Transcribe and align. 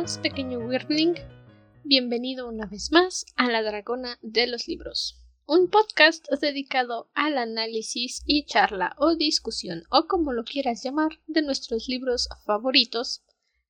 pequeño 0.00 0.60
Wyrmling? 0.60 1.14
Bienvenido 1.84 2.48
una 2.48 2.64
vez 2.64 2.90
más 2.90 3.26
a 3.36 3.50
La 3.50 3.62
Dragona 3.62 4.18
de 4.22 4.46
los 4.46 4.66
Libros, 4.66 5.20
un 5.44 5.68
podcast 5.68 6.26
dedicado 6.40 7.10
al 7.12 7.36
análisis 7.36 8.22
y 8.24 8.46
charla 8.46 8.96
o 8.96 9.14
discusión, 9.14 9.82
o 9.90 10.06
como 10.06 10.32
lo 10.32 10.44
quieras 10.44 10.82
llamar, 10.82 11.20
de 11.26 11.42
nuestros 11.42 11.86
libros 11.86 12.30
favoritos, 12.46 13.22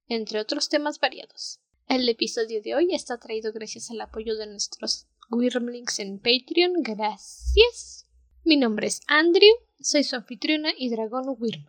entre 0.07 0.39
otros 0.39 0.69
temas 0.69 1.01
variados. 1.01 1.59
El 1.89 2.09
episodio 2.09 2.63
de 2.63 2.77
hoy 2.77 2.95
está 2.95 3.19
traído 3.19 3.53
gracias 3.53 3.91
al 3.91 4.01
apoyo 4.01 4.37
de 4.37 4.47
nuestros 4.47 5.09
Wyrmlings 5.31 5.99
en 5.99 6.21
Patreon. 6.21 6.75
Gracias. 6.85 8.07
Mi 8.45 8.57
nombre 8.57 8.87
es 8.87 9.01
Andrew, 9.09 9.51
soy 9.81 10.05
su 10.05 10.15
anfitriona 10.15 10.71
y 10.79 10.91
dragón 10.91 11.25
Wyrm. 11.41 11.67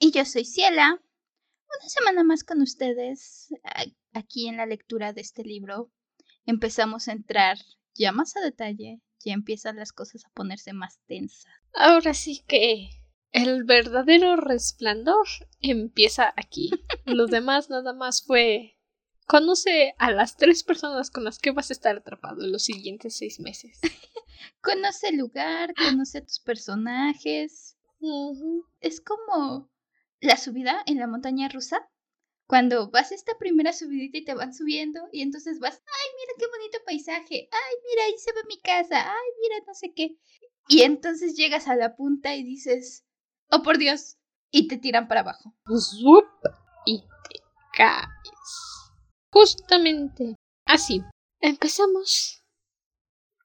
Y 0.00 0.10
yo 0.10 0.24
soy 0.24 0.44
Ciela. 0.44 1.00
Una 1.78 1.88
semana 1.88 2.24
más 2.24 2.42
con 2.42 2.60
ustedes 2.60 3.50
aquí 4.12 4.48
en 4.48 4.56
la 4.56 4.66
lectura 4.66 5.12
de 5.12 5.20
este 5.20 5.44
libro. 5.44 5.92
Empezamos 6.46 7.08
a 7.08 7.12
entrar 7.12 7.58
ya 7.94 8.12
más 8.12 8.36
a 8.36 8.40
detalle, 8.40 9.00
ya 9.24 9.32
empiezan 9.32 9.76
las 9.76 9.92
cosas 9.92 10.24
a 10.24 10.30
ponerse 10.30 10.72
más 10.72 10.98
tensas. 11.06 11.52
Ahora 11.74 12.14
sí 12.14 12.44
que 12.46 12.90
el 13.32 13.64
verdadero 13.64 14.36
resplandor 14.36 15.26
empieza 15.60 16.32
aquí. 16.36 16.70
Lo 17.04 17.26
demás 17.26 17.70
nada 17.70 17.92
más 17.92 18.22
fue 18.22 18.76
Conoce 19.30 19.94
a 19.98 20.10
las 20.10 20.36
tres 20.36 20.64
personas 20.64 21.08
con 21.08 21.22
las 21.22 21.38
que 21.38 21.52
vas 21.52 21.70
a 21.70 21.72
estar 21.72 21.96
atrapado 21.96 22.42
en 22.42 22.50
los 22.50 22.64
siguientes 22.64 23.16
seis 23.16 23.38
meses. 23.38 23.78
conoce 24.60 25.10
el 25.10 25.18
lugar, 25.18 25.72
conoce 25.74 26.18
a 26.18 26.24
tus 26.24 26.40
personajes. 26.40 27.76
Es 28.80 29.00
como 29.00 29.70
la 30.18 30.36
subida 30.36 30.82
en 30.84 30.98
la 30.98 31.06
montaña 31.06 31.48
rusa. 31.48 31.88
Cuando 32.50 32.90
vas 32.90 33.12
a 33.12 33.14
esta 33.14 33.38
primera 33.38 33.72
subidita 33.72 34.18
y 34.18 34.24
te 34.24 34.34
van 34.34 34.52
subiendo 34.52 34.98
y 35.12 35.22
entonces 35.22 35.60
vas, 35.60 35.74
ay, 35.86 36.10
mira 36.16 36.32
qué 36.36 36.46
bonito 36.48 36.78
paisaje, 36.84 37.48
ay, 37.52 37.74
mira, 37.88 38.04
ahí 38.06 38.18
se 38.18 38.32
ve 38.32 38.40
mi 38.48 38.58
casa, 38.60 39.08
ay, 39.08 39.28
mira, 39.40 39.64
no 39.64 39.72
sé 39.72 39.92
qué. 39.94 40.16
Y 40.66 40.82
entonces 40.82 41.36
llegas 41.36 41.68
a 41.68 41.76
la 41.76 41.94
punta 41.94 42.34
y 42.34 42.42
dices, 42.42 43.04
oh 43.52 43.62
por 43.62 43.78
Dios, 43.78 44.18
y 44.50 44.66
te 44.66 44.78
tiran 44.78 45.06
para 45.06 45.20
abajo. 45.20 45.54
y 46.86 46.98
te 46.98 47.40
caes. 47.72 48.10
Justamente 49.30 50.34
así. 50.64 51.04
Empezamos 51.40 52.42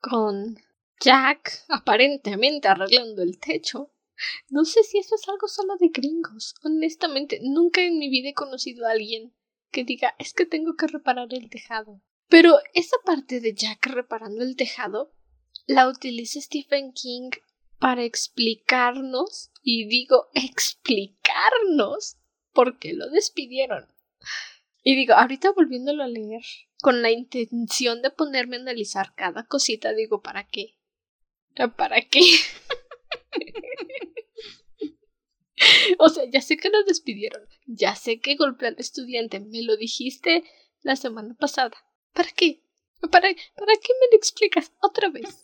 con 0.02 0.58
Jack 1.00 1.64
aparentemente 1.70 2.68
arreglando 2.68 3.22
el 3.22 3.40
techo. 3.40 3.92
No 4.50 4.66
sé 4.66 4.84
si 4.84 4.98
eso 4.98 5.16
es 5.16 5.28
algo 5.28 5.48
solo 5.48 5.76
de 5.78 5.90
gringos. 5.90 6.56
Honestamente, 6.64 7.40
nunca 7.42 7.82
en 7.82 7.98
mi 7.98 8.10
vida 8.10 8.30
he 8.30 8.34
conocido 8.34 8.88
a 8.88 8.92
alguien 8.92 9.34
que 9.72 9.84
diga 9.84 10.16
es 10.20 10.34
que 10.34 10.46
tengo 10.46 10.76
que 10.76 10.88
reparar 10.88 11.28
el 11.32 11.50
tejado. 11.50 12.02
Pero 12.28 12.58
esa 12.74 12.98
parte 13.06 13.40
de 13.40 13.54
Jack 13.54 13.86
reparando 13.88 14.44
el 14.44 14.56
tejado 14.56 15.14
la 15.68 15.88
utiliza 15.88 16.40
Stephen 16.42 16.94
King 16.94 17.32
para 17.80 18.04
explicarnos, 18.04 19.52
y 19.62 19.88
digo 19.88 20.30
explicarnos, 20.34 22.18
por 22.54 22.80
qué 22.80 22.94
lo 22.94 23.10
despidieron. 23.10 23.88
Y 24.84 24.96
digo, 24.96 25.14
ahorita 25.16 25.52
volviéndolo 25.52 26.04
a 26.04 26.08
leer, 26.08 26.44
con 26.82 27.02
la 27.02 27.12
intención 27.12 28.02
de 28.02 28.12
ponerme 28.12 28.58
a 28.58 28.60
analizar 28.60 29.14
cada 29.16 29.46
cosita, 29.46 29.94
digo, 29.94 30.22
¿para 30.22 30.48
qué? 30.48 30.78
¿Para 31.76 32.02
qué? 32.02 32.22
o 36.00 36.10
sea, 36.10 36.26
ya 36.30 36.42
sé 36.42 36.58
que 36.58 36.70
lo 36.70 36.84
despidieron, 36.84 37.48
ya 37.66 37.96
sé 37.96 38.20
que 38.20 38.36
golpeó 38.36 38.68
al 38.68 38.76
estudiante, 38.78 39.40
me 39.40 39.64
lo 39.64 39.78
dijiste 39.78 40.44
la 40.82 40.96
semana 40.96 41.36
pasada. 41.36 41.76
¿Para 42.14 42.30
qué? 42.32 42.62
¿Para, 43.02 43.30
¿Para 43.30 43.76
qué 43.76 43.94
me 44.00 44.08
lo 44.12 44.18
explicas 44.18 44.72
otra 44.82 45.10
vez? 45.10 45.44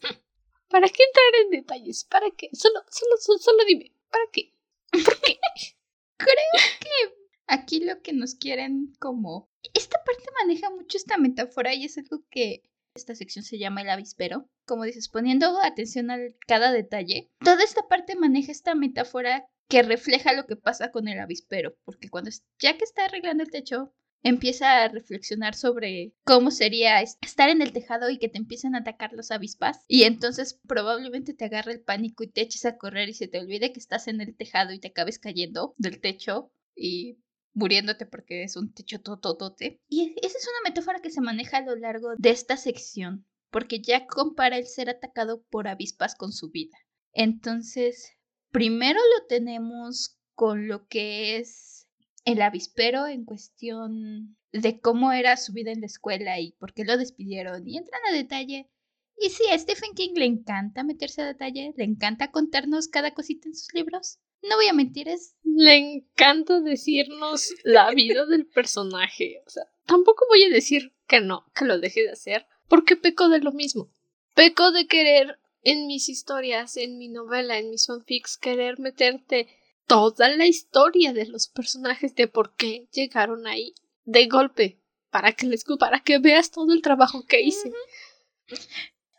¿Para 0.70 0.88
qué 0.88 1.04
entrar 1.04 1.44
en 1.44 1.50
detalles? 1.50 2.06
¿Para 2.06 2.32
qué? 2.32 2.50
Solo, 2.54 2.82
solo, 2.90 3.18
solo, 3.20 3.40
solo 3.40 3.66
dime, 3.66 3.94
¿para 4.10 4.24
qué? 4.32 4.54
¿Por 4.92 5.20
qué? 5.22 5.38
Creo 6.18 6.36
que 6.80 7.22
aquí 7.48 7.82
lo 7.82 8.02
que 8.02 8.14
nos 8.14 8.36
quieren 8.36 8.94
como... 9.00 9.50
Esta 9.74 10.04
parte 10.04 10.26
maneja 10.42 10.70
mucho 10.70 10.98
esta 10.98 11.18
metáfora 11.18 11.74
y 11.74 11.86
es 11.86 11.98
algo 11.98 12.24
que 12.30 12.64
esta 12.96 13.16
sección 13.16 13.44
se 13.44 13.58
llama 13.58 13.82
el 13.82 13.90
avispero. 13.90 14.50
Como 14.66 14.84
dices, 14.84 15.10
poniendo 15.10 15.60
atención 15.62 16.12
a 16.12 16.18
cada 16.48 16.72
detalle. 16.72 17.30
Toda 17.44 17.64
esta 17.64 17.88
parte 17.88 18.16
maneja 18.16 18.52
esta 18.52 18.76
metáfora 18.76 19.50
que 19.72 19.84
refleja 19.84 20.34
lo 20.34 20.46
que 20.46 20.58
pasa 20.58 20.92
con 20.92 21.08
el 21.08 21.18
avispero. 21.20 21.78
Porque 21.86 22.10
cuando 22.10 22.30
ya 22.60 22.78
que 22.78 22.84
está 22.84 23.06
arreglando 23.06 23.42
el 23.42 23.50
techo, 23.50 23.94
empieza 24.22 24.84
a 24.84 24.90
reflexionar 24.90 25.56
sobre 25.56 26.14
cómo 26.26 26.52
sería 26.52 27.02
estar 27.02 27.50
en 27.50 27.62
el 27.62 27.72
tejado 27.72 28.10
y 28.10 28.20
que 28.20 28.28
te 28.28 28.38
empiecen 28.38 28.76
a 28.76 28.80
atacar 28.80 29.14
los 29.14 29.32
avispas 29.32 29.84
y 29.88 30.04
entonces 30.04 30.60
probablemente 30.68 31.34
te 31.34 31.46
agarre 31.46 31.72
el 31.72 31.82
pánico 31.82 32.24
y 32.24 32.28
te 32.28 32.42
eches 32.42 32.66
a 32.66 32.78
correr 32.78 33.10
y 33.10 33.14
se 33.14 33.30
te 33.30 33.40
olvide 33.40 33.72
que 33.72 33.80
estás 33.80 34.08
en 34.10 34.20
el 34.22 34.36
tejado 34.36 34.74
y 34.74 34.80
te 34.80 34.90
acabes 34.90 35.18
cayendo 35.18 35.74
del 35.78 36.02
techo 36.02 36.52
y 36.76 37.18
muriéndote 37.54 38.06
porque 38.06 38.44
es 38.44 38.58
un 38.58 38.74
techo 38.74 39.00
tototote. 39.00 39.80
Y 39.88 40.14
esa 40.22 40.38
es 40.38 40.48
una 40.48 40.70
metáfora 40.70 41.02
que 41.02 41.10
se 41.10 41.22
maneja 41.22 41.58
a 41.58 41.66
lo 41.66 41.76
largo 41.78 42.10
de 42.18 42.30
esta 42.30 42.58
sección, 42.58 43.26
porque 43.50 43.82
ya 43.82 44.06
compara 44.06 44.58
el 44.58 44.68
ser 44.68 44.90
atacado 44.90 45.44
por 45.50 45.68
avispas 45.68 46.16
con 46.16 46.34
su 46.34 46.52
vida. 46.52 46.78
Entonces, 47.14 48.12
primero 48.52 49.00
lo 49.00 49.26
tenemos 49.28 50.18
con 50.36 50.68
lo 50.68 50.88
que 50.88 51.38
es 51.38 51.88
el 52.26 52.42
avispero 52.42 53.08
en 53.08 53.26
cuestión 53.26 54.38
de 54.52 54.80
cómo 54.80 55.12
era 55.12 55.38
su 55.38 55.54
vida 55.54 55.72
en 55.72 55.82
la 55.82 55.88
escuela 55.88 56.40
y 56.40 56.52
por 56.54 56.74
qué 56.74 56.84
lo 56.84 56.98
despidieron 56.98 57.68
y 57.68 57.78
entran 57.78 58.02
a 58.10 58.16
detalle. 58.16 58.70
Y 59.18 59.30
sí, 59.30 59.44
a 59.52 59.58
Stephen 59.58 59.94
King 59.94 60.14
le 60.16 60.26
encanta 60.26 60.84
meterse 60.84 61.22
a 61.22 61.28
detalle, 61.28 61.74
le 61.78 61.84
encanta 61.84 62.32
contarnos 62.32 62.88
cada 62.88 63.14
cosita 63.14 63.48
en 63.48 63.56
sus 63.56 63.74
libros. 63.74 64.20
No 64.42 64.56
voy 64.56 64.68
a 64.68 64.74
mentir, 64.74 65.08
es... 65.08 65.36
Le 65.44 65.76
encanta 65.76 66.60
decirnos 66.60 67.54
la 67.64 67.92
vida 67.92 68.26
del 68.26 68.48
personaje. 68.48 69.44
O 69.46 69.50
sea, 69.50 69.64
tampoco 69.86 70.26
voy 70.28 70.44
a 70.44 70.50
decir 70.50 70.94
que 71.08 71.22
no, 71.22 71.46
que 71.54 71.66
lo 71.66 71.80
deje 71.80 72.02
de 72.02 72.12
hacer, 72.12 72.48
porque 72.68 72.96
peco 72.96 73.30
de 73.30 73.40
lo 73.40 73.52
mismo. 73.52 73.92
Peco 74.34 74.72
de 74.72 74.88
querer 74.88 75.38
en 75.64 75.88
mis 75.88 76.10
historias, 76.10 76.78
en 76.78 76.98
mi 76.98 77.08
novela, 77.08 77.58
en 77.58 77.70
mis 77.70 77.88
fanfics, 77.88 78.38
querer 78.38 78.80
meterte 78.80 79.48
toda 79.86 80.30
la 80.30 80.46
historia 80.46 81.14
de 81.14 81.28
los 81.28 81.48
personajes 81.48 82.16
de 82.16 82.28
por 82.28 82.56
qué 82.56 82.88
llegaron 82.92 83.48
ahí 83.48 83.74
de 84.04 84.28
golpe 84.28 84.82
para 85.10 85.34
que 85.34 85.46
les 85.46 85.64
para 85.80 86.00
que 86.02 86.20
veas 86.20 86.52
todo 86.52 86.74
el 86.74 86.82
trabajo 86.82 87.26
que 87.26 87.42
hice. 87.42 87.72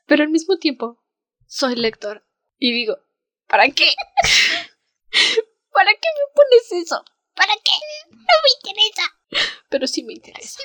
Pero 0.07 0.25
al 0.25 0.31
mismo 0.31 0.57
tiempo 0.59 1.03
soy 1.47 1.77
lector 1.77 2.27
y 2.59 2.73
digo, 2.73 2.97
¿para 3.47 3.69
qué? 3.71 3.89
¿Para 5.73 5.91
qué 5.93 6.09
me 6.19 6.35
pones 6.35 6.87
eso? 6.87 7.05
¿Para 7.35 7.53
qué? 7.65 7.73
No 8.11 8.17
me 8.17 8.71
interesa. 8.71 9.03
Pero 9.69 9.87
sí 9.87 10.03
me 10.03 10.15
interesa. 10.15 10.61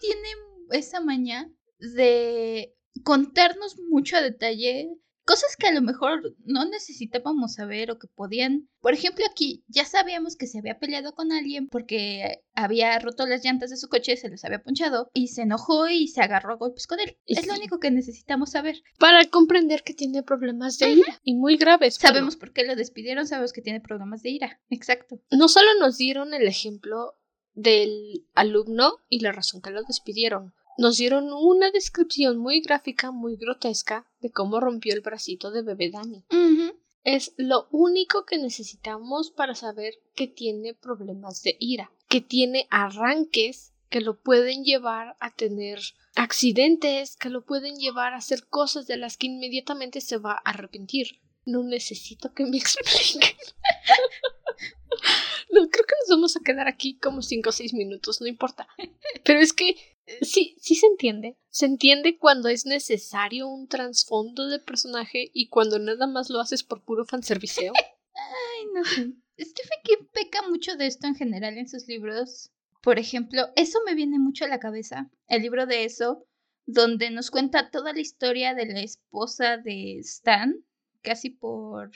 Tiene 0.00 0.28
esa 0.70 1.00
maña 1.00 1.50
de 1.78 2.74
contarnos 3.04 3.76
mucho 3.88 4.16
a 4.16 4.22
detalle 4.22 4.90
cosas 5.28 5.56
que 5.58 5.66
a 5.66 5.72
lo 5.72 5.82
mejor 5.82 6.34
no 6.46 6.64
necesitábamos 6.64 7.52
saber 7.52 7.90
o 7.90 7.98
que 7.98 8.08
podían. 8.08 8.70
Por 8.80 8.94
ejemplo, 8.94 9.26
aquí 9.30 9.62
ya 9.68 9.84
sabíamos 9.84 10.36
que 10.36 10.46
se 10.46 10.58
había 10.58 10.78
peleado 10.78 11.14
con 11.14 11.32
alguien 11.32 11.68
porque 11.68 12.42
había 12.54 12.98
roto 12.98 13.26
las 13.26 13.44
llantas 13.44 13.68
de 13.68 13.76
su 13.76 13.90
coche, 13.90 14.16
se 14.16 14.30
los 14.30 14.42
había 14.46 14.62
ponchado 14.62 15.10
y 15.12 15.28
se 15.28 15.42
enojó 15.42 15.86
y 15.86 16.08
se 16.08 16.22
agarró 16.22 16.54
a 16.54 16.56
golpes 16.56 16.86
con 16.86 16.98
él. 17.00 17.18
es 17.26 17.46
lo 17.46 17.52
único 17.52 17.78
que 17.78 17.90
necesitamos 17.90 18.52
saber. 18.52 18.82
Para 18.98 19.22
comprender 19.26 19.82
que 19.82 19.92
tiene 19.92 20.22
problemas 20.22 20.78
de 20.78 20.92
ira 20.92 21.20
y 21.22 21.34
muy 21.34 21.58
graves. 21.58 21.96
Sabemos 21.96 22.36
por 22.36 22.54
qué 22.54 22.64
lo 22.64 22.74
despidieron, 22.74 23.26
sabemos 23.26 23.52
que 23.52 23.60
tiene 23.60 23.82
problemas 23.82 24.22
de 24.22 24.30
ira. 24.30 24.62
Exacto. 24.70 25.20
No 25.30 25.48
solo 25.48 25.68
nos 25.78 25.98
dieron 25.98 26.32
el 26.32 26.48
ejemplo 26.48 27.18
del 27.52 28.24
alumno 28.32 28.94
y 29.10 29.20
la 29.20 29.32
razón 29.32 29.60
que 29.60 29.72
lo 29.72 29.82
despidieron 29.82 30.54
nos 30.78 30.96
dieron 30.96 31.32
una 31.32 31.70
descripción 31.72 32.38
muy 32.38 32.60
gráfica, 32.60 33.10
muy 33.10 33.36
grotesca 33.36 34.06
de 34.20 34.30
cómo 34.30 34.60
rompió 34.60 34.94
el 34.94 35.00
bracito 35.00 35.50
de 35.50 35.62
bebé 35.62 35.90
Dani. 35.90 36.24
Es 37.02 37.34
lo 37.36 37.68
único 37.72 38.24
que 38.24 38.38
necesitamos 38.38 39.32
para 39.32 39.54
saber 39.54 39.94
que 40.14 40.28
tiene 40.28 40.74
problemas 40.74 41.42
de 41.42 41.56
ira, 41.58 41.90
que 42.08 42.20
tiene 42.20 42.68
arranques 42.70 43.74
que 43.90 44.00
lo 44.00 44.20
pueden 44.20 44.64
llevar 44.64 45.16
a 45.18 45.34
tener 45.34 45.80
accidentes, 46.14 47.16
que 47.16 47.30
lo 47.30 47.44
pueden 47.44 47.76
llevar 47.76 48.12
a 48.12 48.18
hacer 48.18 48.46
cosas 48.46 48.86
de 48.86 48.98
las 48.98 49.16
que 49.16 49.26
inmediatamente 49.26 50.00
se 50.00 50.18
va 50.18 50.32
a 50.32 50.50
arrepentir. 50.50 51.20
No 51.44 51.64
necesito 51.64 52.32
que 52.34 52.44
me 52.44 52.56
expliquen. 52.58 53.36
no, 55.50 55.68
creo 55.70 55.86
que 55.86 55.94
nos 56.02 56.10
vamos 56.10 56.36
a 56.36 56.40
quedar 56.44 56.68
aquí 56.68 56.98
como 56.98 57.22
cinco 57.22 57.48
o 57.48 57.52
seis 57.52 57.74
minutos, 57.74 58.20
no 58.20 58.28
importa. 58.28 58.68
Pero 59.24 59.40
es 59.40 59.52
que 59.52 59.97
sí, 60.22 60.56
sí 60.60 60.74
se 60.74 60.86
entiende. 60.86 61.36
Se 61.50 61.66
entiende 61.66 62.18
cuando 62.18 62.48
es 62.48 62.66
necesario 62.66 63.48
un 63.48 63.68
trasfondo 63.68 64.46
de 64.48 64.58
personaje 64.58 65.30
y 65.32 65.48
cuando 65.48 65.78
nada 65.78 66.06
más 66.06 66.30
lo 66.30 66.40
haces 66.40 66.62
por 66.62 66.82
puro 66.82 67.04
fanserviceo. 67.04 67.72
Ay, 68.14 68.66
no 68.74 68.84
sé. 68.84 69.12
Stephen 69.40 69.78
King 69.84 70.06
peca 70.12 70.42
mucho 70.48 70.76
de 70.76 70.86
esto 70.86 71.06
en 71.06 71.14
general 71.14 71.58
en 71.58 71.68
sus 71.68 71.86
libros. 71.86 72.50
Por 72.82 72.98
ejemplo, 72.98 73.48
eso 73.56 73.78
me 73.86 73.94
viene 73.94 74.18
mucho 74.18 74.44
a 74.44 74.48
la 74.48 74.58
cabeza, 74.58 75.10
el 75.28 75.42
libro 75.42 75.66
de 75.66 75.84
eso, 75.84 76.24
donde 76.66 77.10
nos 77.10 77.30
cuenta 77.30 77.70
toda 77.70 77.92
la 77.92 78.00
historia 78.00 78.54
de 78.54 78.66
la 78.66 78.80
esposa 78.80 79.56
de 79.56 79.98
Stan, 80.00 80.54
casi 81.02 81.30
por 81.30 81.90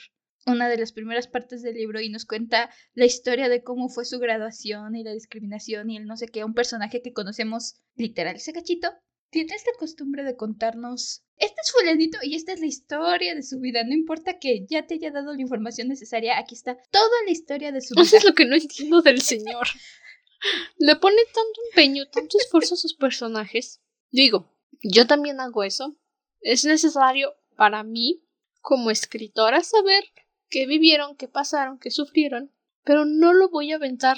una 0.45 0.69
de 0.69 0.77
las 0.77 0.91
primeras 0.91 1.27
partes 1.27 1.61
del 1.61 1.75
libro 1.75 2.01
y 2.01 2.09
nos 2.09 2.25
cuenta 2.25 2.69
la 2.93 3.05
historia 3.05 3.49
de 3.49 3.63
cómo 3.63 3.89
fue 3.89 4.05
su 4.05 4.19
graduación 4.19 4.95
y 4.95 5.03
la 5.03 5.13
discriminación 5.13 5.89
y 5.89 5.97
el 5.97 6.05
no 6.05 6.17
sé 6.17 6.27
qué, 6.27 6.43
un 6.43 6.53
personaje 6.53 7.01
que 7.01 7.13
conocemos 7.13 7.75
literal. 7.95 8.35
Ese 8.35 8.53
cachito 8.53 8.89
tiene 9.29 9.55
esta 9.55 9.71
costumbre 9.79 10.23
de 10.23 10.35
contarnos, 10.35 11.23
este 11.37 11.61
es 11.61 11.71
fulanito 11.71 12.19
y 12.21 12.35
esta 12.35 12.53
es 12.53 12.59
la 12.59 12.67
historia 12.67 13.33
de 13.33 13.41
su 13.43 13.59
vida, 13.59 13.83
no 13.83 13.93
importa 13.93 14.37
que 14.37 14.65
ya 14.69 14.85
te 14.85 14.95
haya 14.95 15.11
dado 15.11 15.33
la 15.33 15.41
información 15.41 15.87
necesaria, 15.87 16.37
aquí 16.37 16.55
está 16.55 16.77
toda 16.91 17.23
la 17.25 17.31
historia 17.31 17.71
de 17.71 17.81
su 17.81 17.95
vida. 17.95 18.03
Eso 18.05 18.17
es 18.17 18.25
lo 18.25 18.33
que 18.33 18.45
no 18.45 18.55
entiendo 18.55 19.01
del 19.01 19.21
señor. 19.21 19.67
Le 20.77 20.95
pone 20.97 21.21
tanto 21.33 21.61
empeño, 21.69 22.07
tanto 22.09 22.37
esfuerzo 22.37 22.75
a 22.75 22.77
sus 22.77 22.93
personajes. 22.93 23.81
Digo, 24.11 24.53
yo 24.83 25.07
también 25.07 25.39
hago 25.39 25.63
eso. 25.63 25.97
Es 26.41 26.65
necesario 26.65 27.33
para 27.55 27.83
mí, 27.83 28.25
como 28.59 28.91
escritora, 28.91 29.63
saber 29.63 30.03
qué 30.53 30.67
vivieron, 30.67 31.15
qué 31.15 31.27
pasaron, 31.27 31.79
qué 31.79 31.89
sufrieron, 31.89 32.51
pero 32.83 33.05
no 33.05 33.33
lo 33.33 33.49
voy 33.49 33.71
a 33.71 33.77
aventar 33.77 34.17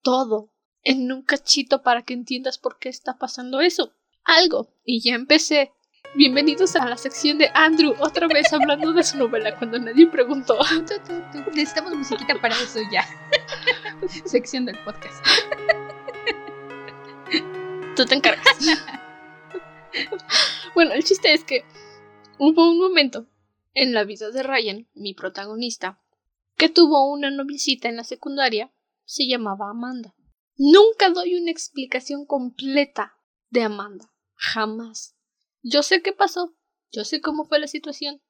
todo 0.00 0.50
en 0.82 1.12
un 1.12 1.20
cachito 1.20 1.82
para 1.82 2.00
que 2.00 2.14
entiendas 2.14 2.56
por 2.56 2.78
qué 2.78 2.88
está 2.88 3.18
pasando 3.18 3.60
eso. 3.60 3.92
Algo. 4.24 4.72
Y 4.82 5.02
ya 5.02 5.14
empecé. 5.14 5.72
Bienvenidos 6.14 6.74
a 6.76 6.88
la 6.88 6.96
sección 6.96 7.36
de 7.36 7.50
Andrew, 7.52 7.94
otra 8.00 8.28
vez 8.28 8.50
hablando 8.54 8.94
de 8.94 9.04
su 9.04 9.18
novela 9.18 9.58
cuando 9.58 9.78
nadie 9.78 10.06
preguntó. 10.06 10.56
Necesitamos 11.54 11.94
musiquita 11.94 12.40
para 12.40 12.54
eso 12.54 12.80
ya. 12.90 13.04
sección 14.24 14.64
del 14.64 14.78
podcast. 14.84 15.22
Tú 17.94 18.06
te 18.06 18.14
encargas. 18.14 18.56
bueno, 20.74 20.92
el 20.94 21.04
chiste 21.04 21.34
es 21.34 21.44
que 21.44 21.62
hubo 22.38 22.70
un 22.70 22.78
momento 22.78 23.26
en 23.74 23.92
la 23.92 24.04
vida 24.04 24.30
de 24.30 24.42
Ryan, 24.42 24.88
mi 24.94 25.14
protagonista, 25.14 26.00
que 26.56 26.68
tuvo 26.68 27.10
una 27.10 27.30
noviecita 27.30 27.88
en 27.88 27.96
la 27.96 28.04
secundaria, 28.04 28.72
se 29.04 29.26
llamaba 29.26 29.70
Amanda. 29.70 30.14
Nunca 30.56 31.10
doy 31.10 31.34
una 31.34 31.50
explicación 31.50 32.26
completa 32.26 33.18
de 33.50 33.62
Amanda. 33.62 34.12
Jamás. 34.34 35.16
Yo 35.62 35.82
sé 35.82 36.02
qué 36.02 36.12
pasó, 36.12 36.54
yo 36.92 37.04
sé 37.04 37.20
cómo 37.20 37.44
fue 37.44 37.58
la 37.58 37.66
situación. 37.66 38.22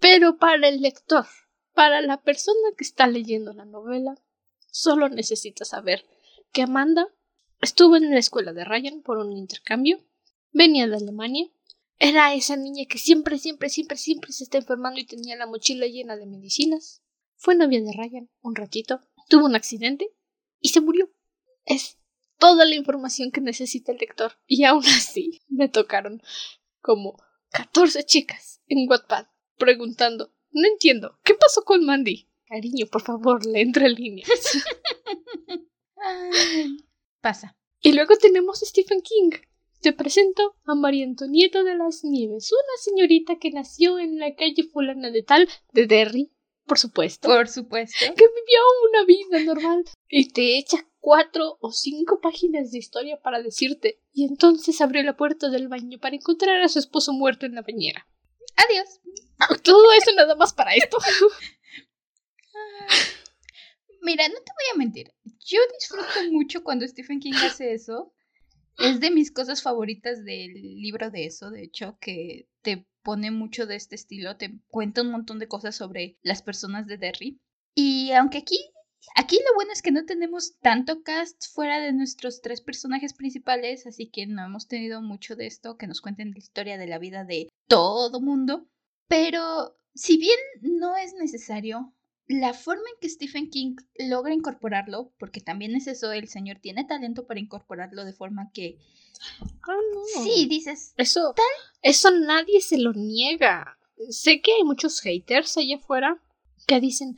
Pero 0.00 0.36
para 0.38 0.68
el 0.68 0.80
lector, 0.80 1.26
para 1.72 2.00
la 2.02 2.22
persona 2.22 2.70
que 2.76 2.84
está 2.84 3.06
leyendo 3.06 3.52
la 3.52 3.64
novela, 3.64 4.16
solo 4.70 5.08
necesita 5.08 5.64
saber 5.64 6.04
que 6.52 6.62
Amanda 6.62 7.06
estuvo 7.60 7.96
en 7.96 8.10
la 8.10 8.18
escuela 8.18 8.52
de 8.52 8.64
Ryan 8.64 9.02
por 9.02 9.18
un 9.18 9.32
intercambio, 9.32 10.04
venía 10.52 10.88
de 10.88 10.96
Alemania, 10.96 11.48
era 11.98 12.34
esa 12.34 12.56
niña 12.56 12.84
que 12.88 12.98
siempre, 12.98 13.38
siempre, 13.38 13.68
siempre, 13.68 13.96
siempre 13.96 14.32
se 14.32 14.44
está 14.44 14.58
enfermando 14.58 15.00
y 15.00 15.06
tenía 15.06 15.36
la 15.36 15.46
mochila 15.46 15.86
llena 15.86 16.16
de 16.16 16.26
medicinas. 16.26 17.02
Fue 17.36 17.54
novia 17.54 17.80
de 17.80 17.92
Ryan 17.92 18.30
un 18.42 18.54
ratito, 18.54 19.00
tuvo 19.28 19.46
un 19.46 19.54
accidente 19.54 20.10
y 20.60 20.70
se 20.70 20.80
murió. 20.80 21.10
Es 21.64 21.98
toda 22.38 22.64
la 22.64 22.74
información 22.74 23.30
que 23.30 23.40
necesita 23.40 23.92
el 23.92 23.98
lector. 23.98 24.32
Y 24.46 24.64
aún 24.64 24.84
así 24.86 25.42
me 25.48 25.68
tocaron 25.68 26.22
como 26.80 27.16
14 27.50 28.04
chicas 28.04 28.60
en 28.66 28.88
Wattpad 28.88 29.26
preguntando, 29.56 30.34
no 30.50 30.66
entiendo, 30.66 31.18
¿qué 31.22 31.34
pasó 31.34 31.62
con 31.64 31.84
Mandy? 31.84 32.28
Cariño, 32.46 32.86
por 32.86 33.02
favor, 33.02 33.46
le 33.46 33.62
entre 33.62 33.88
líneas. 33.88 34.28
Pasa. 37.20 37.56
Y 37.80 37.92
luego 37.92 38.16
tenemos 38.16 38.62
a 38.62 38.66
Stephen 38.66 39.00
King, 39.00 39.30
te 39.84 39.92
presento 39.92 40.56
a 40.64 40.74
María 40.74 41.04
Antonieta 41.04 41.62
de 41.62 41.76
las 41.76 42.02
Nieves, 42.04 42.50
una 42.50 42.82
señorita 42.82 43.38
que 43.38 43.50
nació 43.50 43.98
en 43.98 44.18
la 44.18 44.34
calle 44.34 44.64
fulana 44.72 45.10
de 45.10 45.22
tal 45.22 45.46
de 45.74 45.86
Derry, 45.86 46.32
por 46.64 46.78
supuesto. 46.78 47.28
Por 47.28 47.48
supuesto. 47.48 47.98
Que 47.98 48.26
vivió 48.26 48.60
una 48.88 49.04
vida 49.04 49.40
normal 49.44 49.84
y 50.08 50.32
te 50.32 50.56
echa 50.56 50.88
cuatro 51.00 51.58
o 51.60 51.70
cinco 51.70 52.22
páginas 52.22 52.70
de 52.70 52.78
historia 52.78 53.20
para 53.20 53.42
decirte 53.42 54.00
y 54.10 54.24
entonces 54.24 54.80
abrió 54.80 55.02
la 55.02 55.18
puerta 55.18 55.50
del 55.50 55.68
baño 55.68 55.98
para 56.00 56.16
encontrar 56.16 56.62
a 56.62 56.68
su 56.68 56.78
esposo 56.78 57.12
muerto 57.12 57.44
en 57.44 57.54
la 57.54 57.60
bañera. 57.60 58.08
Adiós. 58.56 59.02
Todo 59.62 59.92
eso 59.92 60.12
nada 60.16 60.34
más 60.34 60.54
para 60.54 60.74
esto. 60.74 60.96
Mira, 64.00 64.26
no 64.28 64.36
te 64.36 64.52
voy 64.54 64.64
a 64.72 64.78
mentir. 64.78 65.12
Yo 65.44 65.60
disfruto 65.78 66.32
mucho 66.32 66.64
cuando 66.64 66.88
Stephen 66.88 67.20
King 67.20 67.34
hace 67.34 67.74
eso 67.74 68.14
es 68.78 69.00
de 69.00 69.10
mis 69.10 69.30
cosas 69.30 69.62
favoritas 69.62 70.24
del 70.24 70.52
libro 70.54 71.10
de 71.10 71.26
eso, 71.26 71.50
de 71.50 71.64
hecho, 71.64 71.98
que 72.00 72.48
te 72.62 72.86
pone 73.02 73.30
mucho 73.30 73.66
de 73.66 73.76
este 73.76 73.94
estilo, 73.94 74.36
te 74.36 74.58
cuenta 74.68 75.02
un 75.02 75.10
montón 75.10 75.38
de 75.38 75.48
cosas 75.48 75.76
sobre 75.76 76.18
las 76.22 76.42
personas 76.42 76.86
de 76.86 76.98
Derry. 76.98 77.40
Y 77.74 78.12
aunque 78.12 78.38
aquí, 78.38 78.58
aquí 79.14 79.36
lo 79.36 79.54
bueno 79.54 79.72
es 79.72 79.82
que 79.82 79.92
no 79.92 80.04
tenemos 80.06 80.58
tanto 80.60 81.02
cast 81.02 81.44
fuera 81.52 81.80
de 81.80 81.92
nuestros 81.92 82.40
tres 82.40 82.60
personajes 82.60 83.12
principales, 83.12 83.86
así 83.86 84.10
que 84.10 84.26
no 84.26 84.44
hemos 84.44 84.66
tenido 84.66 85.02
mucho 85.02 85.36
de 85.36 85.46
esto, 85.46 85.76
que 85.76 85.86
nos 85.86 86.00
cuenten 86.00 86.30
la 86.32 86.38
historia 86.38 86.78
de 86.78 86.86
la 86.86 86.98
vida 86.98 87.24
de 87.24 87.48
todo 87.68 88.20
mundo. 88.20 88.66
Pero 89.06 89.76
si 89.94 90.16
bien 90.16 90.38
no 90.60 90.96
es 90.96 91.14
necesario, 91.14 91.93
la 92.26 92.54
forma 92.54 92.84
en 92.94 93.00
que 93.00 93.08
Stephen 93.08 93.50
King 93.50 93.76
logra 93.98 94.32
incorporarlo, 94.32 95.12
porque 95.18 95.40
también 95.40 95.74
es 95.74 95.86
eso, 95.86 96.12
el 96.12 96.28
señor 96.28 96.58
tiene 96.60 96.84
talento 96.84 97.26
para 97.26 97.40
incorporarlo 97.40 98.04
de 98.04 98.12
forma 98.12 98.50
que... 98.52 98.78
Ah, 99.62 99.76
no. 99.92 100.22
Sí, 100.22 100.46
dices... 100.46 100.94
Eso, 100.96 101.34
eso 101.82 102.10
nadie 102.10 102.60
se 102.60 102.78
lo 102.78 102.92
niega. 102.92 103.78
Sé 104.08 104.40
que 104.40 104.52
hay 104.52 104.64
muchos 104.64 105.00
haters 105.00 105.56
allá 105.56 105.76
afuera 105.76 106.22
que 106.66 106.80
dicen, 106.80 107.16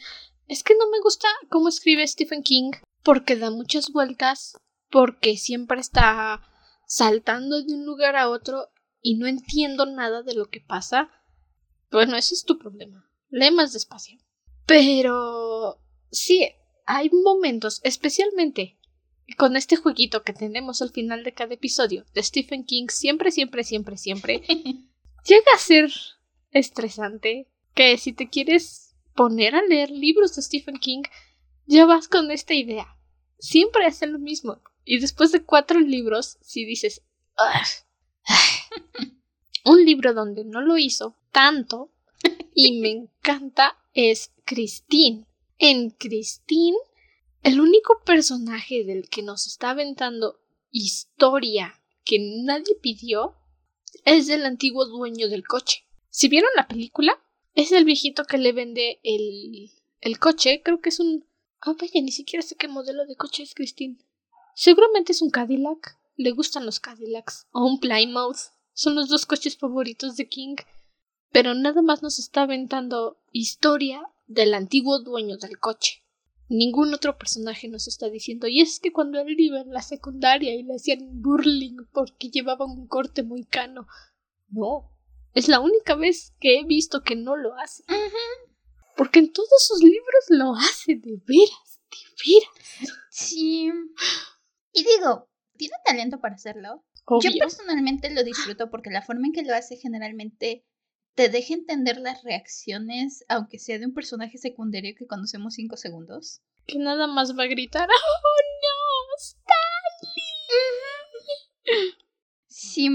es 0.49 0.63
que 0.63 0.75
no 0.75 0.91
me 0.91 1.01
gusta 1.01 1.29
cómo 1.51 1.69
escribe 1.69 2.07
Stephen 2.07 2.43
King 2.43 2.73
porque 3.03 3.37
da 3.37 3.51
muchas 3.51 3.91
vueltas, 3.91 4.57
porque 4.91 5.37
siempre 5.37 5.81
está 5.81 6.43
saltando 6.87 7.63
de 7.63 7.75
un 7.75 7.87
lugar 7.87 8.17
a 8.17 8.29
otro 8.29 8.69
y 9.01 9.17
no 9.17 9.29
entiendo 9.29 9.87
nada 9.87 10.23
de 10.23 10.35
lo 10.35 10.47
que 10.47 10.61
pasa. 10.61 11.11
Bueno, 11.93 12.17
ese 12.17 12.35
es 12.35 12.45
tu 12.45 12.59
problema. 12.59 13.09
Lee 13.31 13.53
más 13.53 13.73
despacio. 13.73 14.19
Pero 14.67 15.81
sí, 16.11 16.49
hay 16.87 17.11
momentos, 17.11 17.81
especialmente 17.85 18.77
con 19.37 19.57
este 19.57 19.77
jueguito 19.77 20.23
que 20.23 20.33
tenemos 20.33 20.83
al 20.83 20.91
final 20.91 21.25
de 21.25 21.35
cada 21.35 21.55
episodio 21.55 22.05
de 22.15 22.23
Stephen 22.23 22.65
King, 22.65 22.87
siempre, 22.89 23.31
siempre, 23.31 23.65
siempre, 23.65 23.97
siempre, 23.97 24.43
llega 25.27 25.53
a 25.55 25.59
ser 25.59 25.91
estresante 26.53 27.49
que 27.75 27.99
si 27.99 28.13
te 28.13 28.29
quieres 28.29 28.95
poner 29.15 29.55
a 29.55 29.63
leer 29.63 29.91
libros 29.91 30.37
de 30.37 30.43
Stephen 30.43 30.79
King, 30.79 31.03
ya 31.67 31.87
vas 31.87 32.09
con 32.09 32.31
esta 32.31 32.55
idea. 32.55 32.97
Siempre 33.39 33.85
hace 33.87 34.07
lo 34.07 34.19
mismo. 34.19 34.61
Y 34.85 35.01
después 35.01 35.33
de 35.33 35.43
cuatro 35.43 35.81
libros, 35.81 36.39
si 36.41 36.65
dices, 36.65 37.03
un 39.65 39.85
libro 39.85 40.15
donde 40.15 40.45
no 40.45 40.61
lo 40.61 40.79
hizo 40.79 41.17
tanto 41.33 41.91
y 42.55 42.81
me 42.81 42.91
encanta 42.91 43.77
es 43.97 44.31
Christine. 44.45 45.27
En 45.59 45.91
Christine, 45.91 46.77
el 47.43 47.61
único 47.61 48.03
personaje 48.05 48.85
del 48.85 49.09
que 49.09 49.23
nos 49.23 49.47
está 49.47 49.71
aventando 49.71 50.39
historia 50.71 51.81
que 52.05 52.19
nadie 52.21 52.77
pidió 52.81 53.35
es 54.05 54.27
del 54.27 54.45
antiguo 54.45 54.85
dueño 54.85 55.29
del 55.29 55.47
coche. 55.47 55.85
Si 56.11 56.29
vieron 56.29 56.51
la 56.57 56.69
película, 56.69 57.19
es 57.55 57.73
el 57.73 57.87
viejito 57.87 58.25
que 58.27 58.37
le 58.37 58.53
vende 58.53 59.01
el, 59.03 59.71
el 60.03 60.19
coche. 60.19 60.61
Creo 60.63 60.81
que 60.81 60.91
es 60.91 61.01
un... 61.01 61.25
Ah, 61.63 61.75
vaya, 61.81 62.03
ni 62.03 62.13
siquiera 62.13 62.43
sé 62.43 62.55
qué 62.55 62.69
modelo 62.69 63.07
de 63.07 63.17
coche 63.17 63.43
es 63.43 63.55
Christine. 63.55 63.97
Seguramente 64.55 65.13
es 65.13 65.23
un 65.23 65.31
Cadillac. 65.31 65.99
Le 66.17 66.33
gustan 66.33 66.67
los 66.67 66.81
Cadillacs. 66.81 67.47
O 67.53 67.65
un 67.65 67.81
Plymouth. 67.81 68.53
Son 68.75 68.95
los 68.95 69.09
dos 69.09 69.25
coches 69.25 69.57
favoritos 69.57 70.17
de 70.17 70.29
King. 70.29 70.57
Pero 71.33 71.55
nada 71.55 71.83
más 71.83 72.03
nos 72.03 72.19
está 72.19 72.43
aventando 72.43 73.19
historia 73.33 74.03
del 74.27 74.55
antiguo 74.55 75.01
dueño 75.01 75.37
del 75.37 75.59
coche. 75.59 76.03
Ningún 76.49 76.95
otro 76.95 77.19
personaje 77.19 77.69
nos 77.69 77.89
está 77.89 78.09
diciendo, 78.09 78.47
y 78.47 78.61
es 78.61 78.79
que 78.79 78.93
cuando 78.93 79.19
él 79.21 79.35
iba 79.39 79.61
en 79.61 79.73
la 79.73 79.83
secundaria 79.83 80.55
y 80.55 80.63
le 80.63 80.77
hacían 80.77 81.21
burling 81.21 81.77
porque 81.93 82.31
llevaba 82.31 82.65
un 82.65 82.87
corte 82.87 83.23
muy 83.25 83.45
cano. 83.45 83.87
No, 84.49 84.93
es 85.35 85.49
la 85.49 85.61
única 85.61 85.97
vez 85.97 86.35
que 86.41 86.59
he 86.59 86.65
visto 86.65 87.03
que 87.03 87.17
no 87.17 87.37
lo 87.37 87.55
hace. 87.59 87.85
Porque 88.97 89.19
en 89.19 89.33
todos 89.33 89.67
sus 89.67 89.83
libros 89.83 90.25
lo 90.29 90.55
hace 90.55 90.95
de 90.95 91.21
veras, 91.27 91.81
de 91.91 92.25
veras. 92.25 92.99
Sí. 93.11 93.71
Y 94.73 94.85
digo, 94.85 95.29
tiene 95.57 95.75
talento 95.85 96.21
para 96.21 96.37
hacerlo. 96.37 96.85
Yo 97.21 97.31
personalmente 97.39 98.11
lo 98.11 98.25
disfruto 98.25 98.71
porque 98.71 98.91
la 98.91 99.03
forma 99.03 99.27
en 99.27 99.33
que 99.33 99.43
lo 99.43 99.55
hace 99.55 99.77
generalmente 99.77 100.65
te 101.17 101.31
deja 101.31 101.55
entender 101.55 101.97
las 101.97 102.23
reacciones, 102.23 103.25
aunque 103.29 103.59
sea 103.59 103.79
de 103.79 103.87
un 103.87 103.95
personaje 103.95 104.37
secundario 104.37 104.95
que 104.97 105.07
conocemos 105.07 105.55
cinco 105.55 105.79
segundos. 105.79 106.43
Que 106.67 106.79
nada 106.79 107.07
más 107.07 107.37
va 107.37 107.45
a 107.45 107.49
gritar, 107.49 107.89
¡Oh 107.89 108.43
no! 108.63 109.17
¡Stanley! 109.19 110.37
Sí, 112.47 112.89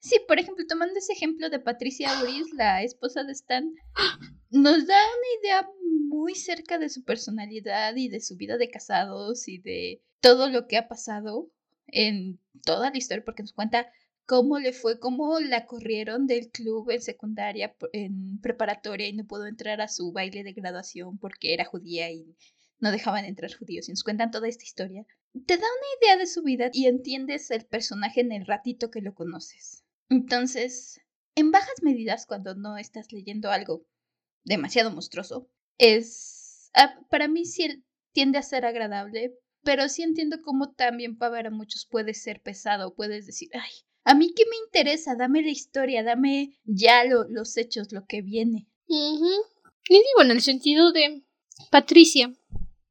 sí, 0.00 0.20
por 0.28 0.38
ejemplo, 0.38 0.66
tomando 0.68 0.98
ese 0.98 1.14
ejemplo 1.14 1.48
de 1.48 1.60
Patricia 1.60 2.18
Auris, 2.18 2.52
la 2.52 2.82
esposa 2.82 3.24
de 3.24 3.32
Stan, 3.32 3.72
nos 4.50 4.86
da 4.86 4.94
una 4.94 5.40
idea 5.40 5.66
muy 6.08 6.34
cerca 6.34 6.78
de 6.78 6.90
su 6.90 7.04
personalidad 7.04 7.96
y 7.96 8.10
de 8.10 8.20
su 8.20 8.36
vida 8.36 8.58
de 8.58 8.70
casados 8.70 9.48
y 9.48 9.56
de 9.58 10.02
todo 10.20 10.50
lo 10.50 10.66
que 10.66 10.76
ha 10.76 10.88
pasado 10.88 11.50
en 11.86 12.38
toda 12.66 12.90
la 12.90 12.98
historia, 12.98 13.24
porque 13.24 13.42
nos 13.42 13.54
cuenta 13.54 13.90
cómo 14.32 14.58
le 14.58 14.72
fue, 14.72 14.98
cómo 14.98 15.40
la 15.40 15.66
corrieron 15.66 16.26
del 16.26 16.48
club 16.50 16.88
en 16.88 17.02
secundaria, 17.02 17.76
en 17.92 18.40
preparatoria 18.40 19.06
y 19.06 19.12
no 19.12 19.26
pudo 19.26 19.46
entrar 19.46 19.82
a 19.82 19.88
su 19.88 20.10
baile 20.10 20.42
de 20.42 20.54
graduación 20.54 21.18
porque 21.18 21.52
era 21.52 21.66
judía 21.66 22.10
y 22.10 22.34
no 22.78 22.90
dejaban 22.90 23.26
entrar 23.26 23.52
judíos. 23.52 23.88
Y 23.88 23.92
nos 23.92 24.02
cuentan 24.02 24.30
toda 24.30 24.48
esta 24.48 24.64
historia. 24.64 25.04
Te 25.34 25.58
da 25.58 25.66
una 25.66 25.86
idea 26.00 26.16
de 26.16 26.26
su 26.26 26.42
vida 26.42 26.70
y 26.72 26.86
entiendes 26.86 27.50
el 27.50 27.66
personaje 27.66 28.22
en 28.22 28.32
el 28.32 28.46
ratito 28.46 28.90
que 28.90 29.02
lo 29.02 29.12
conoces. 29.12 29.84
Entonces, 30.08 30.98
en 31.34 31.50
bajas 31.50 31.82
medidas, 31.82 32.24
cuando 32.24 32.54
no 32.54 32.78
estás 32.78 33.12
leyendo 33.12 33.50
algo 33.50 33.84
demasiado 34.44 34.90
monstruoso, 34.90 35.50
es... 35.76 36.70
Ah, 36.72 36.98
para 37.10 37.28
mí 37.28 37.44
sí 37.44 37.84
tiende 38.12 38.38
a 38.38 38.42
ser 38.42 38.64
agradable, 38.64 39.34
pero 39.62 39.90
sí 39.90 40.02
entiendo 40.02 40.40
cómo 40.40 40.72
también 40.72 41.18
para 41.18 41.50
muchos 41.50 41.84
puede 41.84 42.14
ser 42.14 42.40
pesado. 42.40 42.94
Puedes 42.94 43.26
decir, 43.26 43.50
ay, 43.52 43.72
a 44.04 44.14
mí 44.14 44.32
qué 44.34 44.44
me 44.48 44.56
interesa, 44.66 45.14
dame 45.16 45.42
la 45.42 45.50
historia, 45.50 46.02
dame 46.02 46.58
ya 46.64 47.04
los 47.04 47.56
hechos, 47.56 47.92
lo 47.92 48.06
que 48.06 48.22
viene. 48.22 48.68
Y 48.86 49.94
digo, 49.94 50.22
en 50.22 50.30
el 50.30 50.42
sentido 50.42 50.92
de 50.92 51.22
Patricia, 51.70 52.32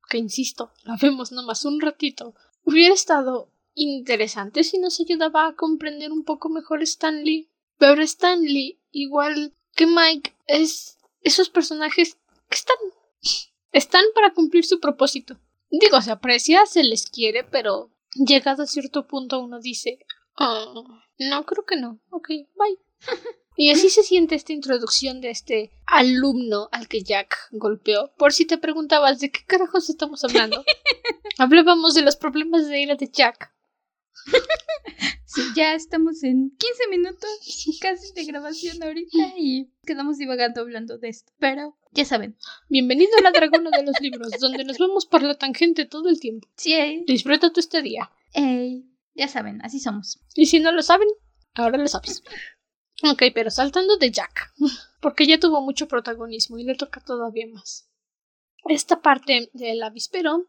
que 0.10 0.18
insisto, 0.18 0.72
la 0.84 0.98
vemos 1.02 1.32
nomás 1.32 1.66
un 1.66 1.80
ratito, 1.80 2.36
hubiera 2.64 2.94
estado 2.94 3.52
interesante 3.74 4.64
si 4.64 4.78
nos 4.78 5.00
ayudaba 5.00 5.48
a 5.48 5.56
comprender 5.56 6.12
un 6.12 6.24
poco 6.24 6.50
mejor 6.50 6.82
Stanley. 6.84 7.50
Pero 7.78 8.02
Stanley, 8.02 8.80
igual 8.92 9.54
que 9.76 9.88
Mike, 9.88 10.34
es 10.48 10.98
esos 11.22 11.50
personajes 11.50 12.18
que 12.50 12.56
están. 12.56 12.78
están 13.72 14.04
para 14.14 14.34
cumplir 14.34 14.66
su 14.66 14.80
propósito. 14.80 15.40
Digo, 15.70 16.02
se 16.02 16.12
aprecia, 16.12 16.66
se 16.66 16.84
les 16.84 17.10
quiere, 17.10 17.44
pero 17.44 17.92
llegado 18.14 18.64
a 18.64 18.68
cierto 18.68 19.08
punto 19.08 19.40
uno 19.40 19.60
dice, 19.60 20.00
Oh, 20.38 20.86
no, 21.20 21.46
creo 21.46 21.66
que 21.66 21.76
no. 21.76 22.00
Ok, 22.10 22.28
bye. 22.30 22.78
Y 23.58 23.70
así 23.70 23.90
se 23.90 24.02
siente 24.02 24.36
esta 24.36 24.54
introducción 24.54 25.20
de 25.20 25.30
este 25.30 25.72
alumno 25.86 26.70
al 26.72 26.88
que 26.88 27.04
Jack 27.04 27.50
golpeó. 27.52 28.12
Por 28.18 28.32
si 28.32 28.46
te 28.46 28.58
preguntabas 28.58 29.20
de 29.20 29.30
qué 29.30 29.42
carajos 29.46 29.90
estamos 29.90 30.24
hablando. 30.24 30.64
Hablábamos 31.38 31.94
de 31.94 32.02
los 32.02 32.16
problemas 32.16 32.70
de 32.70 32.82
ira 32.82 32.96
de 32.96 33.10
Jack. 33.12 33.54
Sí, 35.34 35.42
ya 35.56 35.76
estamos 35.76 36.24
en 36.24 36.54
15 36.58 36.90
minutos 36.90 37.30
casi 37.80 38.12
de 38.12 38.26
grabación 38.26 38.84
ahorita 38.84 39.34
y 39.38 39.72
quedamos 39.86 40.18
divagando 40.18 40.60
hablando 40.60 40.98
de 40.98 41.08
esto. 41.08 41.32
Pero 41.40 41.78
ya 41.92 42.04
saben. 42.04 42.36
Bienvenido 42.68 43.12
a 43.18 43.22
la 43.22 43.32
Dragona 43.32 43.70
de 43.70 43.86
los 43.86 43.96
Libros, 44.02 44.30
donde 44.42 44.66
nos 44.66 44.78
vamos 44.78 45.06
por 45.06 45.24
la 45.24 45.38
tangente 45.38 45.86
todo 45.86 46.10
el 46.10 46.20
tiempo. 46.20 46.50
Sí. 46.58 46.74
Eh. 46.74 47.06
Disfruta 47.08 47.54
tu 47.54 47.62
estadía. 47.62 48.12
Ey. 48.34 48.91
Ya 49.14 49.28
saben, 49.28 49.62
así 49.64 49.80
somos. 49.80 50.20
Y 50.36 50.46
si 50.46 50.60
no 50.60 50.72
lo 50.72 50.82
saben, 50.82 51.08
ahora 51.54 51.78
lo 51.78 51.88
sabes. 51.88 52.24
Ok, 53.04 53.24
pero 53.34 53.50
saltando 53.50 53.98
de 53.98 54.12
Jack, 54.12 54.54
porque 55.02 55.26
ya 55.26 55.40
tuvo 55.40 55.60
mucho 55.62 55.88
protagonismo 55.88 56.60
y 56.60 56.64
le 56.64 56.76
toca 56.76 57.02
todavía 57.02 57.48
más. 57.48 57.90
Esta 58.66 59.02
parte 59.02 59.50
del 59.54 59.82
avispero 59.82 60.46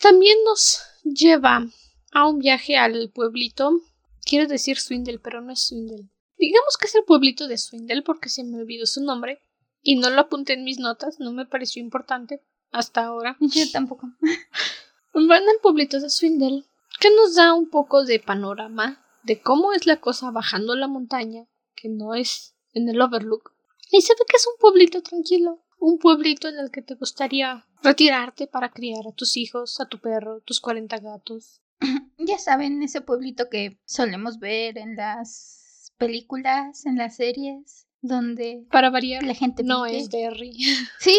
también 0.00 0.38
nos 0.46 0.80
lleva 1.04 1.66
a 2.12 2.26
un 2.26 2.38
viaje 2.38 2.78
al 2.78 3.10
pueblito. 3.10 3.82
Quiero 4.24 4.48
decir 4.48 4.78
Swindle, 4.78 5.18
pero 5.18 5.42
no 5.42 5.52
es 5.52 5.66
Swindle. 5.66 6.08
Digamos 6.38 6.78
que 6.78 6.86
es 6.86 6.94
el 6.94 7.04
pueblito 7.04 7.46
de 7.48 7.58
Swindle 7.58 8.00
porque 8.00 8.30
se 8.30 8.44
me 8.44 8.56
olvidó 8.56 8.86
su 8.86 9.04
nombre 9.04 9.42
y 9.82 9.96
no 9.96 10.08
lo 10.08 10.22
apunté 10.22 10.54
en 10.54 10.64
mis 10.64 10.78
notas, 10.78 11.20
no 11.20 11.32
me 11.32 11.44
pareció 11.44 11.82
importante 11.82 12.42
hasta 12.70 13.04
ahora. 13.04 13.36
Yo 13.40 13.70
tampoco. 13.70 14.08
Van 15.12 15.42
al 15.42 15.60
pueblito 15.62 16.00
de 16.00 16.08
Swindle 16.08 16.64
que 16.98 17.14
nos 17.14 17.34
da 17.34 17.54
un 17.54 17.70
poco 17.70 18.04
de 18.04 18.20
panorama 18.20 19.04
de 19.22 19.40
cómo 19.40 19.72
es 19.72 19.86
la 19.86 20.00
cosa 20.00 20.30
bajando 20.30 20.74
la 20.76 20.88
montaña, 20.88 21.46
que 21.74 21.88
no 21.88 22.14
es 22.14 22.56
en 22.72 22.88
el 22.88 23.00
Overlook. 23.00 23.52
Y 23.90 24.02
se 24.02 24.14
ve 24.14 24.20
que 24.28 24.36
es 24.36 24.46
un 24.46 24.58
pueblito 24.58 25.02
tranquilo, 25.02 25.62
un 25.78 25.98
pueblito 25.98 26.48
en 26.48 26.58
el 26.58 26.70
que 26.70 26.82
te 26.82 26.94
gustaría 26.94 27.66
retirarte 27.82 28.46
para 28.46 28.70
criar 28.70 29.06
a 29.08 29.12
tus 29.12 29.36
hijos, 29.36 29.80
a 29.80 29.86
tu 29.86 29.98
perro, 29.98 30.40
tus 30.42 30.60
40 30.60 30.98
gatos. 30.98 31.60
Ya 32.22 32.38
saben, 32.38 32.82
ese 32.82 33.00
pueblito 33.00 33.48
que 33.48 33.80
solemos 33.86 34.38
ver 34.38 34.76
en 34.76 34.94
las 34.94 35.94
películas, 35.96 36.84
en 36.84 36.96
las 36.96 37.16
series, 37.16 37.88
donde 38.02 38.66
para 38.70 38.90
variar 38.90 39.22
la 39.22 39.34
gente 39.34 39.62
no 39.62 39.86
es 39.86 40.10
Derry. 40.10 40.52
Sí, 41.00 41.18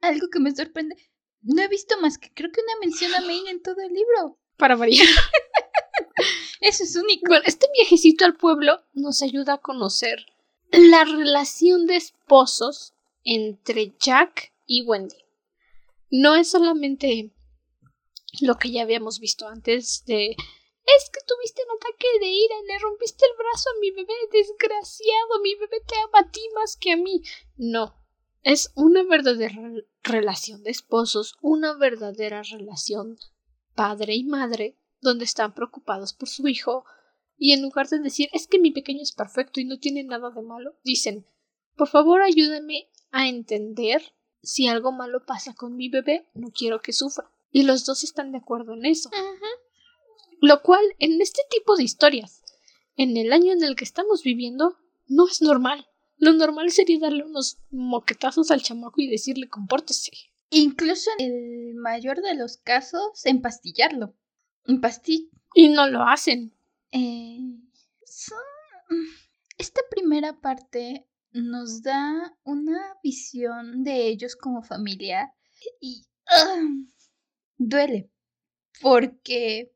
algo 0.00 0.26
que 0.32 0.40
me 0.40 0.54
sorprende. 0.54 0.96
No 1.42 1.62
he 1.62 1.68
visto 1.68 1.94
más 2.00 2.18
que 2.18 2.32
creo 2.34 2.50
que 2.50 2.60
una 2.60 2.80
mención 2.80 3.14
a 3.14 3.20
Maine 3.20 3.50
en 3.50 3.62
todo 3.62 3.80
el 3.82 3.92
libro 3.92 4.40
para 4.56 4.76
variar. 4.76 5.06
Eso 6.60 6.84
es 6.84 6.96
único. 6.96 7.26
Bueno, 7.28 7.44
este 7.46 7.66
viajecito 7.74 8.24
al 8.24 8.36
pueblo 8.36 8.80
nos 8.94 9.22
ayuda 9.22 9.54
a 9.54 9.60
conocer 9.60 10.26
la 10.70 11.04
relación 11.04 11.86
de 11.86 11.96
esposos 11.96 12.94
entre 13.24 13.94
Jack 13.98 14.52
y 14.66 14.82
Wendy. 14.82 15.16
No 16.10 16.34
es 16.34 16.50
solamente 16.50 17.32
lo 18.40 18.56
que 18.56 18.70
ya 18.70 18.82
habíamos 18.82 19.18
visto 19.18 19.48
antes 19.48 20.04
de 20.06 20.36
es 20.84 21.10
que 21.10 21.20
tuviste 21.26 21.62
un 21.64 21.76
ataque 21.76 22.08
de 22.20 22.26
ira 22.26 22.54
y 22.62 22.66
le 22.66 22.78
rompiste 22.78 23.24
el 23.24 23.36
brazo 23.36 23.70
a 23.70 23.80
mi 23.80 23.90
bebé, 23.92 24.14
desgraciado, 24.32 25.40
mi 25.42 25.54
bebé 25.54 25.80
te 25.86 25.94
ama 25.96 26.26
a 26.26 26.30
ti 26.30 26.40
más 26.54 26.76
que 26.76 26.92
a 26.92 26.96
mí. 26.96 27.22
No, 27.56 27.94
es 28.42 28.72
una 28.74 29.04
verdadera 29.04 29.56
relación 30.02 30.64
de 30.64 30.70
esposos, 30.70 31.36
una 31.40 31.74
verdadera 31.74 32.42
relación 32.42 33.18
padre 33.74 34.14
y 34.14 34.24
madre, 34.24 34.76
donde 35.00 35.24
están 35.24 35.54
preocupados 35.54 36.12
por 36.12 36.28
su 36.28 36.46
hijo, 36.48 36.84
y 37.36 37.52
en 37.52 37.62
lugar 37.62 37.88
de 37.88 37.98
decir 37.98 38.28
es 38.32 38.46
que 38.46 38.58
mi 38.58 38.70
pequeño 38.70 39.02
es 39.02 39.12
perfecto 39.12 39.60
y 39.60 39.64
no 39.64 39.78
tiene 39.78 40.04
nada 40.04 40.30
de 40.30 40.42
malo, 40.42 40.76
dicen 40.84 41.26
por 41.76 41.88
favor 41.88 42.22
ayúdame 42.22 42.88
a 43.10 43.28
entender 43.28 44.02
si 44.42 44.68
algo 44.68 44.92
malo 44.92 45.24
pasa 45.24 45.54
con 45.54 45.76
mi 45.76 45.88
bebé, 45.88 46.28
no 46.34 46.50
quiero 46.50 46.82
que 46.82 46.92
sufra. 46.92 47.30
Y 47.50 47.62
los 47.62 47.84
dos 47.84 48.02
están 48.02 48.32
de 48.32 48.38
acuerdo 48.38 48.74
en 48.74 48.86
eso. 48.86 49.10
Lo 50.40 50.62
cual, 50.62 50.84
en 50.98 51.20
este 51.20 51.42
tipo 51.50 51.76
de 51.76 51.84
historias, 51.84 52.42
en 52.96 53.16
el 53.16 53.32
año 53.32 53.52
en 53.52 53.62
el 53.62 53.76
que 53.76 53.84
estamos 53.84 54.22
viviendo, 54.22 54.76
no 55.06 55.28
es 55.28 55.42
normal. 55.42 55.86
Lo 56.16 56.32
normal 56.32 56.70
sería 56.70 56.98
darle 56.98 57.24
unos 57.24 57.58
moquetazos 57.70 58.50
al 58.50 58.62
chamaco 58.62 59.00
y 59.00 59.08
decirle 59.08 59.48
compórtese. 59.48 60.10
Incluso 60.54 61.10
en 61.16 61.32
el 61.32 61.74
mayor 61.76 62.20
de 62.20 62.34
los 62.34 62.58
casos, 62.58 63.24
empastillarlo. 63.24 64.14
Empastil. 64.66 65.30
Y 65.54 65.70
no 65.70 65.88
lo 65.88 66.02
hacen. 66.02 66.54
Eh, 66.90 67.38
esta 69.56 69.80
primera 69.90 70.38
parte 70.42 71.06
nos 71.30 71.82
da 71.82 72.36
una 72.44 72.98
visión 73.02 73.82
de 73.82 74.08
ellos 74.08 74.36
como 74.36 74.62
familia 74.62 75.32
y 75.80 76.04
ah, 76.26 76.68
duele 77.56 78.10
porque 78.82 79.72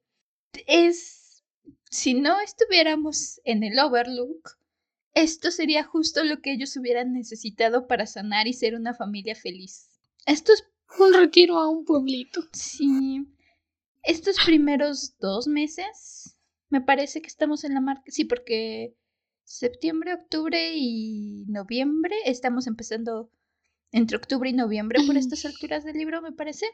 es 0.67 1.43
si 1.91 2.13
no 2.13 2.39
estuviéramos 2.41 3.41
en 3.45 3.63
el 3.63 3.79
Overlook 3.79 4.59
esto 5.15 5.51
sería 5.51 5.85
justo 5.85 6.23
lo 6.25 6.43
que 6.43 6.53
ellos 6.53 6.77
hubieran 6.77 7.15
necesitado 7.15 7.87
para 7.87 8.05
sanar 8.05 8.47
y 8.47 8.53
ser 8.53 8.75
una 8.75 8.93
familia 8.93 9.35
feliz 9.35 9.96
esto 10.27 10.53
es 10.53 10.65
un 10.99 11.15
retiro 11.15 11.59
a 11.59 11.69
un 11.69 11.85
pueblito. 11.85 12.43
Sí. 12.53 13.27
Estos 14.03 14.37
primeros 14.45 15.17
dos 15.19 15.47
meses, 15.47 16.37
me 16.69 16.81
parece 16.81 17.23
que 17.23 17.29
estamos 17.29 17.65
en 17.65 17.75
la 17.75 17.81
marca. 17.81 18.05
Sí, 18.09 18.25
porque 18.25 18.95
septiembre, 19.45 20.15
octubre 20.15 20.75
y 20.77 21.45
noviembre, 21.49 22.15
estamos 22.25 22.67
empezando 22.67 23.31
entre 23.93 24.17
octubre 24.17 24.51
y 24.51 24.53
noviembre 24.53 25.01
por 25.07 25.17
estas 25.17 25.45
alturas 25.45 25.85
del 25.85 25.97
libro, 25.97 26.21
me 26.21 26.33
parece. 26.33 26.67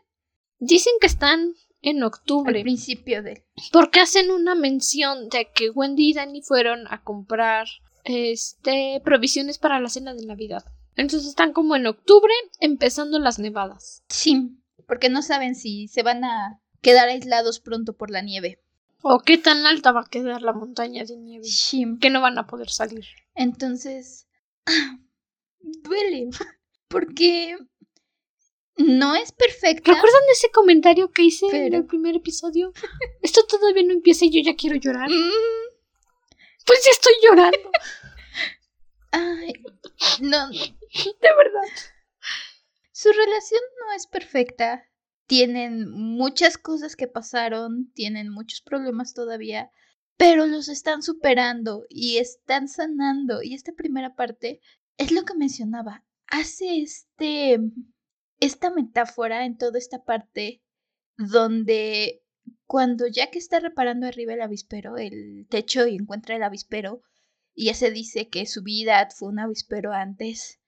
Dicen 0.58 0.94
que 1.00 1.06
están 1.06 1.54
en 1.82 2.02
octubre. 2.02 2.58
Al 2.58 2.62
principio 2.62 3.22
de. 3.22 3.44
Porque 3.72 4.00
hacen 4.00 4.30
una 4.30 4.54
mención 4.54 5.28
de 5.28 5.50
que 5.54 5.70
Wendy 5.70 6.10
y 6.10 6.12
Danny 6.14 6.42
fueron 6.42 6.86
a 6.88 7.02
comprar 7.02 7.66
este 8.04 9.00
provisiones 9.04 9.58
para 9.58 9.80
la 9.80 9.88
cena 9.88 10.14
de 10.14 10.26
Navidad. 10.26 10.64
Entonces 10.96 11.28
están 11.28 11.52
como 11.52 11.76
en 11.76 11.86
octubre 11.86 12.32
empezando 12.60 13.18
las 13.18 13.38
nevadas. 13.38 14.02
Sí, 14.08 14.58
porque 14.86 15.08
no 15.08 15.22
saben 15.22 15.54
si 15.54 15.88
se 15.88 16.02
van 16.02 16.24
a 16.24 16.60
quedar 16.80 17.08
aislados 17.08 17.60
pronto 17.60 17.96
por 17.96 18.10
la 18.10 18.22
nieve. 18.22 18.62
O 19.02 19.20
qué 19.20 19.38
tan 19.38 19.66
alta 19.66 19.90
va 19.92 20.02
a 20.02 20.08
quedar 20.08 20.42
la 20.42 20.52
montaña 20.52 21.04
de 21.04 21.16
nieve. 21.16 21.44
Sí. 21.44 21.84
Que 22.00 22.10
no 22.10 22.20
van 22.20 22.38
a 22.38 22.46
poder 22.46 22.70
salir. 22.70 23.04
Entonces, 23.34 24.28
duele. 25.60 26.28
Porque 26.88 27.56
no 28.76 29.14
es 29.14 29.32
perfecta. 29.32 29.92
¿Recuerdan 29.92 30.22
ese 30.30 30.50
comentario 30.50 31.10
que 31.10 31.24
hice 31.24 31.46
en 31.66 31.74
el 31.74 31.84
primer 31.84 32.16
episodio? 32.16 32.72
Esto 33.22 33.44
todavía 33.46 33.82
no 33.82 33.92
empieza 33.92 34.24
y 34.24 34.30
yo 34.30 34.40
ya 34.44 34.56
quiero 34.56 34.76
llorar. 34.76 35.10
Mm. 35.10 35.72
Pues 36.64 36.84
ya 36.84 36.90
estoy 36.92 37.14
llorando. 37.22 37.70
Ay, 39.10 39.52
no, 40.20 40.48
De 41.20 41.28
verdad. 41.36 41.68
su 42.92 43.08
relación 43.10 43.60
no 43.80 43.92
es 43.92 44.06
perfecta. 44.06 44.84
Tienen 45.26 45.90
muchas 45.90 46.58
cosas 46.58 46.96
que 46.96 47.08
pasaron, 47.08 47.90
tienen 47.94 48.28
muchos 48.28 48.60
problemas 48.60 49.14
todavía, 49.14 49.70
pero 50.16 50.46
los 50.46 50.68
están 50.68 51.02
superando 51.02 51.86
y 51.88 52.18
están 52.18 52.68
sanando. 52.68 53.42
Y 53.42 53.54
esta 53.54 53.72
primera 53.72 54.14
parte 54.14 54.60
es 54.98 55.10
lo 55.10 55.24
que 55.24 55.34
mencionaba. 55.34 56.04
Hace 56.26 56.80
este 56.80 57.58
esta 58.40 58.70
metáfora 58.70 59.46
en 59.46 59.56
toda 59.56 59.78
esta 59.78 60.04
parte 60.04 60.62
donde 61.16 62.22
cuando 62.66 63.06
Jack 63.06 63.36
está 63.36 63.60
reparando 63.60 64.06
arriba 64.06 64.34
el 64.34 64.40
avispero, 64.40 64.96
el 64.96 65.46
techo 65.48 65.86
y 65.86 65.94
encuentra 65.94 66.36
el 66.36 66.42
avispero, 66.42 67.02
y 67.54 67.66
ya 67.66 67.74
se 67.74 67.90
dice 67.90 68.28
que 68.28 68.46
su 68.46 68.62
vida 68.62 69.08
fue 69.14 69.28
un 69.28 69.38
avispero 69.38 69.92
antes. 69.92 70.58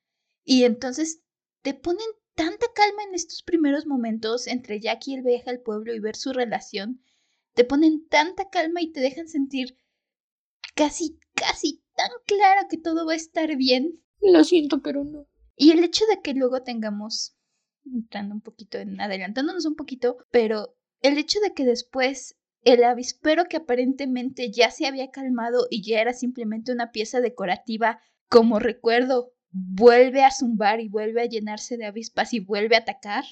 Y 0.44 0.64
entonces 0.64 1.22
te 1.62 1.74
ponen 1.74 2.06
tanta 2.34 2.66
calma 2.74 3.02
en 3.04 3.14
estos 3.14 3.42
primeros 3.42 3.86
momentos 3.86 4.46
entre 4.46 4.80
Jack 4.80 5.08
y 5.08 5.14
el 5.14 5.22
viaje 5.22 5.50
al 5.50 5.60
pueblo 5.60 5.94
y 5.94 6.00
ver 6.00 6.16
su 6.16 6.32
relación. 6.32 7.02
Te 7.54 7.64
ponen 7.64 8.06
tanta 8.08 8.50
calma 8.50 8.82
y 8.82 8.92
te 8.92 9.00
dejan 9.00 9.28
sentir 9.28 9.76
casi, 10.74 11.18
casi 11.34 11.82
tan 11.94 12.10
claro 12.26 12.66
que 12.68 12.76
todo 12.76 13.06
va 13.06 13.12
a 13.12 13.16
estar 13.16 13.56
bien. 13.56 14.02
Lo 14.20 14.44
siento, 14.44 14.82
pero 14.82 15.04
no. 15.04 15.26
Y 15.56 15.70
el 15.70 15.84
hecho 15.84 16.04
de 16.06 16.20
que 16.20 16.34
luego 16.34 16.62
tengamos, 16.62 17.36
entrando 17.84 18.34
un 18.34 18.40
poquito 18.40 18.78
en, 18.78 19.00
adelantándonos 19.00 19.66
un 19.66 19.76
poquito, 19.76 20.18
pero 20.30 20.76
el 21.00 21.18
hecho 21.18 21.38
de 21.40 21.54
que 21.54 21.64
después 21.64 22.36
el 22.62 22.82
avispero 22.82 23.44
que 23.44 23.58
aparentemente 23.58 24.50
ya 24.50 24.70
se 24.70 24.86
había 24.86 25.10
calmado 25.10 25.66
y 25.70 25.82
ya 25.82 26.00
era 26.00 26.12
simplemente 26.12 26.72
una 26.72 26.90
pieza 26.90 27.20
decorativa 27.20 28.00
como 28.28 28.58
recuerdo, 28.58 29.32
vuelve 29.54 30.25
a 30.25 30.32
zumbar 30.32 30.80
y 30.80 30.88
vuelve 30.88 31.23
a 31.23 31.26
llenarse 31.26 31.76
de 31.76 31.87
avispas 31.87 32.34
y 32.34 32.40
vuelve 32.40 32.75
a 32.75 32.80
atacar. 32.80 33.25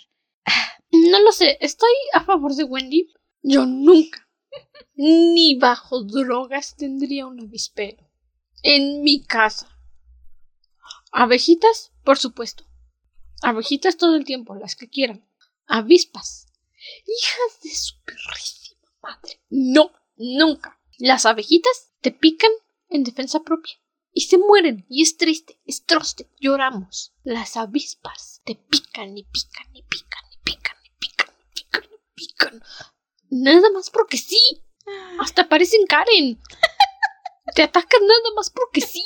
No 0.92 1.20
lo 1.20 1.32
sé, 1.32 1.58
estoy 1.60 1.90
a 2.14 2.22
favor 2.24 2.54
de 2.54 2.64
Wendy. 2.64 3.12
Yo 3.42 3.66
nunca, 3.66 4.28
ni 4.94 5.58
bajo 5.58 6.04
drogas, 6.04 6.76
tendría 6.76 7.26
un 7.26 7.40
avispero. 7.40 8.08
En 8.62 9.02
mi 9.02 9.24
casa. 9.24 9.68
Abejitas, 11.10 11.92
por 12.04 12.18
supuesto. 12.18 12.64
Abejitas 13.42 13.96
todo 13.96 14.14
el 14.14 14.24
tiempo, 14.24 14.54
las 14.54 14.76
que 14.76 14.88
quieran. 14.88 15.26
Avispas. 15.66 16.46
Hijas 17.06 17.60
de 17.64 17.70
su 17.70 17.94
perrísima 18.04 18.92
madre. 19.02 19.40
No, 19.50 19.90
nunca. 20.16 20.78
Las 20.98 21.26
abejitas 21.26 21.92
te 22.00 22.12
pican 22.12 22.52
en 22.88 23.02
defensa 23.02 23.40
propia. 23.40 23.74
Y 24.12 24.22
se 24.22 24.36
mueren, 24.36 24.84
y 24.88 25.02
es 25.02 25.16
triste, 25.16 25.58
es 25.64 25.84
troste, 25.84 26.30
lloramos. 26.38 27.14
Las 27.24 27.56
avispas 27.56 28.42
te 28.44 28.56
pican 28.56 29.16
y 29.16 29.24
pican 29.24 29.74
y 29.74 29.82
pican 29.82 30.24
y 30.30 30.36
pican 30.44 30.76
y 30.84 30.90
pican 30.98 31.28
y 31.28 31.54
pican 31.54 31.84
y 31.84 32.14
pican. 32.14 32.62
Nada 33.30 33.70
más 33.70 33.88
porque 33.90 34.18
sí. 34.18 34.38
Hasta 35.18 35.48
parecen 35.48 35.86
Karen. 35.86 36.40
Te 37.54 37.62
atacan 37.62 38.06
nada 38.06 38.34
más 38.36 38.50
porque 38.50 38.80
sí. 38.80 39.04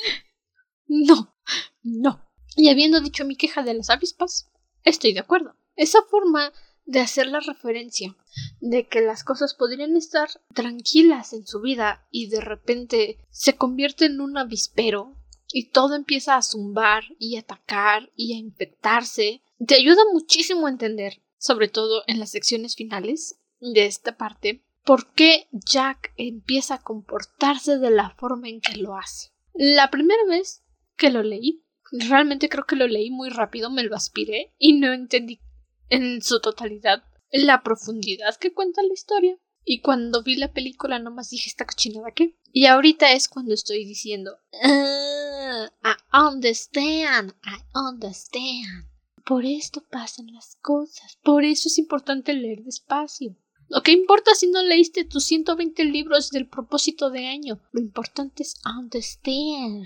No, 0.87 1.35
no. 1.83 2.29
Y 2.55 2.69
habiendo 2.69 2.99
dicho 2.99 3.23
mi 3.23 3.35
queja 3.35 3.63
de 3.63 3.73
las 3.75 3.89
avispas, 3.89 4.51
estoy 4.83 5.13
de 5.13 5.19
acuerdo. 5.21 5.55
Esa 5.75 6.01
forma 6.03 6.51
de 6.87 7.01
hacer 7.01 7.27
la 7.27 7.41
referencia 7.41 8.15
de 8.61 8.87
que 8.87 9.01
las 9.01 9.23
cosas 9.23 9.53
podrían 9.53 9.95
estar 9.95 10.29
tranquilas 10.53 11.33
en 11.33 11.45
su 11.45 11.61
vida 11.61 12.07
y 12.11 12.29
de 12.29 12.41
repente 12.41 13.19
se 13.29 13.55
convierte 13.55 14.05
en 14.05 14.21
un 14.21 14.37
avispero 14.37 15.15
y 15.51 15.69
todo 15.69 15.95
empieza 15.95 16.35
a 16.35 16.41
zumbar 16.41 17.03
y 17.19 17.37
atacar 17.37 18.09
y 18.15 18.33
a 18.33 18.37
infectarse, 18.37 19.41
te 19.65 19.75
ayuda 19.75 20.01
muchísimo 20.11 20.65
a 20.65 20.69
entender, 20.69 21.21
sobre 21.37 21.67
todo 21.67 22.03
en 22.07 22.19
las 22.19 22.31
secciones 22.31 22.75
finales 22.75 23.37
de 23.59 23.85
esta 23.85 24.17
parte, 24.17 24.63
por 24.83 25.11
qué 25.13 25.47
Jack 25.51 26.13
empieza 26.15 26.75
a 26.75 26.81
comportarse 26.81 27.77
de 27.77 27.91
la 27.91 28.11
forma 28.11 28.47
en 28.47 28.61
que 28.61 28.77
lo 28.77 28.95
hace. 28.95 29.31
La 29.53 29.89
primera 29.89 30.23
vez 30.29 30.63
que 30.95 31.09
lo 31.09 31.21
leí, 31.21 31.65
realmente 31.91 32.47
creo 32.47 32.65
que 32.65 32.75
lo 32.75 32.87
leí 32.87 33.09
muy 33.09 33.29
rápido, 33.29 33.69
me 33.69 33.83
lo 33.83 33.95
aspiré 33.95 34.53
y 34.57 34.73
no 34.73 34.93
entendí 34.93 35.41
en 35.89 36.21
su 36.21 36.39
totalidad 36.39 37.03
la 37.31 37.61
profundidad 37.63 38.35
que 38.37 38.53
cuenta 38.53 38.81
la 38.83 38.93
historia. 38.93 39.37
Y 39.63 39.81
cuando 39.81 40.23
vi 40.23 40.37
la 40.37 40.53
película 40.53 40.97
nomás 40.97 41.29
dije 41.29 41.49
esta 41.49 41.65
cochinada 41.65 42.11
qué. 42.11 42.37
Y 42.53 42.67
ahorita 42.67 43.11
es 43.11 43.27
cuando 43.27 43.53
estoy 43.53 43.83
diciendo 43.83 44.37
"Ah, 44.63 45.69
I 45.83 46.17
understand, 46.17 47.33
I 47.43 47.77
understand. 47.77 48.87
Por 49.25 49.45
esto 49.45 49.83
pasan 49.91 50.27
las 50.27 50.55
cosas. 50.61 51.17
Por 51.21 51.43
eso 51.43 51.67
es 51.67 51.77
importante 51.77 52.33
leer 52.33 52.63
despacio. 52.63 53.35
Lo 53.67 53.83
que 53.83 53.91
importa 53.91 54.33
si 54.35 54.47
no 54.47 54.63
leíste 54.63 55.03
tus 55.03 55.25
120 55.25 55.83
libros 55.83 56.29
del 56.29 56.47
propósito 56.47 57.09
de 57.09 57.27
año. 57.27 57.61
Lo 57.73 57.81
importante 57.81 58.43
es 58.43 58.55
understand. 58.65 59.85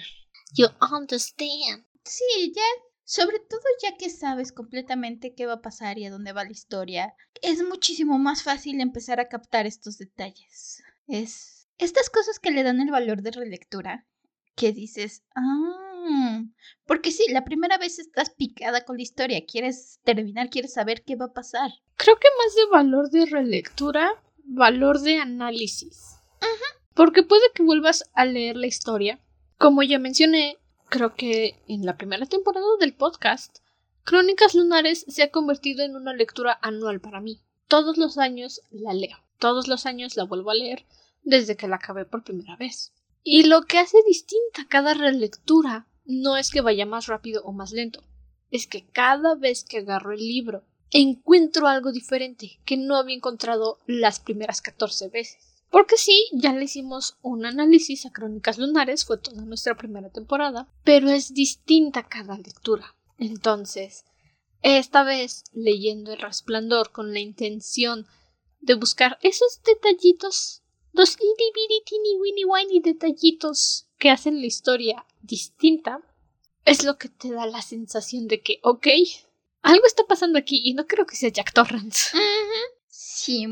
You 0.53 0.67
understand. 0.93 1.85
Sí, 2.03 2.53
ya, 2.55 2.61
sobre 3.03 3.39
todo 3.39 3.61
ya 3.81 3.97
que 3.97 4.09
sabes 4.09 4.51
completamente 4.51 5.33
qué 5.33 5.45
va 5.45 5.53
a 5.53 5.61
pasar 5.61 5.97
y 5.97 6.05
a 6.05 6.11
dónde 6.11 6.33
va 6.33 6.43
la 6.43 6.51
historia, 6.51 7.15
es 7.41 7.63
muchísimo 7.63 8.17
más 8.19 8.43
fácil 8.43 8.79
empezar 8.79 9.19
a 9.19 9.27
captar 9.27 9.65
estos 9.65 9.97
detalles. 9.97 10.83
Es 11.07 11.61
estas 11.81 12.11
cosas 12.11 12.39
que 12.39 12.51
le 12.51 12.63
dan 12.63 12.79
el 12.79 12.91
valor 12.91 13.23
de 13.23 13.31
relectura, 13.31 14.05
que 14.55 14.71
dices, 14.71 15.23
ah, 15.35 16.43
porque 16.85 17.11
sí, 17.11 17.25
la 17.31 17.43
primera 17.43 17.79
vez 17.79 17.97
estás 17.97 18.29
picada 18.29 18.85
con 18.85 18.97
la 18.97 19.03
historia, 19.03 19.45
quieres 19.45 19.99
terminar, 20.03 20.49
quieres 20.49 20.73
saber 20.73 21.03
qué 21.03 21.15
va 21.15 21.25
a 21.25 21.33
pasar. 21.33 21.71
Creo 21.95 22.17
que 22.17 22.27
más 22.37 22.55
de 22.55 22.65
valor 22.71 23.09
de 23.09 23.25
relectura, 23.25 24.11
valor 24.43 24.99
de 25.01 25.17
análisis. 25.17 26.17
Porque 26.93 27.23
puede 27.23 27.43
que 27.55 27.63
vuelvas 27.63 28.03
a 28.13 28.25
leer 28.25 28.57
la 28.57 28.67
historia. 28.67 29.19
Como 29.57 29.81
ya 29.81 29.97
mencioné, 29.97 30.57
creo 30.91 31.15
que 31.15 31.56
en 31.69 31.86
la 31.86 31.97
primera 31.97 32.25
temporada 32.25 32.67
del 32.82 32.93
podcast, 32.93 33.60
Crónicas 34.04 34.54
Lunares 34.54 35.06
se 35.08 35.23
ha 35.23 35.32
convertido 35.32 35.84
en 35.84 35.95
una 35.95 36.13
lectura 36.13 36.60
anual 36.62 36.99
para 36.99 37.21
mí. 37.21 37.41
Todos 37.69 37.97
los 37.97 38.17
años 38.17 38.62
la 38.71 38.93
leo. 38.93 39.17
Todos 39.39 39.69
los 39.69 39.86
años 39.86 40.17
la 40.17 40.25
vuelvo 40.25 40.51
a 40.51 40.54
leer 40.54 40.86
desde 41.23 41.56
que 41.56 41.69
la 41.69 41.77
acabé 41.77 42.04
por 42.04 42.25
primera 42.25 42.58
vez. 42.58 42.91
Y 43.23 43.43
lo 43.43 43.62
que 43.62 43.80
hace 43.80 43.99
distinta 44.06 44.67
cada 44.67 44.93
relectura 44.93 45.88
no 46.04 46.36
es 46.36 46.51
que 46.51 46.60
vaya 46.60 46.86
más 46.86 47.08
rápido 47.08 47.41
o 47.45 47.54
más 47.54 47.71
lento, 47.71 48.04
es 48.49 48.67
que 48.67 48.86
cada 48.86 49.36
vez 49.36 49.63
que 49.63 49.77
agarro 49.77 50.12
el 50.12 50.19
libro 50.19 50.65
encuentro 50.91 51.67
algo 51.67 51.93
diferente 51.93 52.60
que 52.65 52.75
no 52.75 52.97
había 52.97 53.15
encontrado 53.15 53.80
las 53.86 54.19
primeras 54.19 54.62
14 54.62 55.08
veces. 55.08 55.50
Porque 55.71 55.95
sí, 55.97 56.27
ya 56.34 56.51
le 56.51 56.65
hicimos 56.65 57.17
un 57.21 57.45
análisis 57.45 58.05
a 58.05 58.12
Crónicas 58.12 58.57
Lunares, 58.57 59.05
fue 59.05 59.17
toda 59.17 59.45
nuestra 59.45 59.75
primera 59.75 60.10
temporada, 60.10 60.69
pero 60.84 61.10
es 61.10 61.34
distinta 61.34 62.10
cada 62.10 62.38
lectura. 62.38 62.93
Entonces, 63.17 64.03
esta 64.62 65.03
vez 65.03 65.45
leyendo 65.53 66.12
El 66.12 66.19
Resplandor 66.19 66.91
con 66.91 67.13
la 67.13 67.19
intención 67.19 68.05
de 68.60 68.75
buscar 68.75 69.17
esos 69.21 69.62
detallitos, 69.63 70.62
los 70.91 71.13
itty 71.13 71.97
weeny 72.19 72.43
whiny 72.43 72.81
detallitos 72.81 73.88
que 73.97 74.10
hacen 74.10 74.41
la 74.41 74.47
historia 74.47 75.05
distinta, 75.21 76.01
es 76.65 76.84
lo 76.84 76.97
que 76.97 77.07
te 77.07 77.31
da 77.31 77.45
la 77.45 77.62
sensación 77.62 78.27
de 78.27 78.41
que, 78.41 78.60
ok, 78.62 78.88
algo 79.62 79.86
está 79.86 80.03
pasando 80.05 80.38
aquí 80.38 80.62
y 80.65 80.73
no 80.73 80.86
creo 80.86 81.05
que 81.05 81.15
sea 81.15 81.29
Jack 81.29 81.53
Torrance. 81.53 82.10
Sí. 82.89 83.47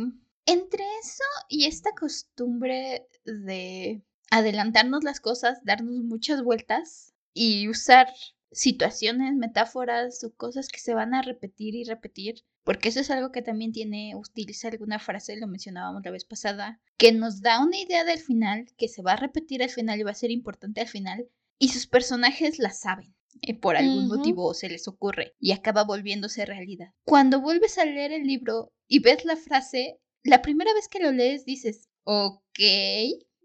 Entre 0.52 0.84
eso 1.00 1.24
y 1.48 1.66
esta 1.66 1.92
costumbre 1.94 3.08
de 3.24 4.02
adelantarnos 4.32 5.04
las 5.04 5.20
cosas, 5.20 5.60
darnos 5.64 6.04
muchas 6.04 6.42
vueltas 6.42 7.14
y 7.36 7.68
usar 7.68 8.08
situaciones, 8.52 9.36
metáforas 9.36 10.24
o 10.24 10.34
cosas 10.34 10.68
que 10.70 10.80
se 10.80 10.96
van 10.96 11.14
a 11.14 11.22
repetir 11.22 11.76
y 11.76 11.84
repetir, 11.84 12.44
porque 12.64 12.90
eso 12.90 13.00
es 13.00 13.12
algo 13.12 13.32
que 13.32 13.44
también 13.44 13.72
tiene, 13.74 14.16
utiliza 14.16 14.70
alguna 14.70 14.98
frase, 14.98 15.38
lo 15.38 15.46
mencionábamos 15.46 16.02
la 16.04 16.10
vez 16.10 16.26
pasada, 16.26 16.82
que 16.98 17.12
nos 17.12 17.42
da 17.42 17.64
una 17.64 17.78
idea 17.78 18.04
del 18.04 18.18
final, 18.18 18.66
que 18.76 18.88
se 18.88 19.04
va 19.04 19.14
a 19.14 19.18
repetir 19.18 19.62
al 19.62 19.70
final 19.70 20.00
y 20.00 20.04
va 20.04 20.12
a 20.12 20.16
ser 20.16 20.32
importante 20.32 20.82
al 20.82 20.88
final, 20.88 21.28
y 21.60 21.70
sus 21.70 21.86
personajes 21.86 22.58
la 22.58 22.72
saben. 22.72 23.14
eh, 23.44 23.54
por 23.54 23.78
algún 23.78 24.06
Ujú. 24.08 24.16
motivo 24.16 24.54
se 24.56 24.68
les 24.68 24.88
ocurre 24.88 25.36
y 25.40 25.52
acaba 25.52 25.84
volviéndose 25.84 26.46
realidad. 26.46 26.90
Cuando 27.06 27.40
vuelves 27.40 27.78
a 27.78 27.86
leer 27.86 28.12
el 28.12 28.24
libro 28.24 28.74
y 28.88 29.00
ves 29.00 29.24
la 29.24 29.36
frase, 29.38 30.00
la 30.24 30.42
primera 30.42 30.74
vez 30.74 30.88
que 30.88 31.00
lo 31.00 31.12
lees 31.12 31.46
dices, 31.46 31.88
ok, 32.04 32.60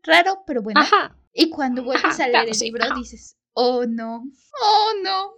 raro, 0.03 0.43
pero 0.47 0.63
bueno. 0.63 0.81
Ajá. 0.81 1.17
Y 1.33 1.51
cuando 1.51 1.83
vuelves 1.83 2.05
Ajá, 2.05 2.25
a 2.25 2.29
leer 2.29 2.31
claro, 2.31 2.49
el 2.49 2.55
sí, 2.55 2.65
libro 2.67 2.85
dices, 2.97 3.37
oh 3.55 3.85
no, 3.87 4.25
oh 4.63 4.93
no. 5.03 5.33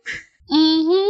Ujú. 0.48 1.00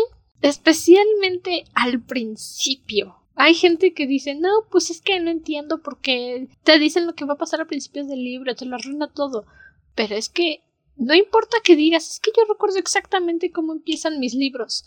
Especialmente 0.43 1.65
al 1.75 2.03
principio. 2.03 3.17
Hay 3.35 3.55
gente 3.55 3.93
que 3.93 4.07
dice, 4.07 4.35
no, 4.35 4.49
pues 4.71 4.91
es 4.91 5.03
que 5.03 5.21
no 5.21 5.31
entiendo 5.31 5.83
por 5.83 6.01
qué 6.01 6.49
te 6.63 6.79
dicen 6.79 7.07
lo 7.07 7.15
que 7.15 7.25
va 7.27 7.35
a 7.35 7.39
pasar 7.39 7.61
al 7.61 7.67
principio 7.67 8.05
del 8.07 8.23
libro, 8.25 8.55
te 8.55 8.65
lo 8.65 8.77
arruina 8.77 9.09
todo. 9.13 9.47
pero 9.95 10.15
es 10.15 10.29
que 10.29 10.63
no 10.97 11.15
importa 11.15 11.59
que 11.63 11.77
digas, 11.77 12.11
es 12.11 12.21
que 12.21 12.31
yo 12.37 12.45
recuerdo 12.51 12.79
exactamente 12.79 13.51
cómo 13.53 13.73
empiezan 13.75 14.19
mis 14.21 14.35
libros. 14.35 14.85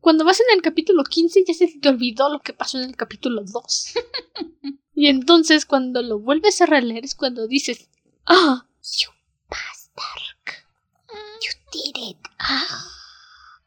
Cuando 0.00 0.24
vas 0.24 0.40
en 0.40 0.46
el 0.54 0.62
capítulo 0.62 1.04
15 1.04 1.44
ya 1.46 1.54
se 1.54 1.68
te 1.78 1.88
olvidó 1.88 2.28
lo 2.28 2.40
que 2.40 2.52
pasó 2.52 2.78
en 2.78 2.84
el 2.84 2.96
capítulo 2.96 3.42
2. 3.44 3.94
y 4.94 5.08
entonces 5.08 5.66
cuando 5.66 6.02
lo 6.02 6.18
vuelves 6.18 6.60
a 6.60 6.66
releer 6.66 7.04
es 7.04 7.14
cuando 7.14 7.46
dices, 7.46 7.88
ah, 8.26 8.66
you 8.82 9.10
bastard. 9.48 10.64
You 11.42 11.50
did 11.72 12.10
it. 12.10 12.18
Ah, 12.38 12.66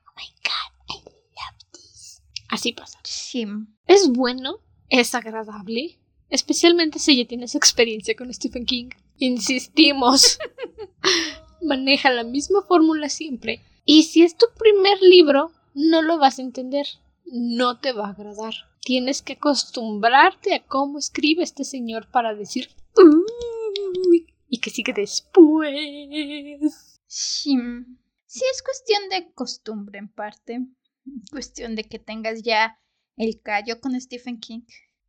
oh 0.08 0.12
my 0.16 0.28
god, 0.44 0.96
I 0.96 1.04
love 1.04 1.72
this. 1.74 2.22
Así 2.50 2.74
pasa. 2.74 3.00
Sí. 3.04 3.46
Es 3.88 4.10
bueno, 4.10 4.60
es 4.90 5.16
agradable, 5.16 5.98
especialmente 6.30 7.00
si 7.00 7.18
ya 7.18 7.28
tienes 7.28 7.56
experiencia 7.56 8.16
con 8.16 8.34
Stephen 8.34 8.66
King. 8.66 8.90
Insistimos. 9.18 10.40
Maneja 11.62 12.10
la 12.10 12.24
misma 12.24 12.62
fórmula 12.64 13.08
siempre. 13.10 13.64
Y 13.86 14.04
si 14.04 14.24
es 14.24 14.36
tu 14.36 14.48
primer 14.58 15.02
libro, 15.02 15.52
no 15.74 16.02
lo 16.02 16.18
vas 16.18 16.40
a 16.40 16.44
entender. 16.44 16.88
No 17.26 17.80
te 17.80 17.94
va 17.94 18.08
a 18.08 18.12
agradar. 18.12 18.54
Tienes 18.82 19.22
que 19.22 19.34
acostumbrarte 19.34 20.56
a 20.56 20.66
cómo 20.66 21.00
escribe 21.00 21.44
este 21.44 21.64
señor 21.64 22.10
para 22.12 22.34
decir 22.34 22.70
y 24.50 24.60
que 24.60 24.70
sigue 24.70 24.94
después. 24.94 27.00
Sí. 27.08 27.58
Sí, 28.26 28.44
es 28.52 28.62
cuestión 28.62 29.10
de 29.10 29.34
costumbre 29.34 30.00
en 30.00 30.10
parte. 30.10 30.66
Cuestión 31.32 31.76
de 31.76 31.86
que 31.86 32.00
tengas 32.00 32.44
ya 32.44 32.80
el 33.18 33.42
callo 33.42 33.80
con 33.80 34.00
Stephen 34.00 34.40
King. 34.40 34.62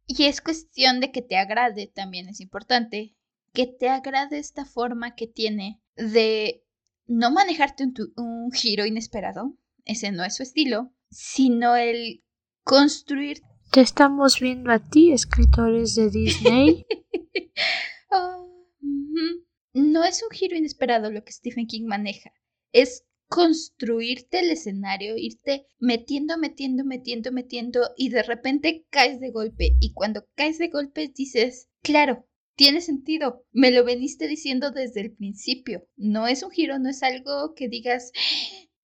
Y 0.06 0.24
es 0.24 0.40
cuestión 0.40 1.00
de 1.00 1.12
que 1.12 1.22
te 1.22 1.36
agrade 1.36 1.86
también, 1.86 2.28
es 2.28 2.40
importante. 2.40 3.16
Que 3.52 3.66
te 3.66 3.88
agrade 3.88 4.38
esta 4.38 4.64
forma 4.64 5.14
que 5.14 5.26
tiene 5.26 5.82
de 5.96 6.64
no 7.06 7.30
manejarte 7.30 7.84
un 8.16 8.50
giro 8.52 8.86
inesperado. 8.86 9.56
Ese 9.84 10.12
no 10.12 10.24
es 10.24 10.36
su 10.36 10.42
estilo. 10.42 10.92
Sino 11.10 11.76
el 11.76 12.24
construir 12.64 13.42
Te 13.70 13.80
estamos 13.80 14.40
viendo 14.40 14.70
a 14.72 14.78
ti, 14.78 15.12
escritores 15.12 15.94
de 15.94 16.10
Disney. 16.10 16.86
Oh. 18.14 18.42
No 19.74 20.04
es 20.04 20.22
un 20.22 20.28
giro 20.30 20.54
inesperado 20.54 21.10
lo 21.10 21.24
que 21.24 21.32
Stephen 21.32 21.66
King 21.66 21.86
maneja. 21.86 22.30
Es 22.72 23.06
construirte 23.28 24.40
el 24.40 24.50
escenario, 24.50 25.16
irte 25.16 25.66
metiendo, 25.78 26.36
metiendo, 26.36 26.84
metiendo, 26.84 27.32
metiendo 27.32 27.80
y 27.96 28.10
de 28.10 28.22
repente 28.22 28.86
caes 28.90 29.18
de 29.18 29.30
golpe. 29.30 29.76
Y 29.80 29.94
cuando 29.94 30.26
caes 30.34 30.58
de 30.58 30.68
golpe 30.68 31.10
dices, 31.14 31.70
claro, 31.82 32.28
tiene 32.54 32.82
sentido. 32.82 33.46
Me 33.50 33.70
lo 33.70 33.84
veniste 33.84 34.28
diciendo 34.28 34.70
desde 34.70 35.00
el 35.00 35.12
principio. 35.12 35.88
No 35.96 36.26
es 36.26 36.42
un 36.42 36.50
giro, 36.50 36.78
no 36.78 36.90
es 36.90 37.02
algo 37.02 37.54
que 37.54 37.68
digas, 37.68 38.12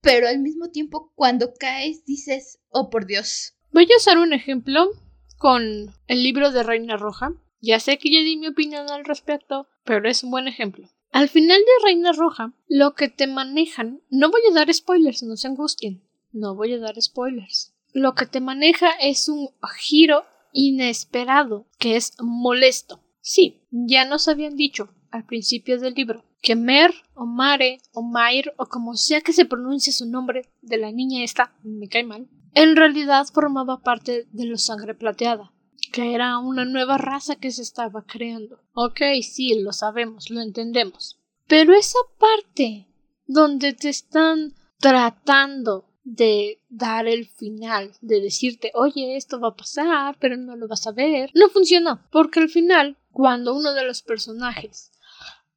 pero 0.01 0.27
al 0.27 0.39
mismo 0.39 0.69
tiempo 0.69 1.11
cuando 1.15 1.53
caes 1.53 2.05
dices, 2.05 2.59
oh 2.69 2.89
por 2.89 3.05
Dios. 3.05 3.55
Voy 3.71 3.83
a 3.83 3.97
usar 3.97 4.17
un 4.17 4.33
ejemplo 4.33 4.89
con 5.37 5.93
el 6.07 6.23
libro 6.23 6.51
de 6.51 6.63
Reina 6.63 6.97
Roja. 6.97 7.33
Ya 7.61 7.79
sé 7.79 7.97
que 7.97 8.11
ya 8.11 8.19
di 8.19 8.37
mi 8.37 8.47
opinión 8.47 8.89
al 8.89 9.05
respecto, 9.05 9.67
pero 9.83 10.07
es 10.09 10.23
un 10.23 10.31
buen 10.31 10.47
ejemplo. 10.47 10.89
Al 11.11 11.27
final 11.27 11.59
de 11.59 11.85
Reina 11.85 12.11
Roja, 12.11 12.53
lo 12.67 12.93
que 12.93 13.09
te 13.09 13.27
manejan, 13.27 14.01
no 14.09 14.29
voy 14.29 14.41
a 14.49 14.53
dar 14.53 14.73
spoilers, 14.73 15.23
no 15.23 15.35
se 15.35 15.47
angustien, 15.47 16.03
no 16.31 16.55
voy 16.55 16.73
a 16.73 16.79
dar 16.79 17.01
spoilers. 17.01 17.73
Lo 17.91 18.13
que 18.13 18.27
te 18.27 18.39
maneja 18.39 18.91
es 19.01 19.27
un 19.27 19.49
giro 19.79 20.23
inesperado 20.53 21.67
que 21.79 21.95
es 21.95 22.13
molesto. 22.21 23.03
Sí, 23.21 23.67
ya 23.71 24.05
nos 24.05 24.27
habían 24.27 24.55
dicho 24.55 24.89
al 25.11 25.25
principio 25.25 25.79
del 25.79 25.93
libro 25.93 26.23
que 26.41 26.55
Mer 26.55 26.93
o 27.15 27.25
Mare 27.25 27.81
o 27.93 28.01
Mair 28.01 28.53
o 28.57 28.65
como 28.67 28.95
sea 28.95 29.21
que 29.21 29.33
se 29.33 29.45
pronuncie 29.45 29.93
su 29.93 30.05
nombre 30.05 30.49
de 30.61 30.77
la 30.77 30.91
niña 30.91 31.23
esta, 31.23 31.53
me 31.63 31.89
cae 31.89 32.03
mal, 32.03 32.27
en 32.53 32.75
realidad 32.75 33.27
formaba 33.31 33.81
parte 33.81 34.27
de 34.31 34.45
los 34.45 34.63
sangre 34.63 34.95
plateada, 34.95 35.51
que 35.91 36.13
era 36.13 36.37
una 36.39 36.65
nueva 36.65 36.97
raza 36.97 37.35
que 37.35 37.51
se 37.51 37.61
estaba 37.61 38.05
creando. 38.05 38.61
Ok, 38.73 39.01
sí, 39.21 39.61
lo 39.61 39.73
sabemos, 39.73 40.29
lo 40.29 40.41
entendemos. 40.41 41.19
Pero 41.47 41.73
esa 41.73 41.99
parte 42.17 42.87
donde 43.27 43.73
te 43.73 43.89
están 43.89 44.55
tratando 44.79 45.85
de 46.03 46.59
dar 46.69 47.07
el 47.07 47.27
final, 47.27 47.91
de 48.01 48.21
decirte, 48.21 48.71
oye, 48.73 49.15
esto 49.15 49.39
va 49.39 49.49
a 49.49 49.55
pasar, 49.55 50.17
pero 50.19 50.37
no 50.37 50.55
lo 50.55 50.67
vas 50.67 50.87
a 50.87 50.91
ver, 50.91 51.29
no 51.35 51.49
funcionó, 51.49 52.01
porque 52.11 52.39
al 52.39 52.49
final, 52.49 52.97
cuando 53.11 53.55
uno 53.55 53.73
de 53.73 53.85
los 53.85 54.01
personajes 54.01 54.88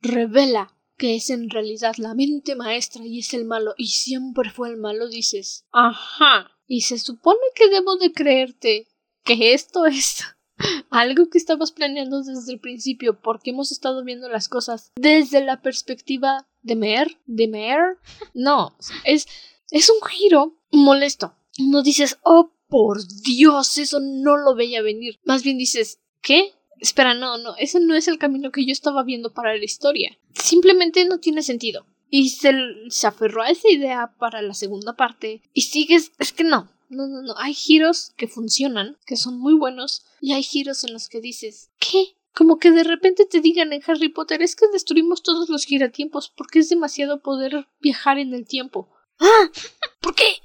revela 0.03 0.77
que 0.99 1.17
es 1.17 1.31
en 1.31 1.51
realidad 1.51 1.95
la 1.97 2.15
mente 2.15 2.55
maestra 2.55 3.05
y 3.07 3.21
es 3.21 3.35
el 3.35 3.45
malo 3.45 3.75
y 3.77 3.89
siempre 3.89 4.51
fue 4.51 4.69
el 4.69 4.77
malo, 4.77 5.09
dices, 5.09 5.65
ajá, 5.73 6.51
y 6.67 6.83
se 6.83 6.99
supone 6.99 7.41
que 7.55 7.69
debo 7.69 7.97
de 7.97 8.13
creerte 8.13 8.89
que 9.25 9.55
esto 9.55 9.87
es 9.87 10.25
algo 10.91 11.29
que 11.29 11.39
estabas 11.39 11.73
planeando 11.73 12.23
desde 12.23 12.53
el 12.53 12.61
principio 12.61 13.21
porque 13.21 13.51
hemos 13.51 13.73
estado 13.73 14.05
viendo 14.05 14.29
las 14.29 14.49
cosas 14.49 14.93
desde 14.97 15.45
la 15.45 15.61
perspectiva 15.61 16.49
de 16.63 16.77
Mer, 16.77 17.19
de 17.27 17.49
Mer. 17.49 17.99
No, 18.35 18.77
es, 19.05 19.27
es 19.71 19.91
un 19.91 20.09
giro 20.09 20.59
molesto. 20.71 21.35
No 21.59 21.83
dices, 21.83 22.19
oh, 22.23 22.53
por 22.69 23.07
Dios, 23.23 23.77
eso 23.77 24.01
no 24.01 24.37
lo 24.37 24.55
veía 24.55 24.81
venir. 24.81 25.19
Más 25.25 25.43
bien 25.43 25.59
dices, 25.59 26.01
¿qué? 26.23 26.55
Espera, 26.83 27.15
no, 27.15 27.39
no, 27.39 27.55
ese 27.59 27.79
no 27.79 27.95
es 27.95 28.09
el 28.09 28.19
camino 28.19 28.51
que 28.51 28.67
yo 28.67 28.73
estaba 28.73 29.05
viendo 29.05 29.33
para 29.33 29.57
la 29.57 29.65
historia. 29.65 30.19
Simplemente 30.35 31.05
no 31.05 31.21
tiene 31.21 31.45
sentido. 31.45 31.87
Y 32.11 32.31
se, 32.31 32.53
se 32.89 33.07
aferró 33.07 33.43
a 33.43 33.51
esa 33.51 33.71
idea 33.71 34.17
para 34.19 34.43
la 34.43 34.53
segunda 34.53 34.97
parte. 34.97 35.43
Y 35.55 35.61
sigues, 35.61 36.11
es 36.19 36.33
que 36.33 36.43
no, 36.43 36.73
no, 36.89 37.07
no, 37.07 37.23
no. 37.23 37.35
Hay 37.39 37.55
giros 37.55 38.13
que 38.17 38.27
funcionan, 38.27 38.99
que 39.07 39.17
son 39.17 39.39
muy 39.39 39.55
buenos, 39.55 40.05
y 40.21 40.33
hay 40.33 40.43
giros 40.43 40.83
en 40.83 40.93
los 40.93 41.09
que 41.09 41.21
dices, 41.21 41.71
¿qué? 41.79 42.17
Como 42.35 42.59
que 42.59 42.73
de 42.73 42.83
repente 42.83 43.27
te 43.27 43.41
digan 43.41 43.73
en 43.73 43.83
Harry 43.87 44.09
Potter 44.09 44.43
es 44.43 44.57
que 44.57 44.67
destruimos 44.73 45.23
todos 45.23 45.49
los 45.51 45.65
giratiempos 45.65 46.33
porque 46.37 46.59
es 46.59 46.69
demasiado 46.69 47.23
poder 47.23 47.69
viajar 47.79 48.19
en 48.19 48.35
el 48.35 48.45
tiempo. 48.45 48.91
¡Ah! 49.21 49.51
¿Por 50.01 50.17
qué? 50.17 50.43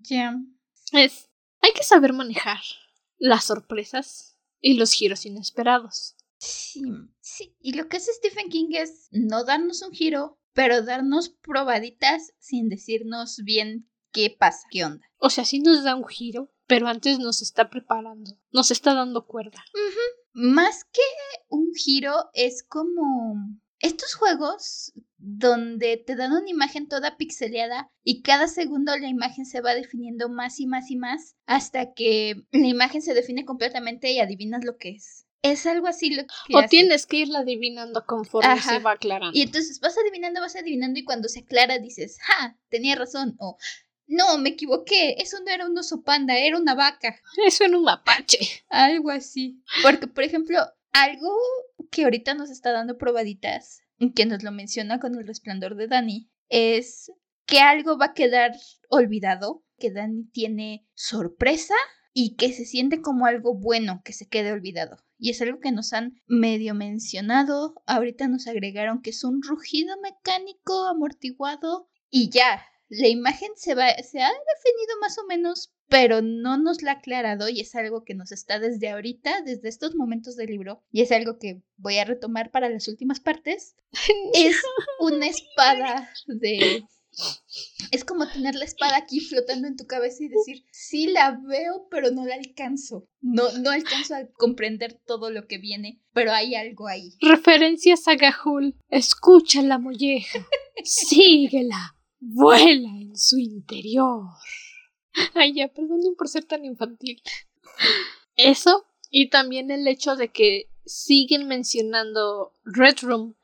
Ya. 0.00 0.34
Es. 0.90 1.28
Hay 1.60 1.70
que 1.74 1.84
saber 1.84 2.12
manejar 2.12 2.58
las 3.18 3.44
sorpresas 3.44 4.37
y 4.60 4.74
los 4.74 4.92
giros 4.92 5.26
inesperados. 5.26 6.16
Sí, 6.38 6.82
sí. 7.20 7.56
Y 7.60 7.72
lo 7.74 7.88
que 7.88 7.96
hace 7.96 8.12
Stephen 8.12 8.48
King 8.48 8.68
es 8.70 9.08
no 9.10 9.44
darnos 9.44 9.82
un 9.82 9.92
giro, 9.92 10.38
pero 10.52 10.82
darnos 10.82 11.30
probaditas 11.30 12.32
sin 12.38 12.68
decirnos 12.68 13.40
bien 13.44 13.90
qué 14.12 14.34
pasa, 14.36 14.66
qué 14.70 14.84
onda. 14.84 15.06
O 15.18 15.30
sea, 15.30 15.44
sí 15.44 15.60
nos 15.60 15.84
da 15.84 15.94
un 15.94 16.06
giro, 16.06 16.52
pero 16.66 16.86
antes 16.86 17.18
nos 17.18 17.42
está 17.42 17.70
preparando, 17.70 18.38
nos 18.52 18.70
está 18.70 18.94
dando 18.94 19.26
cuerda. 19.26 19.64
Más 20.32 20.84
que 20.84 21.02
un 21.48 21.72
giro, 21.74 22.30
es 22.32 22.62
como 22.62 23.34
estos 23.80 24.14
juegos 24.14 24.92
donde 25.18 25.96
te 25.96 26.14
dan 26.16 26.32
una 26.32 26.48
imagen 26.48 26.88
toda 26.88 27.16
pixeleada 27.16 27.90
y 28.04 28.22
cada 28.22 28.48
segundo 28.48 28.96
la 28.96 29.08
imagen 29.08 29.44
se 29.46 29.60
va 29.60 29.74
definiendo 29.74 30.28
más 30.28 30.60
y 30.60 30.66
más 30.66 30.90
y 30.90 30.96
más 30.96 31.36
hasta 31.46 31.92
que 31.92 32.36
la 32.52 32.66
imagen 32.66 33.02
se 33.02 33.14
define 33.14 33.44
completamente 33.44 34.10
y 34.12 34.20
adivinas 34.20 34.64
lo 34.64 34.76
que 34.78 34.90
es. 34.90 35.26
Es 35.42 35.66
algo 35.66 35.86
así 35.86 36.10
lo 36.14 36.22
que 36.46 36.54
O 36.54 36.58
hace. 36.58 36.68
tienes 36.68 37.06
que 37.06 37.18
irla 37.18 37.40
adivinando 37.40 38.04
conforme 38.06 38.48
Ajá. 38.50 38.76
se 38.76 38.78
va 38.80 38.92
aclarando. 38.92 39.36
Y 39.38 39.42
entonces 39.42 39.78
vas 39.80 39.96
adivinando, 39.98 40.40
vas 40.40 40.56
adivinando 40.56 40.98
y 40.98 41.04
cuando 41.04 41.28
se 41.28 41.40
aclara 41.40 41.78
dices, 41.78 42.18
¡ja! 42.22 42.56
Tenía 42.68 42.96
razón. 42.96 43.36
O, 43.38 43.56
no, 44.08 44.38
me 44.38 44.48
equivoqué. 44.50 45.14
Eso 45.18 45.38
no 45.44 45.50
era 45.52 45.66
un 45.66 45.78
oso 45.78 46.02
panda, 46.02 46.36
era 46.36 46.58
una 46.58 46.74
vaca. 46.74 47.20
Eso 47.46 47.64
en 47.64 47.76
un 47.76 47.84
mapache. 47.84 48.38
Algo 48.68 49.10
así. 49.10 49.62
Porque, 49.82 50.08
por 50.08 50.24
ejemplo, 50.24 50.58
algo 50.92 51.32
que 51.92 52.02
ahorita 52.04 52.34
nos 52.34 52.50
está 52.50 52.72
dando 52.72 52.98
probaditas, 52.98 53.82
que 54.14 54.26
nos 54.26 54.42
lo 54.42 54.52
menciona 54.52 55.00
con 55.00 55.14
el 55.16 55.26
resplandor 55.26 55.76
de 55.76 55.88
Dani, 55.88 56.30
es 56.48 57.12
que 57.46 57.60
algo 57.60 57.98
va 57.98 58.06
a 58.06 58.14
quedar 58.14 58.52
olvidado, 58.88 59.64
que 59.78 59.90
Dani 59.90 60.24
tiene 60.32 60.86
sorpresa 60.94 61.74
y 62.12 62.36
que 62.36 62.52
se 62.52 62.64
siente 62.64 63.00
como 63.00 63.26
algo 63.26 63.54
bueno 63.54 64.02
que 64.04 64.12
se 64.12 64.28
quede 64.28 64.52
olvidado. 64.52 64.98
Y 65.18 65.30
es 65.30 65.42
algo 65.42 65.60
que 65.60 65.72
nos 65.72 65.92
han 65.92 66.20
medio 66.26 66.74
mencionado. 66.74 67.74
Ahorita 67.86 68.28
nos 68.28 68.46
agregaron 68.46 69.02
que 69.02 69.10
es 69.10 69.24
un 69.24 69.42
rugido 69.42 69.96
mecánico 70.00 70.86
amortiguado 70.86 71.88
y 72.10 72.30
ya. 72.30 72.62
La 72.88 73.08
imagen 73.08 73.50
se, 73.56 73.74
va, 73.74 73.88
se 74.02 74.20
ha 74.20 74.28
definido 74.28 75.00
más 75.00 75.18
o 75.18 75.26
menos, 75.26 75.72
pero 75.88 76.22
no 76.22 76.56
nos 76.56 76.82
la 76.82 76.92
ha 76.92 76.94
aclarado 76.94 77.48
y 77.48 77.60
es 77.60 77.74
algo 77.74 78.04
que 78.04 78.14
nos 78.14 78.32
está 78.32 78.58
desde 78.58 78.88
ahorita, 78.90 79.42
desde 79.42 79.68
estos 79.68 79.94
momentos 79.94 80.36
del 80.36 80.48
libro, 80.48 80.82
y 80.90 81.02
es 81.02 81.12
algo 81.12 81.38
que 81.38 81.62
voy 81.76 81.98
a 81.98 82.04
retomar 82.04 82.50
para 82.50 82.68
las 82.68 82.88
últimas 82.88 83.20
partes. 83.20 83.74
Es 84.34 84.60
una 85.00 85.26
espada 85.26 86.10
de 86.26 86.84
Es 87.90 88.04
como 88.04 88.28
tener 88.28 88.54
la 88.54 88.64
espada 88.64 88.96
aquí 88.96 89.20
flotando 89.20 89.66
en 89.66 89.76
tu 89.76 89.86
cabeza 89.86 90.22
y 90.22 90.28
decir, 90.28 90.64
sí 90.70 91.08
la 91.08 91.38
veo, 91.46 91.88
pero 91.90 92.10
no 92.10 92.24
la 92.24 92.34
alcanzo. 92.34 93.08
No, 93.20 93.50
no 93.58 93.70
alcanzo 93.70 94.14
a 94.14 94.26
comprender 94.34 95.00
todo 95.06 95.30
lo 95.30 95.46
que 95.46 95.58
viene, 95.58 96.00
pero 96.12 96.32
hay 96.32 96.54
algo 96.54 96.86
ahí. 96.86 97.14
Referencias 97.20 98.06
a 98.08 98.14
Gahul. 98.14 98.76
Escucha 98.88 99.62
la 99.62 99.78
molleja. 99.78 100.46
Síguela. 100.84 101.97
Vuela 102.20 102.88
en 102.88 103.16
su 103.16 103.38
interior. 103.38 104.24
Ay, 105.34 105.54
ya, 105.54 105.68
perdonen 105.68 106.14
por 106.16 106.28
ser 106.28 106.44
tan 106.44 106.64
infantil. 106.64 107.22
Eso, 108.36 108.86
y 109.10 109.30
también 109.30 109.70
el 109.70 109.86
hecho 109.88 110.16
de 110.16 110.28
que 110.28 110.70
siguen 110.84 111.46
mencionando 111.46 112.52
Red 112.64 112.98
Room 113.02 113.34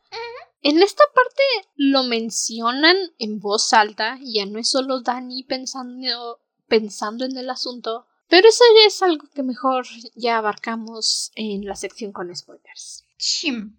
en 0.64 0.82
esta 0.82 1.04
parte 1.14 1.42
lo 1.76 2.04
mencionan 2.04 2.96
en 3.18 3.38
voz 3.38 3.74
alta, 3.74 4.18
ya 4.22 4.46
no 4.46 4.58
es 4.58 4.70
solo 4.70 5.02
Dani 5.02 5.42
pensando, 5.42 6.40
pensando 6.68 7.26
en 7.26 7.36
el 7.36 7.50
asunto, 7.50 8.06
pero 8.30 8.48
eso 8.48 8.64
ya 8.74 8.86
es 8.86 9.02
algo 9.02 9.28
que 9.34 9.42
mejor 9.42 9.84
ya 10.14 10.38
abarcamos 10.38 11.32
en 11.34 11.66
la 11.66 11.76
sección 11.76 12.12
con 12.12 12.34
spoilers. 12.34 13.04
Chim. 13.18 13.74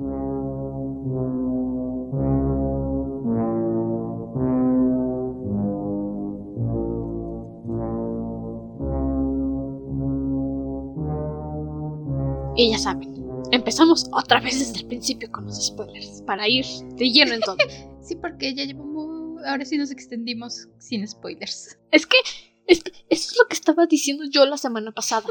Saben, 12.86 13.16
empezamos 13.52 14.06
otra 14.12 14.40
vez 14.40 14.60
desde 14.60 14.82
el 14.82 14.88
principio 14.88 15.32
con 15.32 15.46
los 15.46 15.66
spoilers, 15.66 16.22
para 16.22 16.48
ir 16.48 16.66
de 17.00 17.10
lleno 17.10 17.34
en 17.34 17.42
todo. 17.42 17.58
sí, 18.02 18.16
porque 18.16 18.54
ya 18.54 18.64
llevamos. 18.64 19.44
Ahora 19.44 19.66
sí 19.66 19.78
nos 19.78 19.90
extendimos 19.90 20.68
sin 20.78 21.08
spoilers. 21.08 21.80
Es 21.92 22.06
que, 22.06 22.18
es 22.68 22.84
eso 23.10 23.32
es 23.32 23.38
lo 23.40 23.48
que 23.48 23.56
estaba 23.56 23.88
diciendo 23.88 24.26
yo 24.30 24.46
la 24.46 24.58
semana 24.58 24.92
pasada. 24.92 25.28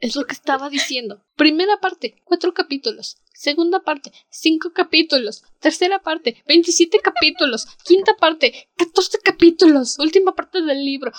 Es 0.00 0.16
lo 0.16 0.24
que 0.24 0.34
estaba 0.34 0.68
diciendo. 0.68 1.24
Primera 1.36 1.78
parte, 1.80 2.20
cuatro 2.24 2.52
capítulos. 2.52 3.18
Segunda 3.32 3.84
parte, 3.84 4.12
cinco 4.28 4.72
capítulos. 4.74 5.44
Tercera 5.60 6.02
parte, 6.02 6.42
veintisiete 6.46 6.98
capítulos. 6.98 7.66
Quinta 7.84 8.16
parte, 8.16 8.68
catorce 8.76 9.18
capítulos. 9.22 9.98
Última 10.00 10.34
parte 10.34 10.60
del 10.60 10.84
libro. 10.84 11.12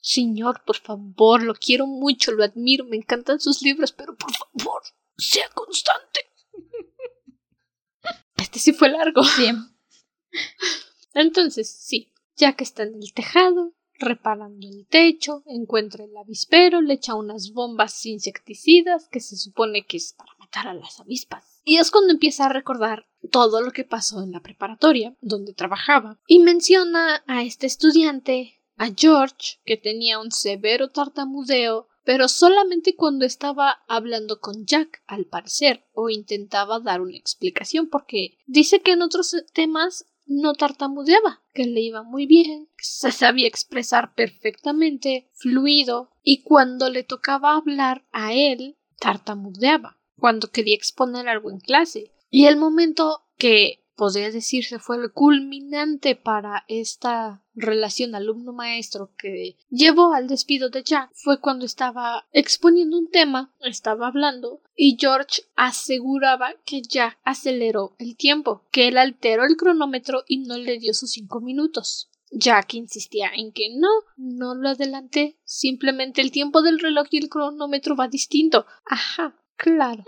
Señor, 0.00 0.62
por 0.64 0.76
favor, 0.76 1.42
lo 1.42 1.54
quiero 1.54 1.86
mucho, 1.86 2.32
lo 2.32 2.42
admiro, 2.42 2.84
me 2.84 2.96
encantan 2.96 3.38
sus 3.38 3.60
libros, 3.62 3.92
pero 3.92 4.16
por 4.16 4.32
favor, 4.32 4.82
sea 5.16 5.48
constante. 5.50 6.20
Este 8.36 8.58
sí 8.58 8.72
fue 8.72 8.88
largo. 8.88 9.22
Bien. 9.38 9.56
Entonces, 11.14 11.70
sí, 11.70 12.12
ya 12.36 12.54
que 12.54 12.64
está 12.64 12.82
en 12.82 12.94
el 13.02 13.12
tejado, 13.12 13.74
reparando 13.98 14.66
el 14.66 14.86
techo, 14.88 15.42
encuentra 15.46 16.04
el 16.04 16.16
avispero, 16.16 16.80
le 16.80 16.94
echa 16.94 17.14
unas 17.14 17.52
bombas 17.52 18.04
insecticidas 18.04 19.08
que 19.08 19.20
se 19.20 19.36
supone 19.36 19.86
que 19.86 19.96
es 19.96 20.14
para 20.14 20.34
matar 20.38 20.68
a 20.68 20.74
las 20.74 21.00
avispas. 21.00 21.60
Y 21.64 21.78
es 21.78 21.90
cuando 21.90 22.12
empieza 22.12 22.46
a 22.46 22.52
recordar 22.52 23.06
todo 23.30 23.60
lo 23.60 23.70
que 23.70 23.84
pasó 23.84 24.22
en 24.22 24.32
la 24.32 24.40
preparatoria, 24.40 25.16
donde 25.20 25.54
trabajaba, 25.54 26.18
y 26.26 26.40
menciona 26.40 27.22
a 27.26 27.42
este 27.42 27.66
estudiante, 27.66 28.60
a 28.76 28.88
George, 28.96 29.60
que 29.64 29.76
tenía 29.76 30.18
un 30.18 30.32
severo 30.32 30.88
tartamudeo 30.88 31.88
pero 32.04 32.28
solamente 32.28 32.96
cuando 32.96 33.24
estaba 33.24 33.82
hablando 33.88 34.40
con 34.40 34.66
Jack, 34.66 35.02
al 35.06 35.26
parecer, 35.26 35.86
o 35.92 36.10
intentaba 36.10 36.80
dar 36.80 37.00
una 37.00 37.16
explicación, 37.16 37.88
porque 37.88 38.38
dice 38.46 38.80
que 38.80 38.92
en 38.92 39.02
otros 39.02 39.34
temas 39.52 40.06
no 40.26 40.54
tartamudeaba, 40.54 41.42
que 41.52 41.66
le 41.66 41.80
iba 41.80 42.02
muy 42.02 42.26
bien, 42.26 42.68
se 42.78 43.12
sabía 43.12 43.46
expresar 43.46 44.14
perfectamente, 44.14 45.28
fluido, 45.34 46.10
y 46.22 46.42
cuando 46.42 46.88
le 46.90 47.02
tocaba 47.02 47.56
hablar 47.56 48.04
a 48.12 48.32
él, 48.32 48.76
tartamudeaba, 48.98 49.98
cuando 50.16 50.50
quería 50.50 50.76
exponer 50.76 51.28
algo 51.28 51.50
en 51.50 51.58
clase. 51.58 52.12
Y 52.30 52.46
el 52.46 52.56
momento 52.56 53.26
que 53.36 53.81
podría 53.96 54.30
decirse 54.30 54.78
fue 54.78 54.96
el 54.96 55.12
culminante 55.12 56.16
para 56.16 56.64
esta 56.68 57.42
relación 57.54 58.14
alumno-maestro 58.14 59.10
que 59.16 59.56
llevó 59.70 60.14
al 60.14 60.26
despido 60.26 60.70
de 60.70 60.82
Jack 60.82 61.10
fue 61.14 61.40
cuando 61.40 61.66
estaba 61.66 62.26
exponiendo 62.32 62.98
un 62.98 63.10
tema, 63.10 63.52
estaba 63.60 64.06
hablando, 64.06 64.62
y 64.74 64.96
George 64.98 65.42
aseguraba 65.54 66.54
que 66.64 66.82
Jack 66.82 67.18
aceleró 67.24 67.94
el 67.98 68.16
tiempo, 68.16 68.66
que 68.70 68.88
él 68.88 68.98
alteró 68.98 69.44
el 69.44 69.56
cronómetro 69.56 70.24
y 70.26 70.38
no 70.38 70.56
le 70.56 70.78
dio 70.78 70.94
sus 70.94 71.10
cinco 71.12 71.40
minutos. 71.40 72.08
Jack 72.32 72.74
insistía 72.74 73.30
en 73.34 73.52
que 73.52 73.68
no, 73.76 73.90
no 74.16 74.54
lo 74.54 74.70
adelanté, 74.70 75.38
simplemente 75.44 76.22
el 76.22 76.30
tiempo 76.30 76.62
del 76.62 76.78
reloj 76.78 77.06
y 77.10 77.18
el 77.18 77.28
cronómetro 77.28 77.94
va 77.94 78.08
distinto. 78.08 78.64
Ajá, 78.86 79.36
claro. 79.56 80.04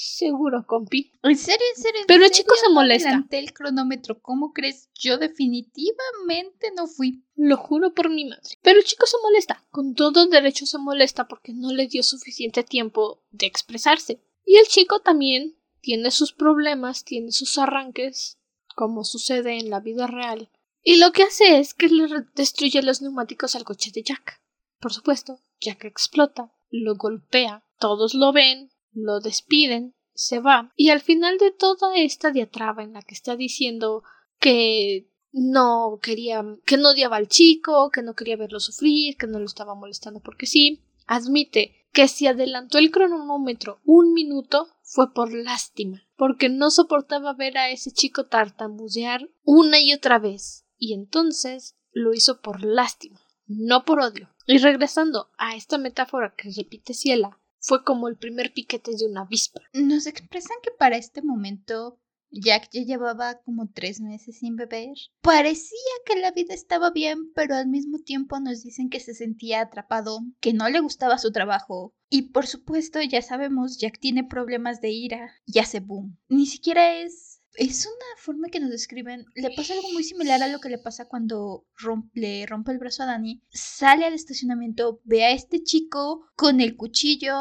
Seguro, 0.00 0.64
compi. 0.64 1.10
¿En 1.24 1.36
serio, 1.36 1.66
en 1.74 1.82
serio? 1.82 2.00
Pero 2.06 2.24
el 2.24 2.30
chico 2.30 2.54
se 2.54 2.72
molesta. 2.72 3.26
El 3.30 3.52
cronómetro, 3.52 4.22
¿cómo 4.22 4.52
crees? 4.52 4.88
Yo 4.94 5.18
definitivamente 5.18 6.70
no 6.76 6.86
fui. 6.86 7.24
Lo 7.34 7.56
juro 7.56 7.94
por 7.94 8.08
mi 8.08 8.24
madre. 8.24 8.56
Pero 8.62 8.78
el 8.78 8.84
chico 8.84 9.06
se 9.06 9.16
molesta. 9.20 9.66
Con 9.70 9.96
todo 9.96 10.28
derecho 10.28 10.66
se 10.66 10.78
molesta 10.78 11.26
porque 11.26 11.52
no 11.52 11.72
le 11.72 11.88
dio 11.88 12.04
suficiente 12.04 12.62
tiempo 12.62 13.24
de 13.32 13.46
expresarse. 13.46 14.22
Y 14.44 14.58
el 14.58 14.68
chico 14.68 15.00
también 15.00 15.58
tiene 15.80 16.12
sus 16.12 16.32
problemas, 16.32 17.04
tiene 17.04 17.32
sus 17.32 17.58
arranques, 17.58 18.38
como 18.76 19.02
sucede 19.02 19.58
en 19.58 19.68
la 19.68 19.80
vida 19.80 20.06
real. 20.06 20.48
Y 20.80 20.98
lo 20.98 21.10
que 21.10 21.24
hace 21.24 21.58
es 21.58 21.74
que 21.74 21.88
le 21.88 22.06
destruye 22.36 22.82
los 22.82 23.02
neumáticos 23.02 23.56
al 23.56 23.64
coche 23.64 23.90
de 23.92 24.04
Jack. 24.04 24.40
Por 24.78 24.92
supuesto, 24.92 25.40
Jack 25.60 25.86
explota, 25.86 26.52
lo 26.70 26.94
golpea, 26.94 27.64
todos 27.80 28.14
lo 28.14 28.32
ven, 28.32 28.70
lo 28.92 29.20
despiden, 29.20 29.94
se 30.14 30.40
va, 30.40 30.72
y 30.76 30.90
al 30.90 31.00
final 31.00 31.38
de 31.38 31.52
toda 31.52 31.96
esta 31.96 32.30
diatraba 32.30 32.82
en 32.82 32.92
la 32.92 33.02
que 33.02 33.14
está 33.14 33.36
diciendo 33.36 34.02
que 34.40 35.08
no 35.32 36.00
quería, 36.02 36.44
que 36.64 36.76
no 36.76 36.90
odiaba 36.90 37.16
al 37.16 37.28
chico, 37.28 37.90
que 37.90 38.02
no 38.02 38.14
quería 38.14 38.36
verlo 38.36 38.60
sufrir, 38.60 39.16
que 39.16 39.26
no 39.26 39.38
lo 39.38 39.46
estaba 39.46 39.74
molestando 39.74 40.20
porque 40.20 40.46
sí, 40.46 40.82
admite 41.06 41.86
que 41.92 42.08
si 42.08 42.26
adelantó 42.26 42.78
el 42.78 42.90
cronómetro 42.90 43.80
un 43.84 44.12
minuto 44.12 44.68
fue 44.82 45.12
por 45.12 45.32
lástima, 45.32 46.02
porque 46.16 46.48
no 46.48 46.70
soportaba 46.70 47.32
ver 47.34 47.58
a 47.58 47.70
ese 47.70 47.92
chico 47.92 48.26
tartamudear 48.26 49.28
una 49.44 49.80
y 49.80 49.92
otra 49.92 50.18
vez, 50.18 50.64
y 50.78 50.94
entonces 50.94 51.76
lo 51.92 52.14
hizo 52.14 52.40
por 52.40 52.64
lástima, 52.64 53.20
no 53.46 53.84
por 53.84 54.00
odio. 54.00 54.30
Y 54.46 54.58
regresando 54.58 55.30
a 55.36 55.56
esta 55.56 55.76
metáfora 55.76 56.34
que 56.36 56.50
repite 56.50 56.94
Ciela, 56.94 57.38
fue 57.68 57.84
como 57.84 58.08
el 58.08 58.16
primer 58.16 58.54
piquete 58.54 58.92
de 58.96 59.04
una 59.04 59.20
avispa. 59.20 59.60
Nos 59.74 60.06
expresan 60.06 60.56
que 60.62 60.70
para 60.70 60.96
este 60.96 61.20
momento 61.20 62.00
Jack 62.30 62.70
ya 62.72 62.82
llevaba 62.82 63.42
como 63.42 63.68
tres 63.68 64.00
meses 64.00 64.38
sin 64.38 64.56
beber. 64.56 64.96
Parecía 65.20 65.76
que 66.06 66.18
la 66.18 66.30
vida 66.30 66.54
estaba 66.54 66.90
bien, 66.90 67.30
pero 67.34 67.54
al 67.54 67.68
mismo 67.68 67.98
tiempo 67.98 68.40
nos 68.40 68.62
dicen 68.62 68.88
que 68.88 69.00
se 69.00 69.12
sentía 69.12 69.60
atrapado, 69.60 70.20
que 70.40 70.54
no 70.54 70.70
le 70.70 70.80
gustaba 70.80 71.18
su 71.18 71.30
trabajo. 71.30 71.94
Y 72.08 72.30
por 72.30 72.46
supuesto, 72.46 73.02
ya 73.02 73.20
sabemos, 73.20 73.78
Jack 73.78 73.98
tiene 73.98 74.24
problemas 74.24 74.80
de 74.80 74.88
ira 74.90 75.34
y 75.44 75.58
hace 75.58 75.80
boom. 75.80 76.16
Ni 76.30 76.46
siquiera 76.46 76.94
es 76.94 77.27
es 77.58 77.86
una 77.86 78.06
forma 78.18 78.48
que 78.48 78.60
nos 78.60 78.70
describen. 78.70 79.26
Le 79.34 79.50
pasa 79.50 79.74
algo 79.74 79.90
muy 79.92 80.04
similar 80.04 80.42
a 80.42 80.48
lo 80.48 80.60
que 80.60 80.68
le 80.68 80.78
pasa 80.78 81.06
cuando 81.06 81.66
le 82.14 82.46
rompe 82.46 82.72
el 82.72 82.78
brazo 82.78 83.02
a 83.02 83.06
Dani. 83.06 83.42
Sale 83.50 84.06
al 84.06 84.14
estacionamiento, 84.14 85.00
ve 85.04 85.24
a 85.24 85.32
este 85.32 85.62
chico 85.62 86.26
con 86.36 86.60
el 86.60 86.76
cuchillo 86.76 87.34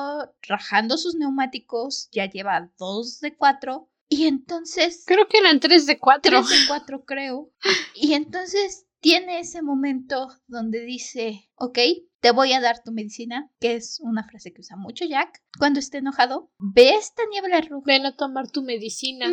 rajando 0.47 0.97
sus 0.97 1.15
neumáticos. 1.15 2.10
Ya 2.12 2.30
lleva 2.30 2.71
dos 2.77 3.19
de 3.19 3.36
cuatro. 3.36 3.89
Y 4.10 4.25
entonces. 4.25 5.03
Creo 5.06 5.27
que 5.27 5.38
eran 5.38 5.60
tres 5.60 5.86
de 5.86 5.99
cuatro. 5.99 6.41
Tres 6.41 6.62
de 6.62 6.67
cuatro, 6.67 7.06
creo. 7.06 7.51
Y 7.93 8.13
entonces 8.13 8.88
tiene 8.99 9.39
ese 9.39 9.62
momento 9.62 10.30
donde 10.47 10.82
dice: 10.82 11.46
Ok, 11.59 11.79
te 12.19 12.31
voy 12.31 12.53
a 12.53 12.61
dar 12.61 12.83
tu 12.83 12.91
medicina, 12.91 13.49
que 13.59 13.75
es 13.75 13.99
una 14.01 14.23
frase 14.23 14.51
que 14.53 14.61
usa 14.61 14.75
mucho 14.75 15.05
Jack. 15.05 15.41
Cuando 15.57 15.79
esté 15.79 15.99
enojado, 15.99 16.51
ve 16.59 16.95
esta 16.95 17.23
niebla 17.31 17.61
roja. 17.61 17.83
Ven 17.85 18.05
a 18.05 18.15
tomar 18.15 18.49
tu 18.49 18.63
medicina. 18.63 19.27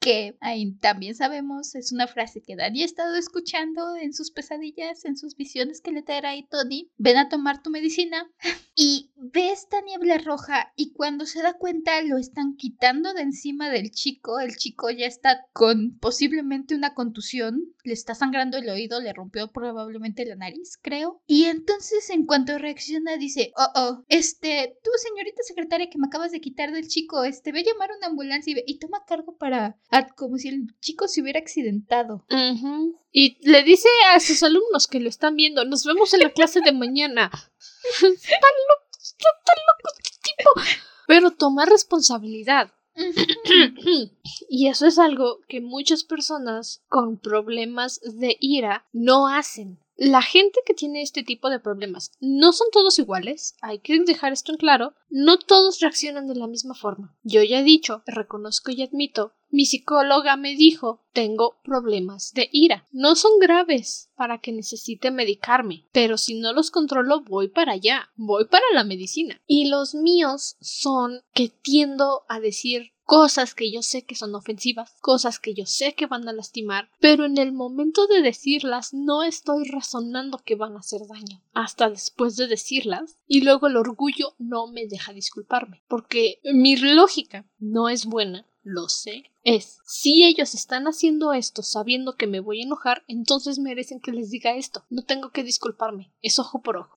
Que 0.00 0.36
ahí 0.40 0.72
también 0.76 1.14
sabemos, 1.14 1.74
es 1.74 1.92
una 1.92 2.06
frase 2.06 2.42
que 2.42 2.56
Dani 2.56 2.82
ha 2.82 2.86
estado 2.86 3.16
escuchando 3.16 3.96
en 3.96 4.12
sus 4.12 4.30
pesadillas, 4.30 5.04
en 5.04 5.16
sus 5.16 5.36
visiones 5.36 5.80
que 5.80 5.92
le 5.92 6.02
traerá 6.02 6.30
ahí 6.30 6.46
Tony. 6.48 6.90
Ven 6.96 7.16
a 7.18 7.28
tomar 7.28 7.62
tu 7.62 7.70
medicina. 7.70 8.30
Y 8.74 9.10
ve 9.16 9.50
esta 9.50 9.82
niebla 9.82 10.16
roja 10.18 10.72
y 10.74 10.92
cuando 10.92 11.26
se 11.26 11.42
da 11.42 11.52
cuenta 11.52 12.00
lo 12.02 12.16
están 12.16 12.56
quitando 12.56 13.12
de 13.12 13.22
encima 13.22 13.68
del 13.68 13.90
chico. 13.90 14.40
El 14.40 14.56
chico 14.56 14.90
ya 14.90 15.06
está 15.06 15.44
con 15.52 15.98
posiblemente 15.98 16.74
una 16.74 16.94
contusión. 16.94 17.60
Le 17.84 17.92
está 17.92 18.14
sangrando 18.14 18.56
el 18.56 18.68
oído, 18.70 19.00
le 19.00 19.12
rompió 19.12 19.52
probablemente 19.52 20.24
la 20.24 20.36
nariz, 20.36 20.78
creo. 20.80 21.22
Y 21.32 21.44
entonces 21.44 22.10
en 22.10 22.26
cuanto 22.26 22.58
reacciona 22.58 23.16
dice, 23.16 23.52
oh, 23.56 23.68
oh, 23.80 24.04
este, 24.08 24.76
tú 24.82 24.90
señorita 24.96 25.44
secretaria 25.44 25.88
que 25.88 25.96
me 25.96 26.08
acabas 26.08 26.32
de 26.32 26.40
quitar 26.40 26.72
del 26.72 26.88
chico, 26.88 27.22
este, 27.22 27.52
ve 27.52 27.60
a 27.60 27.62
llamar 27.62 27.92
a 27.92 27.96
una 27.98 28.08
ambulancia 28.08 28.50
y, 28.50 28.54
ve- 28.54 28.64
y 28.66 28.80
toma 28.80 29.04
cargo 29.06 29.36
para, 29.36 29.78
a- 29.92 30.08
como 30.08 30.38
si 30.38 30.48
el 30.48 30.74
chico 30.80 31.06
se 31.06 31.22
hubiera 31.22 31.38
accidentado. 31.38 32.24
Y 33.12 33.36
le 33.48 33.62
dice 33.62 33.88
a 34.12 34.18
sus 34.18 34.42
alumnos 34.42 34.88
que 34.88 34.98
lo 34.98 35.08
están 35.08 35.36
viendo, 35.36 35.64
nos 35.64 35.84
vemos 35.84 36.12
en 36.14 36.20
la 36.20 36.30
clase 36.32 36.62
de 36.62 36.72
mañana. 36.72 37.30
está 37.86 38.00
loco, 38.02 38.88
está 38.98 39.52
loco 39.54 39.94
este 40.02 40.34
tipo. 40.36 40.50
Pero 41.06 41.30
toma 41.30 41.64
responsabilidad. 41.64 42.72
y 44.48 44.66
eso 44.68 44.86
es 44.86 44.98
algo 44.98 45.38
que 45.48 45.60
muchas 45.60 46.02
personas 46.04 46.82
con 46.88 47.18
problemas 47.18 48.00
de 48.02 48.36
ira 48.40 48.86
no 48.92 49.28
hacen. 49.28 49.78
La 50.02 50.22
gente 50.22 50.60
que 50.64 50.72
tiene 50.72 51.02
este 51.02 51.22
tipo 51.22 51.50
de 51.50 51.60
problemas 51.60 52.12
no 52.20 52.54
son 52.54 52.68
todos 52.72 52.98
iguales, 52.98 53.54
hay 53.60 53.80
que 53.80 54.00
dejar 54.00 54.32
esto 54.32 54.50
en 54.50 54.56
claro, 54.56 54.94
no 55.10 55.38
todos 55.38 55.80
reaccionan 55.80 56.26
de 56.26 56.36
la 56.36 56.46
misma 56.46 56.74
forma. 56.74 57.14
Yo 57.22 57.42
ya 57.42 57.60
he 57.60 57.62
dicho, 57.62 58.02
reconozco 58.06 58.70
y 58.70 58.80
admito, 58.80 59.34
mi 59.50 59.66
psicóloga 59.66 60.36
me 60.36 60.56
dijo, 60.56 61.02
tengo 61.12 61.60
problemas 61.62 62.32
de 62.32 62.48
ira. 62.50 62.88
No 62.92 63.14
son 63.14 63.32
graves 63.38 64.10
para 64.16 64.38
que 64.38 64.52
necesite 64.52 65.10
medicarme, 65.10 65.86
pero 65.92 66.16
si 66.16 66.40
no 66.40 66.54
los 66.54 66.70
controlo 66.70 67.20
voy 67.20 67.48
para 67.48 67.72
allá, 67.72 68.10
voy 68.16 68.46
para 68.46 68.64
la 68.72 68.84
medicina. 68.84 69.42
Y 69.46 69.68
los 69.68 69.94
míos 69.94 70.56
son 70.62 71.20
que 71.34 71.50
tiendo 71.50 72.22
a 72.26 72.40
decir 72.40 72.92
cosas 73.10 73.56
que 73.56 73.72
yo 73.72 73.82
sé 73.82 74.04
que 74.04 74.14
son 74.14 74.36
ofensivas, 74.36 74.94
cosas 75.00 75.40
que 75.40 75.52
yo 75.52 75.66
sé 75.66 75.96
que 75.96 76.06
van 76.06 76.28
a 76.28 76.32
lastimar, 76.32 76.92
pero 77.00 77.24
en 77.24 77.38
el 77.38 77.50
momento 77.50 78.06
de 78.06 78.22
decirlas 78.22 78.94
no 78.94 79.24
estoy 79.24 79.64
razonando 79.64 80.38
que 80.38 80.54
van 80.54 80.76
a 80.76 80.78
hacer 80.78 81.00
daño, 81.08 81.42
hasta 81.52 81.90
después 81.90 82.36
de 82.36 82.46
decirlas, 82.46 83.18
y 83.26 83.40
luego 83.40 83.66
el 83.66 83.76
orgullo 83.76 84.36
no 84.38 84.68
me 84.68 84.86
deja 84.86 85.12
disculparme, 85.12 85.82
porque 85.88 86.38
mi 86.44 86.76
lógica 86.76 87.50
no 87.58 87.88
es 87.88 88.06
buena, 88.06 88.46
lo 88.62 88.88
sé, 88.88 89.24
es 89.42 89.80
si 89.84 90.22
ellos 90.22 90.54
están 90.54 90.84
haciendo 90.84 91.32
esto 91.32 91.64
sabiendo 91.64 92.14
que 92.14 92.28
me 92.28 92.38
voy 92.38 92.60
a 92.60 92.64
enojar, 92.66 93.02
entonces 93.08 93.58
merecen 93.58 93.98
que 93.98 94.12
les 94.12 94.30
diga 94.30 94.54
esto, 94.54 94.84
no 94.88 95.02
tengo 95.02 95.32
que 95.32 95.42
disculparme, 95.42 96.14
es 96.22 96.38
ojo 96.38 96.62
por 96.62 96.76
ojo. 96.76 96.96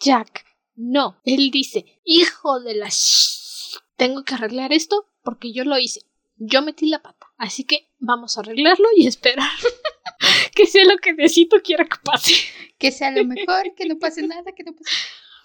Jack, 0.00 0.44
no, 0.74 1.20
él 1.24 1.52
dice, 1.52 2.00
hijo 2.02 2.58
de 2.58 2.74
la 2.74 2.90
sh 2.90 3.78
tengo 3.96 4.24
que 4.24 4.34
arreglar 4.34 4.72
esto 4.72 5.06
porque 5.24 5.52
yo 5.52 5.64
lo 5.64 5.78
hice. 5.78 6.02
Yo 6.36 6.62
metí 6.62 6.86
la 6.86 7.02
pata. 7.02 7.26
Así 7.36 7.64
que 7.64 7.88
vamos 7.98 8.36
a 8.36 8.40
arreglarlo 8.40 8.86
y 8.96 9.06
esperar 9.06 9.50
que 10.54 10.66
sea 10.66 10.84
lo 10.84 10.98
que 10.98 11.14
Diosito 11.14 11.60
quiera 11.62 11.84
que 11.84 11.96
pase. 12.04 12.34
Que 12.78 12.92
sea 12.92 13.10
lo 13.10 13.24
mejor, 13.24 13.74
que 13.74 13.86
no 13.86 13.98
pase 13.98 14.22
nada, 14.26 14.52
que 14.52 14.64
no 14.64 14.74
pase 14.74 14.90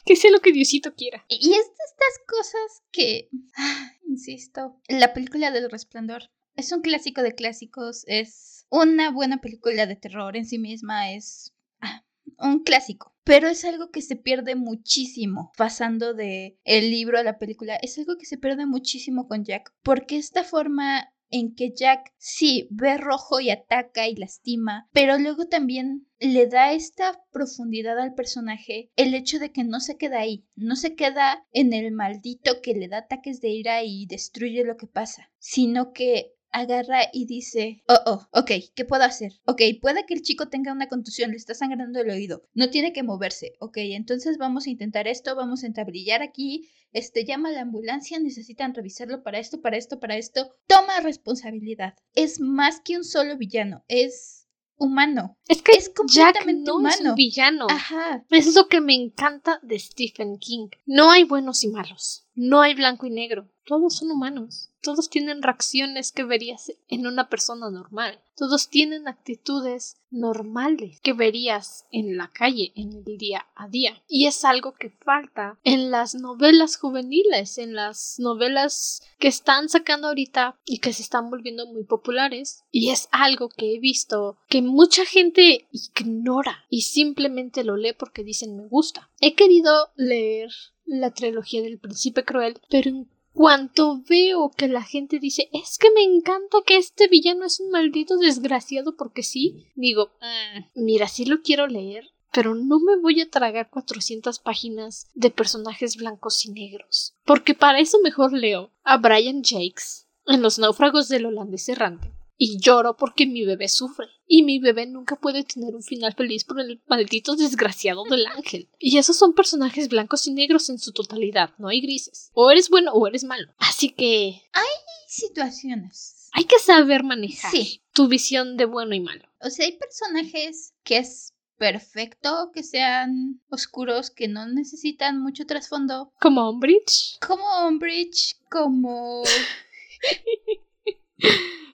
Que 0.06 0.15
sea 0.15 0.32
lo 0.32 0.39
que 0.39 0.52
Diosito 0.52 0.94
quiera. 0.94 1.26
Y 1.28 1.54
es 1.54 1.65
de 1.65 1.84
estas 1.86 2.20
cosas 2.28 2.84
que, 2.92 3.30
ah, 3.58 3.92
insisto, 4.08 4.80
la 4.88 5.13
película 5.13 5.52
del 5.52 5.70
resplandor 5.70 6.30
es 6.56 6.72
un 6.72 6.82
clásico 6.82 7.22
de 7.22 7.36
clásicos, 7.36 8.04
es 8.08 8.65
una 8.70 9.12
buena 9.12 9.39
película 9.42 9.86
de 9.86 9.96
terror 9.96 10.36
en 10.36 10.46
sí 10.46 10.60
misma, 10.60 11.12
es 11.13 11.54
ah, 11.82 12.04
un 12.38 12.63
clásico. 12.63 13.09
Pero 13.24 13.48
es 13.48 13.64
algo 13.66 13.92
que 13.92 14.02
se 14.02 14.16
pierde 14.16 14.56
muchísimo 14.56 15.52
pasando 15.58 16.14
de 16.14 16.58
el 16.64 16.90
libro 16.90 17.20
a 17.20 17.24
la 17.24 17.38
película. 17.38 17.76
Es 17.76 17.98
algo 17.98 18.18
que 18.18 18.26
se 18.26 18.38
pierde 18.38 18.66
muchísimo 18.66 19.28
con 19.28 19.44
Jack. 19.44 19.74
Porque 19.84 20.18
esta 20.18 20.44
forma 20.44 21.14
en 21.32 21.56
que 21.56 21.74
Jack 21.76 22.14
sí 22.18 22.68
ve 22.72 22.98
rojo 22.98 23.40
y 23.40 23.50
ataca 23.50 24.08
y 24.08 24.16
lastima, 24.16 24.90
pero 24.92 25.18
luego 25.18 25.48
también 25.48 26.08
le 26.20 26.48
da 26.48 26.74
esta 26.74 27.24
profundidad 27.32 28.00
al 28.00 28.14
personaje 28.16 28.92
el 28.96 29.14
hecho 29.14 29.40
de 29.40 29.52
que 29.52 29.64
no 29.64 29.80
se 29.80 29.98
queda 29.98 30.20
ahí, 30.20 30.46
no 30.56 30.76
se 30.76 30.96
queda 30.96 31.46
en 31.52 31.74
el 31.74 31.92
maldito 31.92 32.62
que 32.62 32.74
le 32.74 32.88
da 32.88 33.00
ataques 33.00 33.42
de 33.42 33.50
ira 33.50 33.84
y 33.84 34.06
destruye 34.06 34.66
lo 34.66 34.76
que 34.76 34.88
pasa, 34.88 35.32
sino 35.38 35.94
que 35.94 36.34
agarra 36.52 37.02
y 37.14 37.26
dice, 37.26 37.84
oh, 37.88 38.00
oh, 38.06 38.28
ok, 38.32 38.52
¿qué 38.76 38.86
puedo 38.86 39.04
hacer? 39.04 39.34
Ok, 39.46 39.62
puede 39.82 40.06
que 40.06 40.14
el 40.14 40.22
chico 40.22 40.50
tenga 40.50 40.72
una 40.72 40.88
contusión, 40.88 41.32
le 41.32 41.38
está 41.38 41.54
sangrando 41.54 42.00
el 42.00 42.10
oído, 42.10 42.44
no 42.54 42.70
tiene 42.70 42.94
que 42.94 43.04
moverse, 43.04 43.54
ok, 43.60 43.78
entonces 43.78 44.38
vamos 44.38 44.68
a 44.68 44.70
intentar 44.70 45.08
esto, 45.08 45.36
vamos 45.36 45.64
a 45.64 45.68
entablillar 45.68 46.22
aquí, 46.22 46.70
este, 46.92 47.26
llama 47.26 47.50
a 47.50 47.54
la 47.54 47.62
ambulancia, 47.62 48.20
necesitan 48.20 48.74
revisarlo 48.74 49.24
para 49.24 49.40
esto, 49.40 49.62
para 49.62 49.78
esto, 49.78 50.00
para 50.00 50.18
esto, 50.18 50.56
toma 50.68 51.00
responsabilidad, 51.02 51.94
es 52.16 52.40
más 52.40 52.82
que 52.82 52.98
un 52.98 53.04
solo 53.04 53.38
villano, 53.38 53.84
es 53.88 54.48
humano, 54.80 55.38
Es 55.48 55.62
que 55.62 55.74
es 55.74 55.88
Jack 55.88 55.96
completamente 55.96 56.72
es 56.72 56.76
humano. 56.76 57.10
un 57.10 57.16
villano. 57.16 57.68
Ajá, 57.70 58.26
Eso 58.30 58.50
es 58.50 58.56
lo 58.56 58.68
que 58.70 58.80
me 58.80 58.96
encanta 58.96 59.60
de 59.62 59.78
Stephen 59.78 60.38
King. 60.38 60.70
No 60.86 61.12
hay 61.12 61.26
buenos 61.26 61.66
y 61.66 61.68
malos. 61.68 62.26
No 62.34 62.62
hay 62.62 62.76
blanco 62.76 63.06
y 63.06 63.10
negro. 63.10 63.52
Todos 63.66 63.98
son 63.98 64.10
humanos. 64.10 64.69
Todos 64.82 65.10
tienen 65.10 65.42
reacciones 65.42 66.12
que 66.12 66.24
verías 66.24 66.72
en 66.88 67.06
una 67.08 67.30
persona 67.30 67.70
normal. 67.70 68.22
Todos 68.36 68.70
tienen 68.70 69.08
actitudes 69.08 69.98
normales 70.10 71.02
que 71.02 71.12
verías 71.12 71.86
en 71.92 72.15
la 72.15 72.30
calle, 72.30 72.72
en 72.76 72.94
el 72.94 73.18
día 73.18 73.48
a 73.56 73.68
día. 73.68 74.02
Y 74.08 74.28
es 74.28 74.46
algo 74.46 74.74
que 74.74 74.89
falta 74.89 75.60
en 75.65 75.92
las 75.92 76.15
novelas 76.15 76.78
juveniles, 76.78 77.58
en 77.58 77.76
las 77.76 78.15
novelas 78.20 79.02
que 79.20 79.28
están 79.28 79.68
sacando 79.68 80.08
ahorita 80.08 80.58
y 80.65 80.80
que 80.80 80.94
se 80.94 81.02
están 81.02 81.30
volviendo 81.30 81.68
muy 81.68 81.84
populares. 81.84 82.63
Y 82.72 82.92
es 82.92 83.10
algo 83.12 83.50
que 83.50 83.76
he 83.76 83.80
visto 83.80 84.38
que 84.48 84.62
mucha 84.62 85.06
gente 85.06 85.68
ignora 85.72 86.65
y 86.70 86.84
simplemente 86.84 87.65
lo 87.65 87.76
lee 87.76 87.94
porque 87.94 88.24
dicen 88.24 88.56
me 88.56 88.68
gusta. 88.68 89.10
He 89.20 89.36
querido 89.36 89.92
leer 89.96 90.50
la 90.86 91.12
trilogía 91.12 91.62
del 91.62 91.80
príncipe 91.80 92.24
cruel, 92.24 92.60
pero 92.70 93.06
cuanto 93.34 94.02
veo 94.08 94.52
que 94.56 94.68
la 94.68 94.84
gente 94.84 95.20
dice 95.20 95.50
es 95.54 95.78
que 95.78 95.92
me 95.92 96.04
encanta 96.04 96.58
que 96.65 96.78
este 96.78 97.08
villano 97.08 97.46
es 97.46 97.60
un 97.60 97.72
maldito 97.72 98.18
desgraciado 98.18 98.96
porque 98.96 99.24
sí, 99.24 99.68
digo, 99.76 100.12
"Mm, 100.22 100.84
mira, 100.84 101.08
sí 101.08 101.26
lo 101.26 101.42
quiero 101.42 101.68
leer, 101.68 102.12
pero 102.32 102.54
no 102.56 102.80
me 102.80 102.98
voy 102.98 103.22
a 103.22 103.30
tragar 103.30 103.70
400 103.70 104.39
páginas 104.39 105.08
de 105.13 105.32
personajes 105.32 105.96
blancos 105.98 106.46
y 106.46 106.52
negros, 106.52 107.15
porque 107.26 107.54
para 107.56 107.80
eso 107.80 108.00
mejor 108.04 108.34
leo 108.34 108.72
a 108.84 108.98
Brian 108.98 109.42
Jakes 109.44 110.08
en 110.28 110.42
Los 110.42 110.60
náufragos 110.60 111.10
del 111.10 111.26
holandés 111.26 111.70
errante 111.70 112.19
y 112.41 112.58
lloro 112.60 112.95
porque 112.95 113.28
mi 113.28 113.43
bebé 113.45 113.67
sufre. 113.67 114.08
Y 114.25 114.43
mi 114.43 114.60
bebé 114.60 114.86
nunca 114.88 115.15
puede 115.17 115.43
tener 115.43 115.75
un 115.75 115.84
final 115.84 116.13
feliz 116.15 116.45
por 116.45 116.60
el 116.60 116.82
maldito 116.88 117.36
desgraciado 117.36 118.04
del 118.06 118.25
ángel. 118.28 118.69
Y 118.80 118.97
esos 118.97 119.17
son 119.17 119.34
personajes 119.34 119.89
blancos 119.89 120.25
y 120.28 120.32
negros 120.34 120.69
en 120.69 120.80
su 120.80 120.91
totalidad, 120.93 121.52
no 121.58 121.67
hay 121.67 121.82
grises. 121.82 122.32
O 122.34 122.49
eres 122.49 122.69
bueno 122.69 122.93
o 122.93 123.06
eres 123.08 123.23
malo. 123.25 123.52
Así 123.58 123.89
que 123.89 124.41
hay 124.54 124.67
situaciones. 125.08 126.30
hay 126.32 126.45
que 126.45 126.60
saber 126.60 127.04
manejar 127.04 127.52
Sí. 127.52 127.82
tu 127.93 128.08
visión 128.08 128.56
de 128.56 128.65
bueno 128.65 128.95
y 128.95 128.99
malo. 128.99 129.25
O 129.41 129.49
sea, 129.49 129.65
hay 129.65 129.78
personajes 129.78 130.73
que 130.84 130.97
es 130.97 131.34
perfecto 131.58 132.52
que 132.54 132.63
sean 132.63 133.41
oscuros, 133.49 134.12
que 134.12 134.28
no 134.30 134.47
necesitan 134.47 135.19
mucho 135.21 135.45
trasfondo, 135.45 136.13
Como 136.21 136.49
Umbridge. 136.49 137.17
como 137.19 137.67
Umbridge, 137.67 138.38
como, 138.49 139.23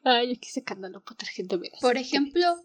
Ay, 0.03 0.33
aquí 0.33 0.49
sacándolo 0.49 1.03
Potterhead 1.03 1.47
de 1.47 1.57
veras. 1.57 1.79
por 1.81 1.97
ejemplo, 1.97 2.61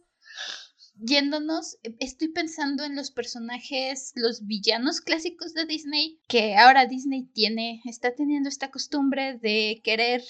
yéndonos, 1.00 1.78
eh, 1.82 1.96
estoy 2.00 2.28
pensando 2.28 2.84
en 2.84 2.96
los 2.96 3.10
personajes, 3.10 4.12
los 4.14 4.46
villanos 4.46 5.00
clásicos 5.00 5.54
de 5.54 5.64
Disney, 5.64 6.20
que 6.28 6.56
ahora 6.56 6.86
Disney 6.86 7.24
tiene, 7.32 7.80
está 7.84 8.14
teniendo 8.14 8.48
esta 8.48 8.70
costumbre 8.70 9.38
de 9.38 9.80
querer 9.82 10.22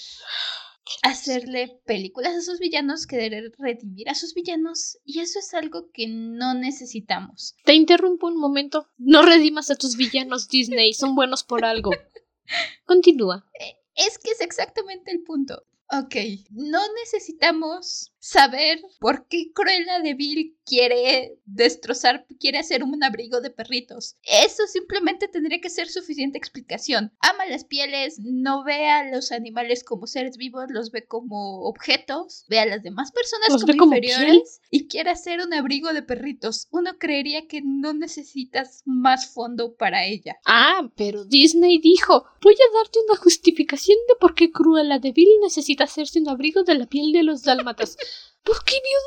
hacerle 1.03 1.81
películas 1.85 2.35
a 2.35 2.43
sus 2.43 2.59
villanos, 2.59 3.07
querer 3.07 3.53
redimir 3.59 4.09
a 4.09 4.15
sus 4.15 4.35
villanos, 4.35 4.99
y 5.05 5.21
eso 5.21 5.39
es 5.39 5.55
algo 5.55 5.91
que 5.93 6.07
no 6.09 6.55
necesitamos. 6.55 7.55
Te 7.65 7.75
interrumpo 7.75 8.29
un 8.29 8.39
momento. 8.39 8.89
No 8.99 9.23
redimas 9.23 9.71
a 9.71 9.77
tus 9.77 9.97
villanos 9.97 10.49
Disney, 10.49 10.95
son 10.95 11.15
buenos 11.15 11.43
por 11.43 11.65
algo. 11.65 11.91
Continúa. 12.85 13.47
Es 13.95 14.19
que 14.19 14.31
es 14.31 14.41
exactamente 14.41 15.11
el 15.11 15.23
punto. 15.23 15.65
Ok, 15.93 16.15
no 16.51 16.81
necesitamos 17.03 18.13
saber 18.21 18.81
por 19.01 19.27
qué 19.27 19.51
Cruella 19.53 20.01
de 20.01 20.15
Vil 20.15 20.57
quiere 20.65 21.39
destrozar, 21.47 22.27
quiere 22.39 22.59
hacer 22.59 22.85
un 22.85 23.03
abrigo 23.03 23.41
de 23.41 23.51
perritos. 23.51 24.17
Eso 24.23 24.67
simplemente 24.69 25.27
tendría 25.27 25.61
que 25.61 25.71
ser 25.71 25.89
suficiente 25.89 26.39
explicación. 26.39 27.13
Ama 27.21 27.47
las 27.47 27.65
pieles, 27.65 28.21
no 28.21 28.63
ve 28.63 28.89
a 28.89 29.11
los 29.11 29.33
animales 29.33 29.83
como 29.83 30.07
seres 30.07 30.37
vivos, 30.37 30.67
los 30.69 30.93
ve 30.93 31.07
como 31.07 31.63
objetos, 31.63 32.45
ve 32.49 32.61
a 32.61 32.67
las 32.67 32.83
demás 32.83 33.11
personas 33.11 33.49
¿Los 33.49 33.63
como, 33.63 33.73
ve 33.73 33.79
como 33.79 33.97
inferiores 33.97 34.61
y 34.71 34.87
quiere 34.87 35.11
hacer 35.11 35.41
un 35.41 35.53
abrigo 35.55 35.93
de 35.93 36.03
perritos. 36.03 36.69
Uno 36.71 36.99
creería 36.99 37.49
que 37.49 37.63
no 37.65 37.95
necesitas 37.95 38.83
más 38.85 39.33
fondo 39.33 39.75
para 39.75 40.07
ella. 40.07 40.37
Ah, 40.45 40.89
pero 40.95 41.25
Disney 41.25 41.79
dijo, 41.79 42.27
voy 42.43 42.55
a 42.55 42.79
darte 42.79 42.99
una 43.09 43.17
justificación 43.17 43.99
de 44.09 44.15
por 44.21 44.35
qué 44.35 44.53
Cruella 44.53 44.99
de 44.99 45.13
Vil 45.13 45.29
necesita 45.43 45.85
hacerse 45.85 46.21
un 46.21 46.29
abrigo 46.29 46.63
de 46.63 46.75
la 46.75 46.87
piel 46.87 47.13
de 47.13 47.23
los 47.23 47.43
dálmatas. 47.43 47.97
¿Por 48.43 48.65
qué 48.65 48.73
vio 48.75 48.99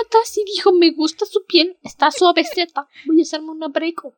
dálmatas 0.00 0.36
y 0.38 0.44
dijo, 0.44 0.72
me 0.72 0.90
gusta 0.92 1.26
su 1.26 1.44
piel, 1.46 1.78
está 1.82 2.10
suaveceta, 2.10 2.88
voy 3.06 3.20
a 3.20 3.22
hacerme 3.22 3.50
un 3.50 3.62
abrigo? 3.62 4.16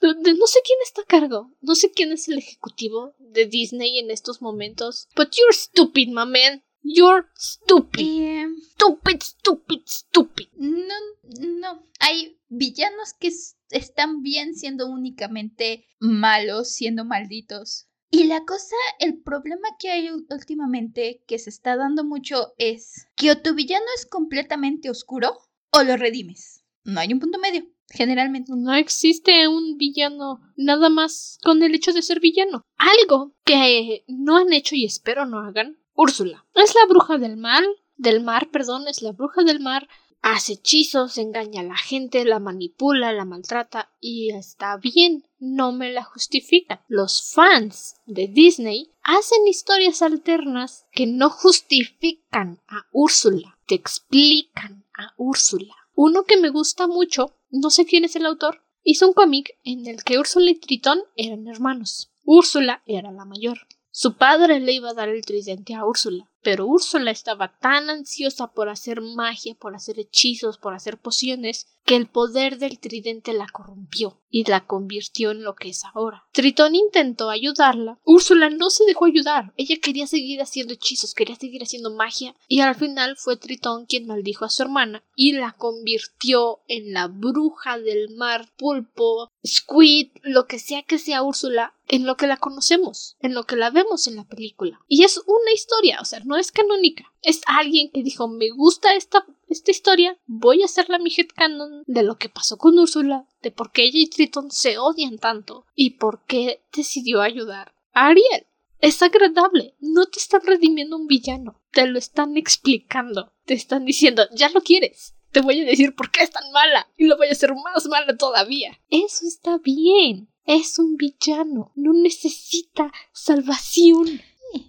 No 0.00 0.46
sé 0.46 0.60
quién 0.64 0.78
está 0.84 1.02
a 1.02 1.06
cargo. 1.06 1.50
No 1.60 1.74
sé 1.74 1.90
quién 1.90 2.12
es 2.12 2.28
el 2.28 2.38
ejecutivo 2.38 3.14
de 3.18 3.46
Disney 3.46 3.98
en 3.98 4.10
estos 4.10 4.40
momentos. 4.40 5.08
But 5.16 5.30
you're 5.36 5.52
stupid, 5.52 6.08
my 6.08 6.24
man. 6.26 6.62
You're 6.82 7.26
stupid. 7.36 8.00
Eh, 8.00 8.46
Stupid, 8.74 9.22
stupid, 9.22 9.82
stupid. 9.86 10.48
no, 10.56 10.94
no. 11.40 11.86
Hay 12.00 12.40
villanos 12.48 13.14
que 13.18 13.30
están 13.70 14.22
bien 14.22 14.54
siendo 14.54 14.86
únicamente 14.88 15.86
malos, 16.00 16.70
siendo 16.74 17.04
malditos. 17.04 17.86
Y 18.14 18.24
la 18.24 18.44
cosa, 18.44 18.76
el 18.98 19.22
problema 19.22 19.68
que 19.78 19.90
hay 19.90 20.10
últimamente 20.10 21.24
que 21.26 21.38
se 21.38 21.48
está 21.48 21.76
dando 21.76 22.04
mucho 22.04 22.52
es 22.58 23.08
que 23.16 23.30
o 23.30 23.38
tu 23.38 23.54
villano 23.54 23.86
es 23.96 24.04
completamente 24.04 24.90
oscuro 24.90 25.38
o 25.70 25.82
lo 25.82 25.96
redimes. 25.96 26.62
No 26.84 27.00
hay 27.00 27.10
un 27.14 27.20
punto 27.20 27.38
medio, 27.38 27.64
generalmente. 27.88 28.52
No 28.54 28.74
existe 28.74 29.48
un 29.48 29.78
villano 29.78 30.42
nada 30.56 30.90
más 30.90 31.38
con 31.42 31.62
el 31.62 31.74
hecho 31.74 31.94
de 31.94 32.02
ser 32.02 32.20
villano. 32.20 32.66
Algo 32.76 33.34
que 33.46 34.04
no 34.08 34.36
han 34.36 34.52
hecho 34.52 34.74
y 34.74 34.84
espero 34.84 35.24
no 35.24 35.38
hagan. 35.38 35.78
Úrsula. 35.94 36.44
Es 36.54 36.74
la 36.74 36.84
bruja 36.90 37.16
del 37.16 37.38
mal, 37.38 37.64
del 37.96 38.22
mar, 38.22 38.50
perdón, 38.50 38.88
es 38.88 39.00
la 39.00 39.12
bruja 39.12 39.42
del 39.42 39.60
mar. 39.60 39.88
Hace 40.22 40.52
hechizos, 40.52 41.18
engaña 41.18 41.62
a 41.62 41.64
la 41.64 41.76
gente, 41.76 42.24
la 42.24 42.38
manipula, 42.38 43.12
la 43.12 43.24
maltrata 43.24 43.90
y 44.00 44.30
está 44.30 44.76
bien, 44.76 45.26
no 45.40 45.72
me 45.72 45.92
la 45.92 46.04
justifican. 46.04 46.80
Los 46.86 47.32
fans 47.32 47.96
de 48.06 48.28
Disney 48.28 48.92
hacen 49.02 49.48
historias 49.48 50.00
alternas 50.00 50.86
que 50.92 51.08
no 51.08 51.28
justifican 51.28 52.60
a 52.68 52.86
Úrsula, 52.92 53.58
te 53.66 53.74
explican 53.74 54.84
a 54.96 55.12
Úrsula. 55.16 55.74
Uno 55.96 56.22
que 56.22 56.36
me 56.36 56.50
gusta 56.50 56.86
mucho, 56.86 57.34
no 57.50 57.70
sé 57.70 57.84
quién 57.84 58.04
es 58.04 58.14
el 58.14 58.24
autor, 58.24 58.62
hizo 58.84 59.08
un 59.08 59.14
cómic 59.14 59.58
en 59.64 59.88
el 59.88 60.04
que 60.04 60.20
Úrsula 60.20 60.52
y 60.52 60.54
Tritón 60.54 61.00
eran 61.16 61.48
hermanos. 61.48 62.12
Úrsula 62.24 62.82
era 62.86 63.10
la 63.10 63.24
mayor. 63.24 63.66
Su 63.90 64.16
padre 64.16 64.60
le 64.60 64.72
iba 64.72 64.90
a 64.90 64.94
dar 64.94 65.08
el 65.08 65.24
tridente 65.24 65.74
a 65.74 65.84
Úrsula, 65.84 66.30
pero 66.42 66.66
Úrsula 66.66 67.10
estaba 67.10 67.56
tan 67.58 67.88
ansiosa 67.90 68.52
por 68.52 68.68
hacer 68.68 69.00
magia, 69.00 69.54
por 69.54 69.74
hacer 69.74 69.98
hechizos, 69.98 70.58
por 70.58 70.74
hacer 70.74 70.98
pociones, 70.98 71.66
que 71.84 71.96
el 71.96 72.06
poder 72.08 72.58
del 72.58 72.78
tridente 72.78 73.32
la 73.32 73.46
corrompió 73.48 74.21
y 74.32 74.44
la 74.44 74.66
convirtió 74.66 75.30
en 75.30 75.44
lo 75.44 75.54
que 75.54 75.68
es 75.68 75.84
ahora. 75.84 76.24
Tritón 76.32 76.74
intentó 76.74 77.30
ayudarla. 77.30 77.98
Úrsula 78.04 78.50
no 78.50 78.70
se 78.70 78.84
dejó 78.84 79.04
ayudar. 79.04 79.52
Ella 79.56 79.76
quería 79.80 80.08
seguir 80.08 80.40
haciendo 80.40 80.72
hechizos, 80.72 81.14
quería 81.14 81.36
seguir 81.36 81.62
haciendo 81.62 81.94
magia, 81.94 82.34
y 82.48 82.60
al 82.60 82.74
final 82.74 83.16
fue 83.16 83.36
Tritón 83.36 83.86
quien 83.86 84.06
maldijo 84.06 84.44
a 84.44 84.50
su 84.50 84.62
hermana 84.62 85.04
y 85.14 85.32
la 85.32 85.52
convirtió 85.52 86.60
en 86.66 86.94
la 86.94 87.06
bruja 87.06 87.78
del 87.78 88.16
mar, 88.16 88.50
pulpo, 88.56 89.30
squid, 89.46 90.08
lo 90.22 90.46
que 90.46 90.58
sea 90.58 90.82
que 90.82 90.98
sea 90.98 91.22
Úrsula, 91.22 91.74
en 91.88 92.06
lo 92.06 92.16
que 92.16 92.26
la 92.26 92.38
conocemos, 92.38 93.16
en 93.20 93.34
lo 93.34 93.44
que 93.44 93.56
la 93.56 93.70
vemos 93.70 94.06
en 94.06 94.16
la 94.16 94.24
película. 94.24 94.80
Y 94.88 95.04
es 95.04 95.18
una 95.26 95.52
historia, 95.52 95.98
o 96.00 96.06
sea, 96.06 96.20
no 96.24 96.38
es 96.38 96.50
canónica. 96.50 97.12
Es 97.22 97.42
alguien 97.46 97.90
que 97.90 98.02
dijo, 98.02 98.28
me 98.28 98.50
gusta 98.50 98.94
esta, 98.94 99.26
esta 99.52 99.70
historia, 99.70 100.18
voy 100.26 100.62
a 100.62 100.66
hacerla 100.66 100.98
mi 100.98 101.12
headcanon 101.16 101.84
de 101.86 102.02
lo 102.02 102.16
que 102.16 102.28
pasó 102.28 102.58
con 102.58 102.78
Úrsula, 102.78 103.26
de 103.42 103.50
por 103.50 103.72
qué 103.72 103.84
ella 103.84 103.98
y 104.00 104.08
Tritón 104.08 104.50
se 104.50 104.78
odian 104.78 105.18
tanto 105.18 105.66
y 105.74 105.90
por 105.90 106.24
qué 106.26 106.62
decidió 106.74 107.20
ayudar 107.20 107.74
a 107.92 108.08
Ariel. 108.08 108.46
Es 108.80 109.00
agradable, 109.02 109.76
no 109.78 110.06
te 110.06 110.18
están 110.18 110.40
redimiendo 110.44 110.96
un 110.96 111.06
villano, 111.06 111.60
te 111.70 111.86
lo 111.86 111.98
están 111.98 112.36
explicando, 112.36 113.32
te 113.44 113.54
están 113.54 113.84
diciendo, 113.84 114.26
ya 114.34 114.48
lo 114.48 114.60
quieres, 114.60 115.14
te 115.30 115.40
voy 115.40 115.60
a 115.60 115.64
decir 115.64 115.94
por 115.94 116.10
qué 116.10 116.22
es 116.22 116.30
tan 116.30 116.50
mala 116.52 116.88
y 116.96 117.06
lo 117.06 117.16
voy 117.16 117.28
a 117.28 117.32
hacer 117.32 117.52
más 117.54 117.86
mala 117.86 118.16
todavía. 118.16 118.78
Eso 118.90 119.26
está 119.26 119.58
bien. 119.58 120.28
Es 120.44 120.78
un 120.78 120.96
villano, 120.96 121.72
no 121.76 121.92
necesita 121.92 122.92
salvación. 123.12 124.20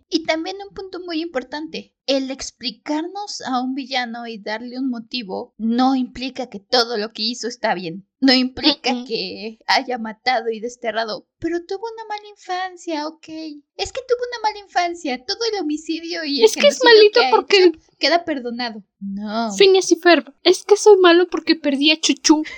Y 0.09 0.23
también 0.23 0.57
un 0.67 0.73
punto 0.73 0.99
muy 1.01 1.21
importante, 1.21 1.92
el 2.05 2.31
explicarnos 2.31 3.41
a 3.41 3.61
un 3.61 3.75
villano 3.75 4.27
y 4.27 4.37
darle 4.37 4.77
un 4.77 4.89
motivo 4.89 5.53
no 5.57 5.95
implica 5.95 6.49
que 6.49 6.59
todo 6.59 6.97
lo 6.97 7.11
que 7.11 7.21
hizo 7.23 7.47
está 7.47 7.73
bien. 7.73 8.07
No 8.19 8.33
implica 8.33 8.91
que 9.05 9.59
haya 9.67 9.97
matado 9.97 10.49
y 10.49 10.59
desterrado, 10.61 11.27
pero 11.39 11.65
tuvo 11.65 11.85
una 11.93 12.05
mala 12.07 12.29
infancia, 12.29 13.07
ok. 13.07 13.27
Es 13.75 13.91
que 13.91 14.01
tuvo 14.07 14.19
una 14.31 14.39
mala 14.43 14.59
infancia, 14.59 15.25
todo 15.25 15.39
el 15.51 15.59
homicidio 15.61 16.23
y 16.23 16.39
el 16.39 16.45
Es 16.45 16.55
que 16.55 16.67
es 16.67 16.81
malito 16.83 17.19
que 17.19 17.29
porque 17.31 17.63
hecho 17.65 17.79
queda 17.99 18.23
perdonado. 18.23 18.83
No. 18.99 19.53
Phineas 19.57 19.91
y 19.91 19.97
Ferb, 19.97 20.33
es 20.43 20.63
que 20.63 20.77
soy 20.77 20.97
malo 20.97 21.27
porque 21.27 21.55
perdí 21.55 21.91
a 21.91 21.99
Chuchu. 21.99 22.43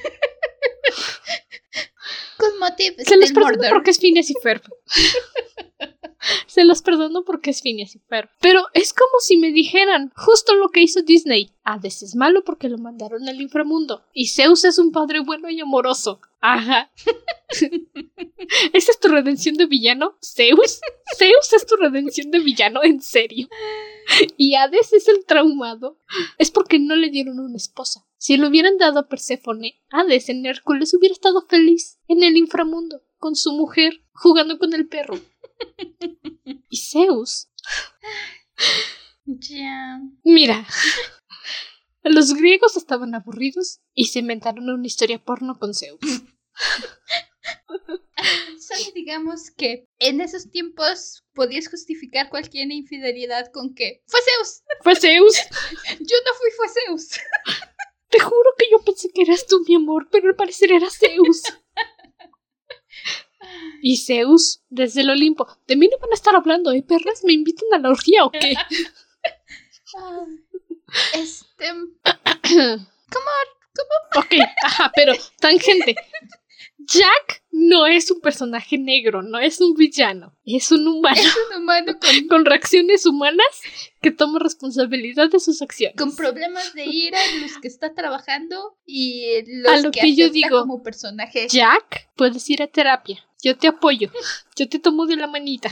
Con 2.37 2.59
motive 2.59 3.03
Se 3.03 3.17
los 3.17 3.29
del 3.29 3.33
perdono 3.33 3.55
murder. 3.55 3.71
porque 3.71 3.91
es 3.91 3.99
Phineas 3.99 4.29
y 4.29 4.33
Ferb. 4.41 4.61
Se 6.47 6.63
los 6.65 6.81
perdono 6.81 7.23
porque 7.23 7.51
es 7.51 7.61
Phineas 7.61 7.95
y 7.95 7.99
Ferb. 7.99 8.29
Pero 8.41 8.65
es 8.73 8.93
como 8.93 9.19
si 9.19 9.37
me 9.37 9.51
dijeran 9.51 10.11
justo 10.15 10.55
lo 10.55 10.69
que 10.69 10.81
hizo 10.81 11.01
Disney. 11.01 11.51
Hades 11.63 12.03
es 12.03 12.15
malo 12.15 12.43
porque 12.43 12.69
lo 12.69 12.77
mandaron 12.77 13.27
al 13.27 13.41
inframundo. 13.41 14.03
Y 14.13 14.27
Zeus 14.27 14.65
es 14.65 14.77
un 14.77 14.91
padre 14.91 15.19
bueno 15.19 15.49
y 15.49 15.59
amoroso. 15.59 16.21
Ajá. 16.41 16.91
¿Esa 18.73 18.91
es 18.91 18.99
tu 18.99 19.07
redención 19.07 19.55
de 19.55 19.65
villano? 19.65 20.17
¿Zeus? 20.21 20.79
¿Zeus 21.17 21.53
es 21.53 21.65
tu 21.65 21.75
redención 21.75 22.29
de 22.31 22.39
villano? 22.39 22.83
¿En 22.83 23.01
serio? 23.01 23.47
Y 24.37 24.55
Hades 24.55 24.93
es 24.93 25.07
el 25.07 25.25
traumado. 25.25 25.99
Es 26.37 26.51
porque 26.51 26.77
no 26.79 26.95
le 26.95 27.09
dieron 27.09 27.39
una 27.39 27.57
esposa. 27.57 28.05
Si 28.17 28.37
le 28.37 28.47
hubieran 28.47 28.77
dado 28.77 28.99
a 28.99 29.07
Perséfone, 29.07 29.81
Hades 29.89 30.29
en 30.29 30.45
Hércules 30.45 30.93
hubiera 30.93 31.13
estado 31.13 31.45
feliz 31.47 31.99
en 32.07 32.23
el 32.23 32.37
inframundo, 32.37 33.01
con 33.17 33.35
su 33.35 33.51
mujer, 33.53 34.01
jugando 34.13 34.57
con 34.57 34.73
el 34.73 34.87
perro. 34.87 35.19
Y 36.69 36.77
Zeus. 36.77 37.49
Ya. 39.25 39.99
Mira. 40.23 40.65
Los 42.03 42.35
griegos 42.35 42.77
estaban 42.77 43.15
aburridos 43.15 43.81
y 43.93 44.05
se 44.05 44.19
inventaron 44.19 44.69
una 44.69 44.85
historia 44.85 45.17
porno 45.23 45.57
con 45.57 45.73
Zeus. 45.73 45.99
Solo 48.59 48.91
digamos 48.93 49.49
que 49.51 49.87
en 49.99 50.21
esos 50.21 50.49
tiempos 50.51 51.25
podías 51.33 51.67
justificar 51.67 52.29
cualquier 52.29 52.71
infidelidad 52.71 53.51
con 53.51 53.73
que 53.73 54.03
fue 54.05 54.19
Zeus. 54.21 54.61
Fue 54.81 54.95
Zeus. 54.95 55.35
Yo 55.99 56.15
no 56.25 56.33
fui, 56.37 56.51
fue 56.55 56.69
Zeus. 56.69 57.09
Te 58.09 58.19
juro 58.19 58.53
que 58.57 58.69
yo 58.71 58.83
pensé 58.83 59.09
que 59.13 59.21
eras 59.23 59.45
tú, 59.47 59.63
mi 59.67 59.75
amor, 59.75 60.07
pero 60.11 60.29
al 60.29 60.35
parecer 60.35 60.71
era 60.71 60.89
Zeus. 60.89 61.43
Y 63.81 63.97
Zeus, 63.97 64.61
desde 64.69 65.01
el 65.01 65.09
Olimpo. 65.09 65.47
De 65.67 65.75
mí 65.75 65.87
no 65.87 65.97
van 65.99 66.11
a 66.11 66.15
estar 66.15 66.35
hablando, 66.35 66.71
¿eh, 66.71 66.83
perras? 66.83 67.23
¿Me 67.23 67.33
invitan 67.33 67.67
a 67.73 67.79
la 67.79 67.89
orgía 67.89 68.25
o 68.25 68.31
qué? 68.31 68.53
Ah, 69.97 70.25
Este. 71.13 71.71
ok, 74.15 74.33
ajá, 74.63 74.91
pero 74.95 75.13
tangente. 75.39 75.95
Jack 76.85 77.43
no 77.51 77.87
es 77.87 78.11
un 78.11 78.21
personaje 78.21 78.77
negro, 78.77 79.21
no 79.21 79.39
es 79.39 79.61
un 79.61 79.73
villano. 79.75 80.35
Es 80.45 80.71
un 80.71 80.87
humano 80.87 81.19
Es 81.19 81.35
un 81.35 81.61
humano 81.61 81.93
con, 81.99 82.27
con 82.27 82.45
reacciones 82.45 83.05
humanas 83.05 83.45
que 84.01 84.11
toma 84.11 84.39
responsabilidad 84.39 85.29
de 85.29 85.39
sus 85.39 85.61
acciones. 85.61 85.97
con 85.97 86.15
problemas 86.15 86.73
de 86.73 86.85
ira 86.85 87.17
en 87.33 87.41
los 87.41 87.57
que 87.57 87.67
está 87.67 87.93
trabajando 87.93 88.77
y 88.85 89.41
los 89.47 89.71
A 89.71 89.77
lo 89.81 89.91
que, 89.91 90.01
que 90.01 90.15
yo 90.15 90.29
digo, 90.29 90.59
como 90.59 90.83
personaje. 90.83 91.47
Jack, 91.47 92.09
puedes 92.15 92.49
ir 92.49 92.61
a 92.61 92.67
terapia. 92.67 93.25
Yo 93.41 93.57
te 93.57 93.67
apoyo. 93.67 94.11
Yo 94.55 94.67
te 94.67 94.79
tomo 94.79 95.05
de 95.05 95.15
la 95.15 95.27
manita. 95.27 95.71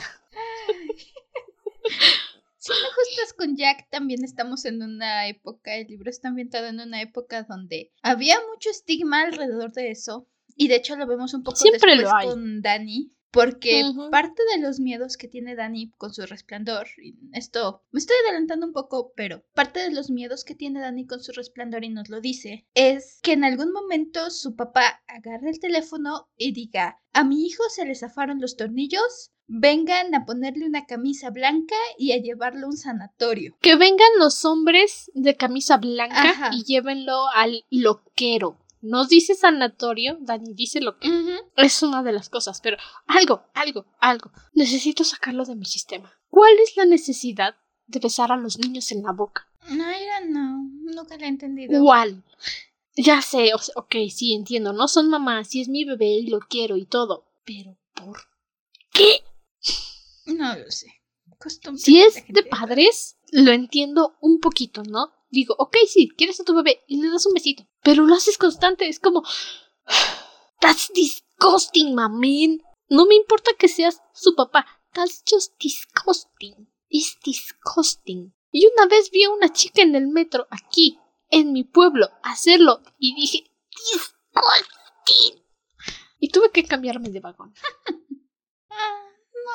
Si 2.64 2.72
me 2.72 2.78
gustas 2.78 3.34
con 3.34 3.56
Jack, 3.58 3.90
también 3.90 4.24
estamos 4.24 4.64
en 4.64 4.82
una 4.82 5.28
época, 5.28 5.74
el 5.74 5.86
libro 5.86 6.08
está 6.08 6.28
ambientado 6.28 6.66
en 6.68 6.80
una 6.80 7.02
época 7.02 7.42
donde 7.42 7.92
había 8.00 8.36
mucho 8.50 8.70
estigma 8.70 9.20
alrededor 9.20 9.72
de 9.72 9.90
eso. 9.90 10.26
Y 10.56 10.68
de 10.68 10.76
hecho 10.76 10.96
lo 10.96 11.06
vemos 11.06 11.34
un 11.34 11.42
poco 11.42 11.56
Siempre 11.56 11.96
después 11.96 12.10
lo 12.10 12.16
hay. 12.16 12.28
con 12.28 12.62
Dani. 12.62 13.10
Porque 13.34 13.82
parte 14.12 14.42
de 14.54 14.62
los 14.62 14.78
miedos 14.78 15.16
que 15.16 15.26
tiene 15.26 15.56
Dani 15.56 15.90
con 15.98 16.14
su 16.14 16.24
resplandor, 16.24 16.86
y 17.02 17.16
esto 17.32 17.82
me 17.90 17.98
estoy 17.98 18.14
adelantando 18.24 18.64
un 18.64 18.72
poco, 18.72 19.12
pero 19.16 19.42
parte 19.54 19.80
de 19.80 19.90
los 19.90 20.08
miedos 20.08 20.44
que 20.44 20.54
tiene 20.54 20.80
Dani 20.80 21.04
con 21.04 21.20
su 21.20 21.32
resplandor 21.32 21.82
y 21.82 21.88
nos 21.88 22.08
lo 22.10 22.20
dice, 22.20 22.64
es 22.74 23.18
que 23.24 23.32
en 23.32 23.42
algún 23.42 23.72
momento 23.72 24.30
su 24.30 24.54
papá 24.54 25.02
agarre 25.08 25.50
el 25.50 25.58
teléfono 25.58 26.28
y 26.36 26.52
diga, 26.52 27.00
a 27.12 27.24
mi 27.24 27.44
hijo 27.44 27.64
se 27.70 27.84
le 27.84 27.96
zafaron 27.96 28.40
los 28.40 28.56
tornillos, 28.56 29.32
vengan 29.48 30.14
a 30.14 30.24
ponerle 30.24 30.66
una 30.66 30.86
camisa 30.86 31.30
blanca 31.30 31.74
y 31.98 32.12
a 32.12 32.18
llevarlo 32.18 32.66
a 32.66 32.70
un 32.70 32.76
sanatorio. 32.76 33.56
Que 33.60 33.74
vengan 33.74 34.08
los 34.18 34.44
hombres 34.44 35.10
de 35.12 35.36
camisa 35.36 35.78
blanca 35.78 36.30
Ajá. 36.30 36.50
y 36.52 36.62
llévenlo 36.62 37.26
al 37.34 37.64
loquero. 37.70 38.58
No 38.84 39.06
dice 39.06 39.34
sanatorio, 39.34 40.18
Dani 40.20 40.52
dice 40.52 40.78
loquero. 40.82 41.14
Es 41.56 41.82
una 41.82 42.02
de 42.02 42.12
las 42.12 42.28
cosas, 42.28 42.60
pero 42.60 42.76
algo, 43.06 43.42
algo, 43.54 43.86
algo. 43.98 44.30
Necesito 44.52 45.04
sacarlo 45.04 45.46
de 45.46 45.56
mi 45.56 45.64
sistema. 45.64 46.12
¿Cuál 46.28 46.52
es 46.62 46.76
la 46.76 46.84
necesidad 46.84 47.56
de 47.86 47.98
besar 47.98 48.30
a 48.30 48.36
los 48.36 48.58
niños 48.58 48.92
en 48.92 49.02
la 49.02 49.12
boca? 49.12 49.48
No, 49.70 49.86
no, 50.28 50.68
nunca 50.82 51.16
la 51.16 51.24
he 51.24 51.28
entendido. 51.28 51.82
¿Cuál? 51.82 52.22
Ya 52.94 53.22
sé, 53.22 53.52
ok, 53.54 53.94
sí, 54.14 54.34
entiendo, 54.34 54.74
no 54.74 54.86
son 54.86 55.08
mamás, 55.08 55.48
sí 55.48 55.62
es 55.62 55.68
mi 55.68 55.86
bebé 55.86 56.18
y 56.18 56.26
lo 56.26 56.40
quiero 56.40 56.76
y 56.76 56.84
todo, 56.84 57.32
pero 57.46 57.78
¿por 57.94 58.20
qué? 58.92 59.24
No 60.26 60.56
lo 60.56 60.70
sé. 60.70 60.88
si 61.76 62.02
es 62.02 62.22
de 62.28 62.42
padres, 62.42 63.16
lo 63.32 63.50
entiendo 63.50 64.18
un 64.20 64.40
poquito, 64.40 64.82
¿no? 64.82 65.10
Digo, 65.34 65.56
ok, 65.58 65.76
sí, 65.88 66.08
quieres 66.16 66.38
a 66.38 66.44
tu 66.44 66.54
bebé 66.54 66.84
y 66.86 67.02
le 67.02 67.10
das 67.10 67.26
un 67.26 67.34
besito, 67.34 67.66
pero 67.82 68.04
lo 68.04 68.14
haces 68.14 68.38
constante, 68.38 68.88
es 68.88 69.00
como... 69.00 69.24
That's 70.60 70.92
disgusting, 70.94 71.94
mamin. 71.94 72.62
No 72.88 73.04
me 73.04 73.16
importa 73.16 73.50
que 73.58 73.68
seas 73.68 74.00
su 74.14 74.36
papá, 74.36 74.64
that's 74.92 75.22
just 75.28 75.52
disgusting. 75.60 76.68
It's 76.88 77.18
disgusting. 77.24 78.32
Y 78.52 78.66
una 78.68 78.86
vez 78.86 79.10
vi 79.10 79.24
a 79.24 79.30
una 79.30 79.52
chica 79.52 79.82
en 79.82 79.96
el 79.96 80.06
metro 80.06 80.46
aquí, 80.50 80.98
en 81.28 81.52
mi 81.52 81.64
pueblo, 81.64 82.08
hacerlo 82.22 82.80
y 82.98 83.14
dije, 83.14 83.50
disgusting. 83.90 85.44
Y 86.20 86.28
tuve 86.28 86.50
que 86.52 86.64
cambiarme 86.64 87.10
de 87.10 87.20
vagón. 87.20 87.52
ah, 88.70 89.02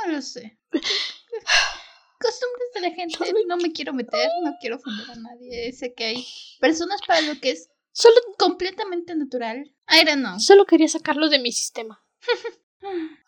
no 0.06 0.12
lo 0.12 0.22
sé. 0.22 0.60
Costumbres 2.20 2.70
de 2.74 2.82
la 2.82 2.92
gente, 2.92 3.18
no 3.48 3.58
me 3.58 3.72
quiero 3.72 3.94
meter, 3.94 4.30
no 4.44 4.56
quiero 4.60 4.76
ofender 4.76 5.12
a 5.12 5.16
nadie. 5.16 5.72
Sé 5.72 5.94
que 5.94 6.06
hay 6.06 6.28
personas 6.60 7.02
para 7.08 7.22
lo 7.22 7.40
que 7.40 7.52
es 7.52 7.70
solo 7.92 8.16
completamente 8.38 9.16
natural. 9.16 9.74
I 9.90 10.06
don't 10.06 10.20
know. 10.20 10.40
Solo 10.40 10.66
quería 10.66 10.88
sacarlo 10.88 11.30
de 11.30 11.40
mi 11.40 11.52
sistema. 11.52 12.04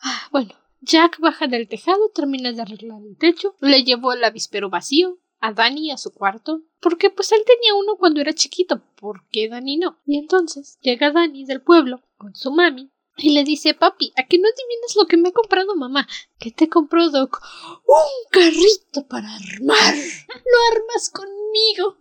Ah, 0.00 0.28
bueno, 0.32 0.54
Jack 0.80 1.20
baja 1.20 1.46
del 1.46 1.68
tejado, 1.68 2.08
termina 2.14 2.52
de 2.52 2.62
arreglar 2.62 3.02
el 3.02 3.18
techo, 3.18 3.54
le 3.60 3.84
llevó 3.84 4.14
el 4.14 4.24
avispero 4.24 4.70
vacío, 4.70 5.18
a 5.40 5.52
Dani 5.52 5.90
a 5.90 5.98
su 5.98 6.12
cuarto, 6.12 6.62
porque 6.80 7.10
pues 7.10 7.32
él 7.32 7.42
tenía 7.46 7.74
uno 7.74 7.96
cuando 7.96 8.20
era 8.20 8.32
chiquito, 8.32 8.82
¿por 8.96 9.28
qué 9.28 9.48
Dani 9.48 9.76
no? 9.76 10.00
Y 10.06 10.16
entonces 10.16 10.78
llega 10.80 11.10
Dani 11.10 11.44
del 11.44 11.60
pueblo 11.60 12.00
con 12.16 12.34
su 12.34 12.50
mami 12.50 12.90
y 13.16 13.30
le 13.30 13.44
dice, 13.44 13.74
papi, 13.74 14.12
¿a 14.16 14.26
qué 14.26 14.38
no 14.38 14.48
adivinas 14.48 14.96
lo 14.96 15.06
que 15.06 15.16
me 15.16 15.28
ha 15.28 15.32
comprado 15.32 15.76
mamá? 15.76 16.08
¿Qué 16.38 16.50
te 16.50 16.68
compró 16.68 17.10
Doc? 17.10 17.40
Un 17.86 18.30
carrito 18.30 19.06
para 19.08 19.34
armar. 19.34 19.94
Lo 19.94 20.76
armas 20.76 21.10
conmigo. 21.10 21.98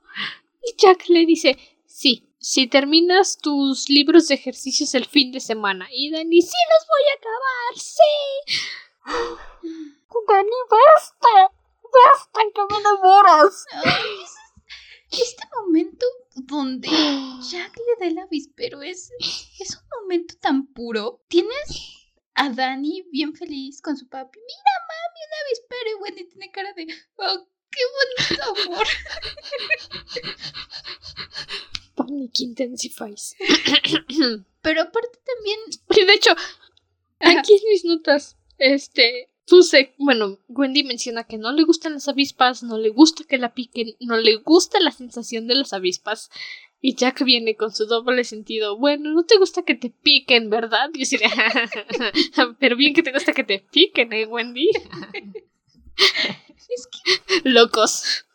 Y 0.63 0.75
Jack 0.77 1.09
le 1.09 1.25
dice, 1.25 1.57
sí, 1.85 2.29
si 2.39 2.67
terminas 2.67 3.37
tus 3.37 3.89
libros 3.89 4.27
de 4.27 4.35
ejercicios 4.35 4.93
el 4.95 5.05
fin 5.05 5.31
de 5.31 5.39
semana. 5.39 5.87
Y 5.91 6.11
Dani, 6.11 6.41
sí 6.41 6.57
los 6.69 6.87
voy 6.87 7.03
a 7.09 7.17
acabar, 7.19 7.77
sí. 7.77 8.11
Dani, 10.27 10.49
basta. 10.69 11.51
¡Basta 11.91 12.39
que 12.55 12.61
me 12.69 12.79
enamoras! 12.79 13.65
este 15.11 15.43
momento 15.59 16.05
donde 16.35 16.87
Jack 17.51 17.75
le 17.77 17.95
da 17.99 18.07
el 18.07 18.17
avispero 18.19 18.81
es, 18.81 19.11
es 19.61 19.75
un 19.75 19.83
momento 20.01 20.35
tan 20.39 20.67
puro. 20.67 21.21
Tienes 21.27 22.07
a 22.33 22.49
Dani 22.49 23.03
bien 23.11 23.35
feliz 23.35 23.81
con 23.81 23.97
su 23.97 24.07
papi. 24.07 24.39
Mira, 24.39 24.71
mami, 24.87 25.19
un 25.27 25.33
avispero. 25.45 25.89
Y 25.89 25.95
Wendy 26.01 26.23
tiene 26.29 26.49
cara 26.51 26.71
de, 26.73 26.87
oh, 27.17 27.45
qué 27.69 27.81
bonito 28.27 28.43
amor. 28.65 28.87
Panic 31.95 32.39
intensifies. 32.39 33.35
Pero 34.61 34.81
aparte 34.81 35.19
también. 35.25 35.59
Y 35.89 36.05
de 36.05 36.13
hecho, 36.13 36.35
aquí 37.19 37.53
en 37.53 37.69
mis 37.69 37.83
notas, 37.85 38.37
este, 38.57 39.31
sé, 39.61 39.93
bueno, 39.97 40.39
Wendy 40.47 40.83
menciona 40.83 41.25
que 41.25 41.37
no 41.37 41.51
le 41.51 41.63
gustan 41.63 41.93
las 41.93 42.07
avispas, 42.07 42.63
no 42.63 42.77
le 42.77 42.89
gusta 42.89 43.25
que 43.25 43.37
la 43.37 43.53
piquen, 43.53 43.95
no 43.99 44.17
le 44.17 44.37
gusta 44.37 44.79
la 44.79 44.91
sensación 44.91 45.47
de 45.47 45.55
las 45.55 45.73
avispas. 45.73 46.29
Y 46.81 46.95
Jack 46.95 47.23
viene 47.23 47.55
con 47.55 47.71
su 47.71 47.85
doble 47.85 48.23
sentido. 48.23 48.77
Bueno, 48.77 49.11
no 49.11 49.23
te 49.23 49.37
gusta 49.37 49.61
que 49.61 49.75
te 49.75 49.91
piquen, 49.91 50.49
¿verdad? 50.49 50.89
Y 50.93 51.05
yo 51.05 51.19
pero 52.59 52.75
bien 52.75 52.95
que 52.95 53.03
te 53.03 53.11
gusta 53.11 53.33
que 53.33 53.43
te 53.43 53.59
piquen, 53.59 54.11
¿eh, 54.13 54.25
Wendy? 54.25 54.67
es 56.69 56.87
que... 56.87 57.49
Locos. 57.49 58.25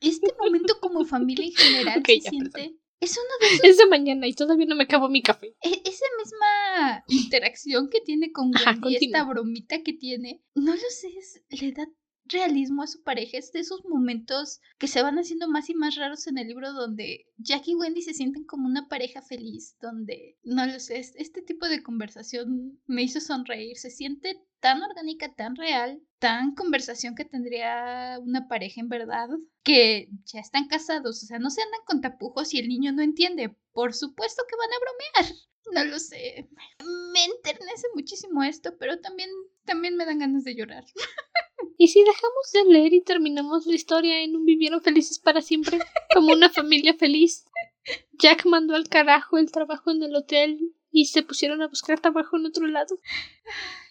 Este 0.00 0.32
momento 0.38 0.78
como 0.80 1.04
familia 1.04 1.46
en 1.46 1.52
general 1.52 2.02
se 2.06 2.20
siente 2.20 2.76
es 3.02 3.18
uno 3.18 3.28
de 3.40 3.46
esos... 3.54 3.64
Es 3.64 3.78
de 3.78 3.86
mañana 3.86 4.28
y 4.28 4.32
todavía 4.32 4.66
no 4.66 4.76
me 4.76 4.84
acabo 4.84 5.08
mi 5.08 5.22
café. 5.22 5.56
E, 5.60 5.82
esa 5.84 6.04
misma 6.18 7.04
interacción 7.08 7.88
que 7.90 8.00
tiene 8.00 8.30
con 8.30 8.52
Wendy, 8.54 8.96
esta 8.96 9.24
bromita 9.24 9.82
que 9.82 9.92
tiene, 9.92 10.40
no 10.54 10.72
lo 10.72 10.80
sé, 10.88 11.10
le 11.50 11.72
da 11.72 11.88
realismo 12.32 12.82
a 12.82 12.86
su 12.86 13.02
pareja. 13.02 13.38
Es 13.38 13.52
de 13.52 13.60
esos 13.60 13.84
momentos 13.84 14.60
que 14.78 14.88
se 14.88 15.02
van 15.02 15.18
haciendo 15.18 15.48
más 15.48 15.68
y 15.70 15.74
más 15.74 15.96
raros 15.96 16.26
en 16.26 16.38
el 16.38 16.48
libro 16.48 16.72
donde 16.72 17.26
Jack 17.36 17.68
y 17.68 17.74
Wendy 17.74 18.02
se 18.02 18.14
sienten 18.14 18.44
como 18.44 18.66
una 18.66 18.88
pareja 18.88 19.22
feliz, 19.22 19.76
donde, 19.80 20.38
no 20.42 20.66
lo 20.66 20.80
sé, 20.80 20.98
este 20.98 21.42
tipo 21.42 21.68
de 21.68 21.82
conversación 21.82 22.80
me 22.86 23.02
hizo 23.02 23.20
sonreír. 23.20 23.76
Se 23.76 23.90
siente 23.90 24.40
tan 24.60 24.82
orgánica, 24.82 25.34
tan 25.34 25.56
real, 25.56 26.00
tan 26.18 26.54
conversación 26.54 27.14
que 27.14 27.24
tendría 27.24 28.18
una 28.20 28.48
pareja 28.48 28.80
en 28.80 28.88
verdad, 28.88 29.28
que 29.64 30.08
ya 30.24 30.40
están 30.40 30.68
casados, 30.68 31.22
o 31.22 31.26
sea, 31.26 31.38
no 31.38 31.50
se 31.50 31.62
andan 31.62 31.80
con 31.84 32.00
tapujos 32.00 32.54
y 32.54 32.58
el 32.60 32.68
niño 32.68 32.92
no 32.92 33.02
entiende. 33.02 33.56
Por 33.72 33.92
supuesto 33.92 34.42
que 34.48 34.56
van 34.56 34.70
a 34.72 34.78
bromear. 34.78 35.36
No 35.72 35.84
lo 35.84 35.98
sé. 35.98 36.48
Me 37.12 37.24
enternece 37.24 37.86
muchísimo 37.94 38.42
esto, 38.42 38.76
pero 38.78 39.00
también, 39.00 39.30
también 39.64 39.96
me 39.96 40.04
dan 40.04 40.18
ganas 40.18 40.44
de 40.44 40.54
llorar. 40.54 40.84
¿Y 41.76 41.88
si 41.88 42.00
dejamos 42.00 42.52
de 42.52 42.64
leer 42.72 42.92
y 42.94 43.02
terminamos 43.02 43.66
la 43.66 43.74
historia 43.74 44.22
en 44.22 44.36
un 44.36 44.44
vivieron 44.44 44.80
felices 44.80 45.18
para 45.18 45.40
siempre? 45.40 45.78
Como 46.14 46.32
una 46.32 46.48
familia 46.50 46.94
feliz. 46.94 47.46
Jack 48.12 48.46
mandó 48.46 48.74
al 48.74 48.88
carajo 48.88 49.38
el 49.38 49.50
trabajo 49.50 49.90
en 49.90 50.02
el 50.02 50.14
hotel 50.14 50.72
y 50.90 51.06
se 51.06 51.22
pusieron 51.22 51.62
a 51.62 51.68
buscar 51.68 52.00
trabajo 52.00 52.36
en 52.36 52.46
otro 52.46 52.66
lado. 52.66 52.96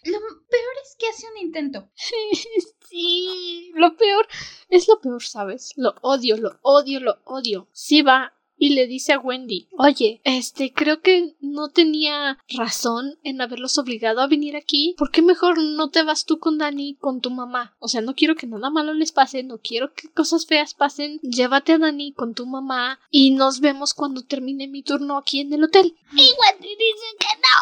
Lo 0.03 0.19
peor 0.19 0.73
es 0.83 0.95
que 0.97 1.07
hace 1.07 1.27
un 1.31 1.37
intento. 1.37 1.89
sí, 2.89 3.71
lo 3.73 3.95
peor 3.97 4.27
es 4.69 4.87
lo 4.87 4.99
peor, 5.01 5.23
¿sabes? 5.23 5.73
Lo 5.75 5.95
odio, 6.01 6.37
lo 6.37 6.59
odio, 6.61 6.99
lo 6.99 7.19
odio. 7.25 7.67
Sí 7.73 8.01
va 8.01 8.33
y 8.61 8.75
le 8.75 8.85
dice 8.85 9.11
a 9.11 9.17
Wendy, 9.17 9.67
oye, 9.79 10.21
este, 10.23 10.71
creo 10.71 11.01
que 11.01 11.35
no 11.39 11.69
tenía 11.69 12.37
razón 12.47 13.17
en 13.23 13.41
haberlos 13.41 13.79
obligado 13.79 14.21
a 14.21 14.27
venir 14.27 14.55
aquí. 14.55 14.93
¿Por 14.99 15.09
qué 15.09 15.23
mejor 15.23 15.57
no 15.57 15.89
te 15.89 16.03
vas 16.03 16.25
tú 16.25 16.37
con 16.37 16.59
Dani 16.59 16.95
con 16.97 17.21
tu 17.21 17.31
mamá? 17.31 17.75
O 17.79 17.87
sea, 17.87 18.01
no 18.01 18.13
quiero 18.13 18.35
que 18.35 18.45
nada 18.45 18.69
malo 18.69 18.93
les 18.93 19.11
pase, 19.11 19.41
no 19.41 19.57
quiero 19.57 19.95
que 19.95 20.09
cosas 20.09 20.45
feas 20.45 20.75
pasen. 20.75 21.19
Llévate 21.23 21.73
a 21.73 21.79
Dani 21.79 22.13
con 22.13 22.35
tu 22.35 22.45
mamá 22.45 22.99
y 23.09 23.31
nos 23.31 23.61
vemos 23.61 23.95
cuando 23.95 24.21
termine 24.21 24.67
mi 24.67 24.83
turno 24.83 25.17
aquí 25.17 25.39
en 25.39 25.51
el 25.53 25.63
hotel. 25.63 25.95
Y 26.13 26.31
Wendy 26.39 26.69
dice 26.69 27.07
que 27.17 27.33
no. 27.37 27.57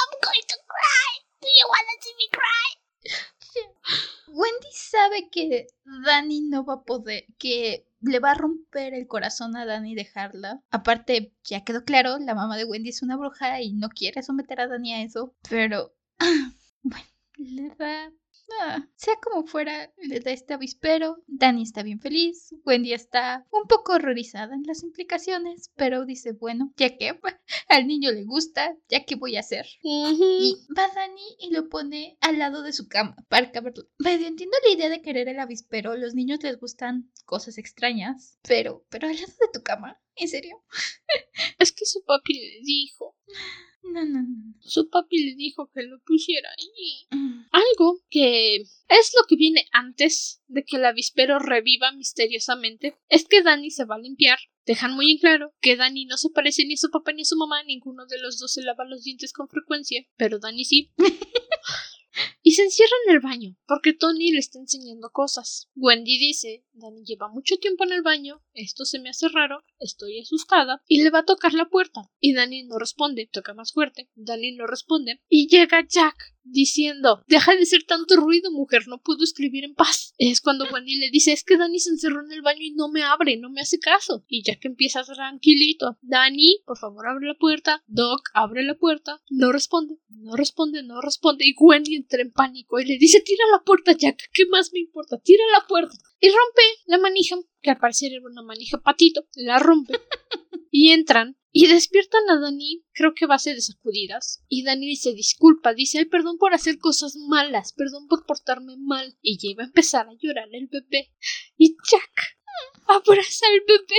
I'm 0.00 0.12
going 0.22 0.46
to 0.48 0.56
cry. 0.66 1.10
Do 1.42 1.48
you 1.48 1.66
wanna 1.68 2.00
see 2.00 2.14
me 2.16 2.28
cry? 2.32 3.36
Wendy 4.28 4.68
sabe 4.72 5.28
que 5.30 5.66
Dani 6.04 6.40
no 6.42 6.64
va 6.64 6.74
a 6.74 6.84
poder, 6.84 7.26
que 7.38 7.86
le 8.00 8.18
va 8.20 8.32
a 8.32 8.34
romper 8.34 8.94
el 8.94 9.06
corazón 9.06 9.56
a 9.56 9.66
Dani 9.66 9.94
dejarla. 9.94 10.62
Aparte, 10.70 11.32
ya 11.44 11.64
quedó 11.64 11.84
claro, 11.84 12.18
la 12.18 12.34
mamá 12.34 12.56
de 12.56 12.64
Wendy 12.64 12.90
es 12.90 13.02
una 13.02 13.16
bruja 13.16 13.60
y 13.60 13.72
no 13.72 13.88
quiere 13.88 14.22
someter 14.22 14.60
a 14.60 14.68
Dani 14.68 14.94
a 14.94 15.02
eso. 15.02 15.34
Pero, 15.48 15.92
bueno, 16.82 17.06
le 17.36 17.68
da 17.76 18.12
Ah, 18.60 18.86
sea 18.96 19.14
como 19.22 19.46
fuera, 19.46 19.92
le 19.98 20.20
da 20.20 20.30
este 20.32 20.54
avispero. 20.54 21.22
Dani 21.26 21.62
está 21.62 21.82
bien 21.82 22.00
feliz. 22.00 22.54
Wendy 22.64 22.92
está 22.92 23.46
un 23.50 23.66
poco 23.66 23.94
horrorizada 23.94 24.54
en 24.54 24.64
las 24.64 24.82
implicaciones, 24.82 25.70
pero 25.76 26.04
dice, 26.04 26.32
bueno, 26.32 26.72
ya 26.76 26.96
que 26.96 27.18
al 27.68 27.86
niño 27.86 28.10
le 28.12 28.24
gusta, 28.24 28.76
ya 28.88 29.04
que 29.04 29.16
voy 29.16 29.36
a 29.36 29.40
hacer. 29.40 29.66
Y 29.82 30.56
va 30.76 30.88
Dani 30.94 31.36
y 31.38 31.52
lo 31.52 31.68
pone 31.68 32.18
al 32.20 32.38
lado 32.38 32.62
de 32.62 32.72
su 32.72 32.88
cama 32.88 33.16
para 33.28 33.52
caberlo. 33.52 33.84
Medio 33.98 34.26
entiendo 34.26 34.56
la 34.64 34.74
idea 34.74 34.88
de 34.88 35.02
querer 35.02 35.28
el 35.28 35.40
avispero. 35.40 35.96
Los 35.96 36.14
niños 36.14 36.42
les 36.42 36.58
gustan 36.58 37.10
cosas 37.24 37.58
extrañas, 37.58 38.38
pero, 38.42 38.84
pero 38.90 39.08
al 39.08 39.14
lado 39.14 39.32
de 39.40 39.48
tu 39.52 39.62
cama, 39.62 40.00
¿en 40.20 40.28
serio? 40.28 40.62
es 41.58 41.72
que 41.72 41.86
su 41.86 42.04
papi 42.04 42.34
le 42.34 42.60
dijo. 42.62 43.16
No, 43.82 44.04
no, 44.04 44.22
no. 44.22 44.54
Su 44.60 44.88
papi 44.90 45.24
le 45.24 45.34
dijo 45.36 45.70
que 45.72 45.82
lo 45.82 46.00
pusiera 46.04 46.50
allí. 46.50 47.06
Mm. 47.10 47.46
Algo 47.50 48.02
que 48.10 48.56
es 48.56 49.12
lo 49.18 49.26
que 49.26 49.36
viene 49.36 49.66
antes 49.72 50.42
de 50.48 50.64
que 50.64 50.76
el 50.76 50.84
avispero 50.84 51.38
reviva 51.38 51.90
misteriosamente 51.92 52.98
es 53.08 53.26
que 53.26 53.42
Dani 53.42 53.70
se 53.70 53.86
va 53.86 53.96
a 53.96 54.00
limpiar. 54.00 54.38
Dejan 54.66 54.94
muy 54.94 55.10
en 55.12 55.18
claro 55.18 55.54
que 55.60 55.76
Dani 55.76 56.04
no 56.04 56.18
se 56.18 56.28
parece 56.30 56.64
ni 56.66 56.74
a 56.74 56.76
su 56.76 56.90
papá 56.90 57.12
ni 57.12 57.22
a 57.22 57.24
su 57.24 57.36
mamá, 57.36 57.62
ninguno 57.64 58.06
de 58.06 58.20
los 58.20 58.38
dos 58.38 58.52
se 58.52 58.62
lava 58.62 58.84
los 58.84 59.02
dientes 59.02 59.32
con 59.32 59.48
frecuencia, 59.48 60.06
pero 60.16 60.38
Dani 60.38 60.64
sí. 60.64 60.92
y 62.42 62.52
se 62.52 62.62
encierra 62.62 62.92
en 63.06 63.14
el 63.14 63.20
baño 63.20 63.56
porque 63.66 63.92
Tony 63.92 64.32
le 64.32 64.38
está 64.38 64.58
enseñando 64.58 65.10
cosas. 65.10 65.68
Wendy 65.74 66.18
dice, 66.18 66.64
Dani 66.72 67.04
lleva 67.04 67.28
mucho 67.28 67.56
tiempo 67.58 67.84
en 67.84 67.92
el 67.92 68.02
baño, 68.02 68.42
esto 68.52 68.84
se 68.84 68.98
me 68.98 69.10
hace 69.10 69.28
raro, 69.28 69.62
estoy 69.78 70.20
asustada 70.20 70.82
y 70.86 71.02
le 71.02 71.10
va 71.10 71.20
a 71.20 71.24
tocar 71.24 71.54
la 71.54 71.68
puerta. 71.68 72.10
Y 72.18 72.34
Dani 72.34 72.64
no 72.64 72.78
responde, 72.78 73.28
toca 73.30 73.54
más 73.54 73.72
fuerte, 73.72 74.10
Dani 74.14 74.52
no 74.52 74.66
responde 74.66 75.20
y 75.28 75.48
llega 75.48 75.86
Jack 75.86 76.34
diciendo 76.44 77.24
Deja 77.26 77.54
de 77.54 77.62
hacer 77.62 77.84
tanto 77.84 78.16
ruido, 78.16 78.50
mujer, 78.50 78.88
no 78.88 79.00
puedo 79.00 79.24
escribir 79.24 79.64
en 79.64 79.74
paz. 79.74 80.14
Es 80.18 80.40
cuando 80.40 80.64
Wendy 80.72 80.96
le 80.96 81.10
dice 81.10 81.32
es 81.32 81.44
que 81.44 81.56
Dani 81.56 81.78
se 81.78 81.90
encerró 81.90 82.24
en 82.24 82.32
el 82.32 82.42
baño 82.42 82.62
y 82.62 82.72
no 82.72 82.88
me 82.88 83.02
abre, 83.02 83.36
no 83.36 83.50
me 83.50 83.60
hace 83.60 83.78
caso. 83.78 84.24
Y 84.28 84.42
Jack 84.42 84.64
empieza 84.64 85.02
tranquilito. 85.04 85.98
Dani, 86.02 86.62
por 86.66 86.78
favor 86.78 87.06
abre 87.08 87.26
la 87.26 87.34
puerta. 87.34 87.82
Doc, 87.86 88.30
abre 88.34 88.62
la 88.62 88.74
puerta. 88.76 89.22
No 89.30 89.52
responde, 89.52 89.98
no 90.08 90.36
responde, 90.36 90.82
no 90.82 91.00
responde. 91.00 91.46
Y 91.46 91.54
Wendy 91.58 91.96
entra 91.96 92.22
en 92.22 92.32
pánico 92.32 92.80
y 92.80 92.86
le 92.86 92.98
dice 92.98 93.20
tira 93.20 93.44
la 93.52 93.62
puerta, 93.62 93.92
Jack, 93.92 94.30
¿qué 94.32 94.46
más 94.46 94.72
me 94.72 94.80
importa? 94.80 95.18
Tira 95.18 95.44
la 95.52 95.66
puerta. 95.66 95.96
Y 96.20 96.28
rompe 96.28 96.62
la 96.86 96.98
manija, 96.98 97.36
que 97.62 97.70
al 97.70 97.78
parecer 97.78 98.12
era 98.12 98.26
una 98.26 98.42
manija 98.42 98.80
patito, 98.80 99.26
la 99.34 99.58
rompe. 99.58 99.94
y 100.70 100.90
entran 100.90 101.36
y 101.52 101.66
despiertan 101.66 102.28
a 102.30 102.40
Dani, 102.40 102.84
creo 102.92 103.12
que 103.14 103.26
base 103.26 103.54
de 103.54 103.60
sacudidas. 103.60 104.42
Y 104.48 104.64
Dani 104.64 104.86
dice 104.86 105.12
disculpa, 105.12 105.74
dice 105.74 105.98
ay 105.98 106.04
perdón 106.04 106.38
por 106.38 106.54
hacer 106.54 106.78
cosas 106.78 107.16
malas, 107.16 107.72
perdón 107.72 108.06
por 108.08 108.26
portarme 108.26 108.76
mal. 108.76 109.16
Y 109.20 109.38
ya 109.38 109.50
iba 109.50 109.62
a 109.64 109.66
empezar 109.66 110.08
a 110.08 110.14
llorar 110.18 110.48
el 110.52 110.68
bebé. 110.68 111.12
Y 111.56 111.76
Jack 111.90 112.38
abraza 112.86 113.46
al 113.46 113.60
bebé 113.66 113.96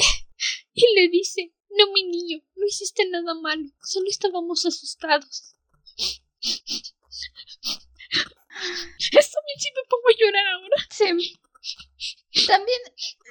y 0.74 0.84
le 0.96 1.10
dice 1.10 1.54
no 1.78 1.92
mi 1.94 2.04
niño, 2.04 2.44
no 2.56 2.66
hiciste 2.66 3.08
nada 3.10 3.34
malo, 3.34 3.70
solo 3.82 4.08
estábamos 4.10 4.66
asustados. 4.66 5.56
A 8.62 9.42
mí 9.44 9.54
sí 9.58 9.70
me 9.76 9.84
pongo 9.90 10.08
a 10.10 10.18
llorar 10.20 10.48
ahora. 10.48 10.88
Sí. 10.90 11.40
También 12.48 12.80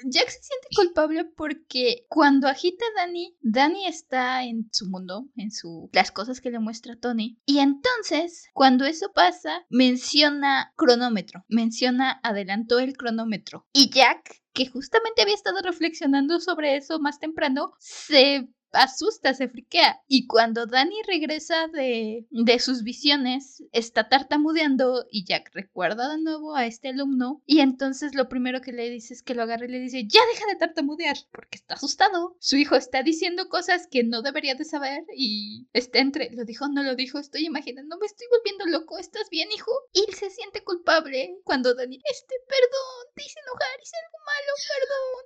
Jack 0.05 0.28
se 0.28 0.43
siente 0.43 0.68
culpable 0.76 1.24
porque 1.24 2.07
cuando 2.09 2.49
agita 2.49 2.85
a 2.85 3.01
Dani, 3.01 3.37
Dani 3.41 3.87
está 3.87 4.45
en 4.45 4.68
su 4.72 4.89
mundo, 4.89 5.26
en 5.37 5.51
su 5.51 5.91
las 5.93 6.12
cosas 6.12 6.41
que 6.41 6.51
le 6.51 6.59
muestra 6.59 6.97
Tony. 6.97 7.39
Y 7.45 7.59
entonces, 7.59 8.49
cuando 8.53 8.85
eso 8.85 9.12
pasa, 9.12 9.66
menciona 9.68 10.72
cronómetro, 10.76 11.45
menciona 11.49 12.20
adelantó 12.22 12.78
el 12.78 12.97
cronómetro. 12.97 13.66
Y 13.72 13.91
Jack, 13.91 14.43
que 14.53 14.66
justamente 14.66 15.22
había 15.22 15.35
estado 15.35 15.61
reflexionando 15.62 16.41
sobre 16.41 16.76
eso 16.76 17.01
más 17.01 17.18
temprano, 17.18 17.72
se 17.78 18.49
asusta, 18.73 19.35
se 19.35 19.49
friquea. 19.49 20.01
Y 20.07 20.27
cuando 20.27 20.66
Dani 20.66 20.97
regresa 21.07 21.68
de, 21.68 22.27
de 22.31 22.59
sus 22.59 22.83
visiones, 22.83 23.62
está 23.73 24.09
tartamudeando 24.09 25.07
y 25.11 25.25
Jack 25.25 25.51
recuerda 25.55 26.09
de 26.11 26.23
nuevo 26.23 26.55
a 26.55 26.66
este 26.66 26.89
alumno. 26.89 27.43
Y 27.47 27.61
entonces 27.61 28.14
lo 28.14 28.29
primero 28.29 28.61
que 28.61 28.73
le 28.73 28.91
dice 28.91 29.14
es 29.14 29.23
que 29.23 29.35
lo 29.35 29.43
agarra 29.43 29.66
y 29.66 29.68
le 29.68 29.81
dice, 29.81 30.07
ya 30.07 30.21
deja 30.33 30.47
de 30.47 30.57
tartamudear, 30.57 31.16
porque 31.33 31.57
está 31.57 31.75
asustado. 31.75 32.37
Su 32.41 32.57
hijo 32.57 32.77
está 32.77 33.03
diciendo 33.03 33.49
cosas 33.49 33.87
que 33.91 34.05
no 34.05 34.23
debería 34.23 34.55
de 34.55 34.64
saber 34.64 35.05
y 35.14 35.68
está 35.73 35.99
entre, 35.99 36.31
lo 36.33 36.45
dijo, 36.45 36.68
no 36.68 36.83
lo 36.83 36.95
dijo, 36.95 37.18
estoy 37.18 37.47
imaginando, 37.47 37.99
me 37.99 38.07
estoy 38.07 38.27
volviendo 38.31 38.66
loco, 38.66 38.99
¿estás 38.99 39.29
bien, 39.31 39.51
hijo? 39.53 39.73
Y 39.93 40.05
él 40.09 40.14
se 40.14 40.31
siente 40.31 40.62
culpable 40.62 41.37
cuando 41.45 41.75
Dani, 41.75 42.01
este, 42.11 42.35
perdón, 42.47 43.14
te 43.14 43.25
hice 43.25 43.41
enojar, 43.41 43.81
hice 43.83 43.97
algo 44.05 44.18
malo, 44.25 44.53
perdón. 44.68 45.25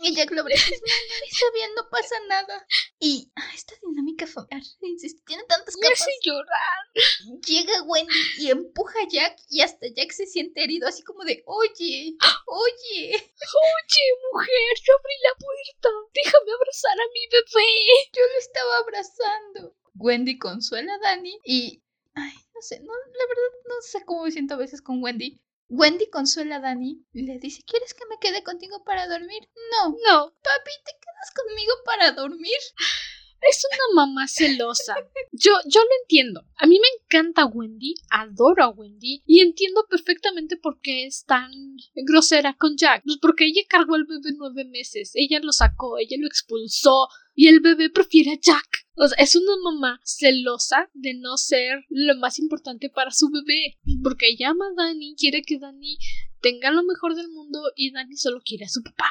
Y 0.00 0.14
Jack 0.14 0.30
lo 0.30 0.40
abraza, 0.42 0.70
está 0.70 1.46
bien, 1.54 1.70
no 1.76 1.88
pasa 1.90 2.16
nada. 2.28 2.61
Y 2.98 3.30
esta 3.54 3.74
dinámica 3.82 4.26
familiar, 4.26 4.62
insisto, 4.82 5.22
tiene 5.26 5.44
tantas 5.44 5.74
Me 5.76 5.82
capas. 5.82 6.00
hace 6.00 6.10
llorar. 6.22 7.40
Llega 7.46 7.82
Wendy 7.84 8.12
y 8.38 8.50
empuja 8.50 8.98
a 9.00 9.08
Jack 9.08 9.36
y 9.48 9.60
hasta 9.60 9.86
Jack 9.94 10.12
se 10.12 10.26
siente 10.26 10.62
herido, 10.62 10.86
así 10.88 11.02
como 11.02 11.24
de, 11.24 11.42
oye, 11.46 12.16
oye, 12.46 13.32
Oye, 13.52 14.04
mujer, 14.32 14.74
yo 14.84 14.92
abrí 14.98 15.14
la 15.22 15.34
puerta. 15.38 15.88
Déjame 16.14 16.52
abrazar 16.52 16.92
a 16.92 17.10
mi 17.12 17.20
bebé. 17.30 17.68
yo 18.14 18.22
lo 18.32 18.38
estaba 18.38 18.76
abrazando. 18.78 19.76
Wendy 19.94 20.38
consuela 20.38 20.94
a 20.94 20.98
Dani 20.98 21.38
y, 21.44 21.82
ay, 22.14 22.32
no 22.54 22.62
sé, 22.62 22.80
no, 22.80 22.92
la 22.92 23.26
verdad 23.28 23.58
no 23.68 23.74
sé 23.82 24.04
cómo 24.04 24.24
me 24.24 24.30
siento 24.32 24.54
a 24.54 24.58
veces 24.58 24.80
con 24.80 25.02
Wendy. 25.02 25.40
Wendy 25.74 26.10
consuela 26.10 26.56
a 26.56 26.60
Dani 26.60 27.02
y 27.14 27.22
le 27.22 27.38
dice, 27.38 27.62
¿quieres 27.66 27.94
que 27.94 28.04
me 28.10 28.18
quede 28.20 28.42
contigo 28.42 28.84
para 28.84 29.08
dormir? 29.08 29.48
No, 29.72 29.96
No, 30.06 30.30
papi, 30.30 30.70
¿te 30.84 30.92
quedas 31.00 31.32
conmigo 31.34 31.72
para 31.86 32.12
dormir? 32.12 32.58
es 33.48 33.64
una 33.72 34.04
mamá 34.04 34.28
celosa. 34.28 34.94
Yo, 35.32 35.52
yo 35.66 35.80
lo 35.80 35.90
entiendo. 36.02 36.44
A 36.56 36.66
mí 36.66 36.78
me 36.78 36.88
encanta 37.02 37.46
Wendy, 37.46 37.94
adoro 38.10 38.64
a 38.64 38.68
Wendy 38.68 39.22
y 39.26 39.40
entiendo 39.40 39.86
perfectamente 39.88 40.58
por 40.58 40.78
qué 40.80 41.06
es 41.06 41.24
tan 41.24 41.50
grosera 41.94 42.54
con 42.54 42.76
Jack. 42.76 43.02
Pues 43.04 43.16
porque 43.16 43.46
ella 43.46 43.62
cargó 43.66 43.94
al 43.94 44.04
bebé 44.04 44.34
nueve 44.36 44.64
meses, 44.66 45.12
ella 45.14 45.40
lo 45.42 45.52
sacó, 45.52 45.98
ella 45.98 46.16
lo 46.20 46.26
expulsó 46.26 47.08
y 47.34 47.48
el 47.48 47.60
bebé 47.60 47.90
prefiere 47.90 48.32
a 48.32 48.40
Jack. 48.40 48.86
O 48.94 49.08
sea, 49.08 49.16
es 49.22 49.34
una 49.34 49.56
mamá 49.64 50.00
celosa 50.04 50.90
de 50.92 51.14
no 51.14 51.36
ser 51.36 51.84
lo 51.88 52.16
más 52.16 52.38
importante 52.38 52.90
para 52.90 53.10
su 53.10 53.30
bebé. 53.30 53.78
Porque 54.02 54.28
ella 54.28 54.50
ama 54.50 54.66
a 54.66 54.74
Dani, 54.84 55.14
quiere 55.16 55.42
que 55.42 55.58
Dani 55.58 55.96
tenga 56.40 56.70
lo 56.70 56.82
mejor 56.82 57.14
del 57.14 57.30
mundo 57.30 57.60
y 57.74 57.92
Dani 57.92 58.16
solo 58.16 58.42
quiere 58.44 58.66
a 58.66 58.68
su 58.68 58.82
papá. 58.82 59.06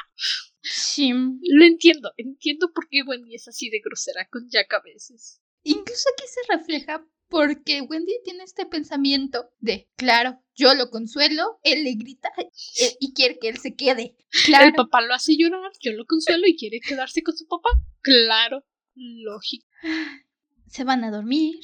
Sí. 0.60 1.12
Lo 1.12 1.64
entiendo, 1.64 2.12
entiendo 2.16 2.72
por 2.72 2.88
qué 2.88 3.02
Wendy 3.02 3.34
es 3.34 3.48
así 3.48 3.70
de 3.70 3.80
grosera 3.80 4.28
con 4.30 4.48
Jack 4.48 4.72
a 4.74 4.80
veces. 4.80 5.40
Incluso 5.64 6.08
aquí 6.12 6.24
se 6.28 6.56
refleja 6.56 7.06
porque 7.32 7.80
Wendy 7.80 8.12
tiene 8.24 8.44
este 8.44 8.66
pensamiento 8.66 9.50
de, 9.58 9.88
claro, 9.96 10.38
yo 10.54 10.74
lo 10.74 10.90
consuelo, 10.90 11.58
él 11.64 11.82
le 11.82 11.94
grita 11.94 12.28
eh, 12.38 12.96
y 13.00 13.14
quiere 13.14 13.38
que 13.40 13.48
él 13.48 13.56
se 13.56 13.74
quede. 13.74 14.14
El 14.30 14.44
Claro. 14.44 14.72
papá 14.76 15.00
lo 15.00 15.14
hace 15.14 15.34
llorar, 15.36 15.72
yo 15.80 15.92
lo 15.92 16.04
consuelo 16.06 16.46
y 16.46 16.56
quiere 16.56 16.78
quedarse 16.80 17.22
con 17.22 17.34
su 17.36 17.46
papá. 17.48 17.70
Claro, 18.02 18.64
lógico. 18.94 19.66
Se 20.66 20.84
van 20.84 21.04
a 21.04 21.10
dormir 21.10 21.56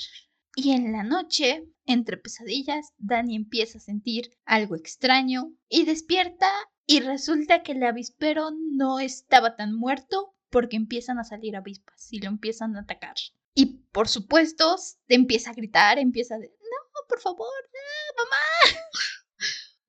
y 0.57 0.73
en 0.73 0.91
la 0.93 1.03
noche, 1.05 1.65
entre 1.85 2.17
pesadillas, 2.17 2.93
Dani 2.97 3.37
empieza 3.37 3.79
a 3.79 3.83
sentir 3.83 4.31
algo 4.47 4.75
extraño 4.75 5.53
y 5.69 5.85
despierta 5.85 6.49
y 6.87 7.01
resulta 7.01 7.63
que 7.63 7.73
el 7.73 7.83
avispero 7.85 8.51
no 8.73 8.99
estaba 9.01 9.55
tan 9.57 9.75
muerto 9.75 10.35
porque 10.51 10.77
empiezan 10.77 11.19
a 11.19 11.25
salir 11.25 11.57
avispas 11.57 12.11
y 12.11 12.21
lo 12.21 12.29
empiezan 12.29 12.75
a 12.77 12.81
atacar. 12.81 13.17
Y 13.55 13.67
por 13.93 14.09
supuesto, 14.09 14.77
te 15.07 15.15
empieza 15.15 15.51
a 15.51 15.55
gritar, 15.55 15.99
empieza 15.99 16.37
a 16.37 16.39
de, 16.39 16.49
no, 16.49 17.07
por 17.09 17.21
favor, 17.21 17.49
no, 17.73 18.25
mamá, 18.25 18.83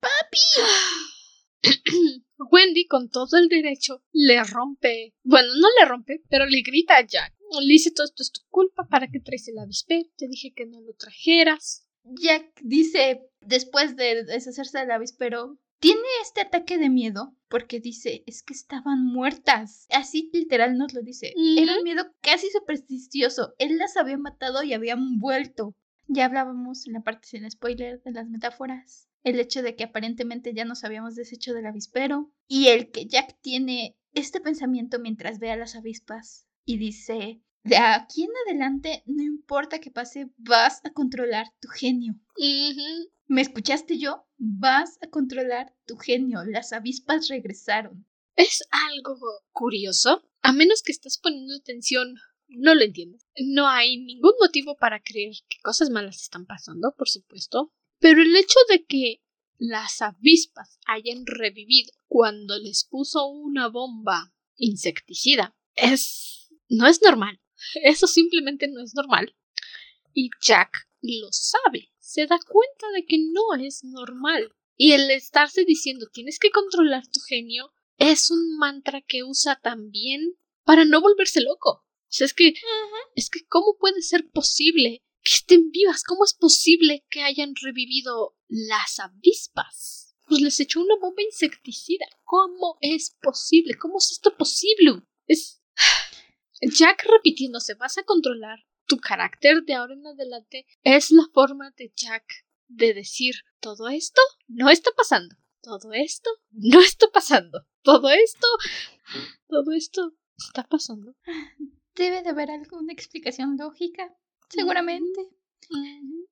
papi. 0.00 0.38
Wendy, 2.50 2.86
con 2.86 3.10
todo 3.10 3.36
el 3.38 3.48
derecho, 3.48 4.02
le 4.12 4.42
rompe. 4.44 5.14
Bueno, 5.22 5.48
no 5.56 5.68
le 5.78 5.86
rompe, 5.86 6.22
pero 6.28 6.46
le 6.46 6.62
grita 6.62 6.96
a 6.96 7.06
Jack. 7.06 7.34
Le 7.60 7.72
dice: 7.72 7.90
Todo 7.90 8.06
esto 8.06 8.22
es 8.22 8.32
tu 8.32 8.40
culpa 8.48 8.88
para 8.88 9.08
que 9.08 9.20
traes 9.20 9.46
el 9.48 9.58
avispero. 9.58 10.08
Te 10.16 10.26
dije 10.26 10.52
que 10.54 10.66
no 10.66 10.80
lo 10.80 10.94
trajeras. 10.94 11.86
Jack 12.02 12.60
dice, 12.62 13.30
después 13.40 13.96
de 13.96 14.24
deshacerse 14.24 14.78
del 14.78 14.90
avispero, 14.90 15.58
tiene 15.80 16.06
este 16.22 16.42
ataque 16.42 16.78
de 16.78 16.90
miedo 16.90 17.34
porque 17.48 17.80
dice, 17.80 18.22
es 18.26 18.42
que 18.42 18.54
estaban 18.54 19.04
muertas. 19.04 19.86
Así 19.90 20.30
literal 20.32 20.78
nos 20.78 20.94
lo 20.94 21.02
dice. 21.02 21.32
Era 21.56 21.78
un 21.78 21.84
miedo 21.84 22.14
casi 22.20 22.48
supersticioso. 22.50 23.54
Él 23.58 23.78
las 23.78 23.96
había 23.96 24.18
matado 24.18 24.62
y 24.62 24.72
habían 24.72 25.18
vuelto. 25.18 25.74
Ya 26.06 26.26
hablábamos 26.26 26.86
en 26.86 26.92
la 26.92 27.00
parte 27.00 27.26
sin 27.26 27.50
spoiler 27.50 28.02
de 28.02 28.12
las 28.12 28.28
metáforas. 28.28 29.08
El 29.24 29.40
hecho 29.40 29.62
de 29.62 29.74
que 29.74 29.84
aparentemente 29.84 30.54
ya 30.54 30.64
nos 30.64 30.84
habíamos 30.84 31.16
deshecho 31.16 31.54
del 31.54 31.66
avispero. 31.66 32.30
Y 32.46 32.68
el 32.68 32.90
que 32.90 33.06
Jack 33.06 33.38
tiene 33.40 33.96
este 34.12 34.40
pensamiento 34.40 34.98
mientras 34.98 35.38
ve 35.38 35.50
a 35.50 35.56
las 35.56 35.76
avispas 35.76 36.46
y 36.64 36.78
dice, 36.78 37.40
de 37.64 37.76
aquí 37.76 38.24
en 38.24 38.30
adelante, 38.46 39.02
no 39.06 39.22
importa 39.22 39.80
que 39.80 39.90
pase, 39.90 40.30
vas 40.36 40.80
a 40.84 40.90
controlar 40.90 41.46
tu 41.60 41.68
genio. 41.68 42.14
Ujú. 42.36 43.10
¿Me 43.30 43.42
escuchaste 43.42 43.96
yo? 43.96 44.26
Vas 44.38 44.98
a 45.02 45.08
controlar 45.08 45.72
tu 45.86 45.96
genio. 45.96 46.40
Las 46.44 46.72
avispas 46.72 47.28
regresaron. 47.28 48.04
Es 48.34 48.64
algo 48.90 49.20
curioso. 49.52 50.28
A 50.42 50.52
menos 50.52 50.82
que 50.82 50.90
estés 50.90 51.16
poniendo 51.16 51.54
atención, 51.54 52.16
no 52.48 52.74
lo 52.74 52.82
entiendes. 52.82 53.24
No 53.36 53.68
hay 53.68 53.98
ningún 53.98 54.32
motivo 54.40 54.76
para 54.76 55.00
creer 55.00 55.36
que 55.48 55.60
cosas 55.62 55.90
malas 55.90 56.20
están 56.20 56.44
pasando, 56.44 56.92
por 56.98 57.08
supuesto. 57.08 57.72
Pero 58.00 58.20
el 58.20 58.34
hecho 58.34 58.58
de 58.68 58.84
que 58.84 59.22
las 59.58 60.02
avispas 60.02 60.80
hayan 60.86 61.24
revivido 61.24 61.92
cuando 62.08 62.58
les 62.58 62.84
puso 62.84 63.28
una 63.28 63.68
bomba 63.68 64.34
insecticida 64.56 65.56
es. 65.76 66.48
no 66.68 66.88
es 66.88 67.00
normal. 67.00 67.40
Eso 67.84 68.08
simplemente 68.08 68.66
no 68.66 68.82
es 68.82 68.92
normal. 68.96 69.36
Y 70.12 70.30
Jack 70.42 70.88
lo 71.00 71.28
sabe. 71.30 71.89
Se 72.12 72.26
da 72.26 72.40
cuenta 72.40 72.86
de 72.92 73.06
que 73.06 73.18
no 73.18 73.54
es 73.54 73.84
normal. 73.84 74.52
Y 74.76 74.92
el 74.94 75.08
estarse 75.12 75.64
diciendo 75.64 76.08
tienes 76.12 76.40
que 76.40 76.50
controlar 76.50 77.06
tu 77.06 77.20
genio 77.20 77.72
es 77.98 78.32
un 78.32 78.56
mantra 78.58 79.00
que 79.00 79.22
usa 79.22 79.60
también 79.62 80.36
para 80.64 80.84
no 80.84 81.00
volverse 81.00 81.40
loco. 81.40 81.70
O 81.70 82.12
sea, 82.12 82.24
es 82.24 82.34
que, 82.34 82.54
es 83.14 83.30
que, 83.30 83.46
¿cómo 83.46 83.76
puede 83.78 84.02
ser 84.02 84.28
posible 84.30 85.04
que 85.22 85.34
estén 85.34 85.70
vivas. 85.70 86.02
¿Cómo 86.02 86.24
es 86.24 86.34
posible 86.34 87.06
que 87.10 87.22
hayan 87.22 87.54
revivido 87.54 88.36
las 88.48 88.98
avispas? 88.98 90.16
Pues 90.26 90.40
les 90.40 90.58
echó 90.58 90.80
una 90.80 90.96
bomba 91.00 91.22
insecticida. 91.22 92.06
¿Cómo 92.24 92.76
es 92.80 93.16
posible? 93.22 93.74
¿Cómo 93.74 93.98
es 93.98 94.10
esto 94.10 94.36
posible? 94.36 95.02
Es. 95.28 95.62
Jack 96.60 97.06
repitiéndose, 97.08 97.74
vas 97.74 97.98
a 97.98 98.02
controlar 98.02 98.66
tu 98.90 98.96
carácter 98.98 99.62
de 99.62 99.74
ahora 99.74 99.94
en 99.94 100.04
adelante. 100.04 100.66
Es 100.82 101.12
la 101.12 101.22
forma 101.32 101.70
de 101.76 101.92
Jack 101.94 102.24
de 102.66 102.92
decir 102.92 103.36
todo 103.60 103.88
esto 103.88 104.20
no 104.48 104.68
está 104.68 104.90
pasando. 104.96 105.36
Todo 105.62 105.92
esto 105.92 106.28
no 106.50 106.80
está 106.80 107.06
pasando. 107.12 107.64
Todo 107.82 108.10
esto. 108.10 108.48
Todo 109.46 109.72
esto 109.72 110.16
está 110.36 110.64
pasando. 110.64 111.14
Debe 111.94 112.22
de 112.22 112.30
haber 112.30 112.50
alguna 112.50 112.92
explicación 112.92 113.56
lógica. 113.56 114.12
Seguramente. 114.48 115.28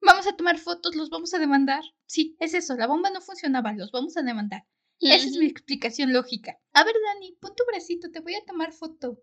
Vamos 0.00 0.26
a 0.26 0.34
tomar 0.34 0.58
fotos, 0.58 0.96
los 0.96 1.10
vamos 1.10 1.32
a 1.34 1.38
demandar. 1.38 1.84
Sí, 2.06 2.36
es 2.40 2.54
eso, 2.54 2.74
la 2.74 2.88
bomba 2.88 3.10
no 3.10 3.20
funcionaba, 3.20 3.72
los 3.72 3.92
vamos 3.92 4.16
a 4.16 4.22
demandar. 4.22 4.66
Esa 5.00 5.28
es 5.28 5.36
mi 5.36 5.46
explicación 5.46 6.12
lógica. 6.12 6.58
A 6.72 6.82
ver, 6.82 6.94
Dani, 7.04 7.36
pon 7.40 7.54
tu 7.54 7.64
bracito, 7.66 8.10
te 8.10 8.18
voy 8.18 8.34
a 8.34 8.44
tomar 8.44 8.72
foto. 8.72 9.22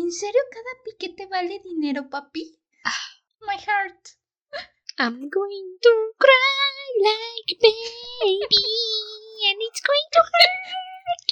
¿En 0.00 0.10
serio 0.12 0.40
cada 0.50 0.72
piquete 0.82 1.26
vale 1.26 1.60
dinero, 1.62 2.08
papi? 2.08 2.58
Ah, 2.84 3.06
my 3.46 3.58
heart. 3.66 4.02
I'm 4.98 5.28
going 5.28 5.78
to 5.82 5.92
cry 6.16 6.56
like 7.06 7.50
a 7.52 7.58
baby 7.60 8.64
and 9.48 9.60
it's 9.66 9.82
going 9.82 10.08
to 10.14 10.20
hurt. 10.32 11.28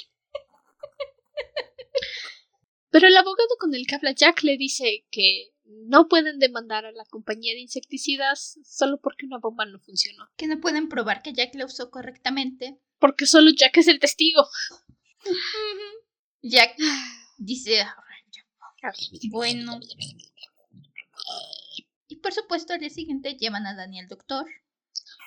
Pero 2.91 3.07
el 3.07 3.17
abogado 3.17 3.57
con 3.57 3.73
el 3.73 3.87
que 3.87 3.95
habla 3.95 4.11
Jack 4.11 4.43
le 4.43 4.57
dice 4.57 5.07
que 5.09 5.51
no 5.63 6.07
pueden 6.07 6.37
demandar 6.37 6.85
a 6.85 6.91
la 6.91 7.05
compañía 7.05 7.53
de 7.53 7.61
insecticidas 7.61 8.59
solo 8.63 8.99
porque 9.01 9.25
una 9.25 9.39
bomba 9.39 9.65
no 9.65 9.79
funcionó. 9.79 10.29
Que 10.37 10.45
no 10.45 10.59
pueden 10.59 10.89
probar 10.89 11.23
que 11.23 11.33
Jack 11.33 11.55
la 11.55 11.65
usó 11.65 11.89
correctamente. 11.89 12.79
Porque 12.99 13.25
solo 13.25 13.49
Jack 13.49 13.77
es 13.77 13.87
el 13.87 13.99
testigo. 13.99 14.47
Jack 16.43 16.75
dice, 17.37 17.83
bueno. 19.31 19.79
Y 22.07 22.15
por 22.17 22.33
supuesto 22.33 22.73
al 22.73 22.79
día 22.79 22.89
siguiente 22.89 23.35
llevan 23.35 23.67
a 23.67 23.75
Dani 23.75 23.99
al 23.99 24.07
doctor. 24.07 24.45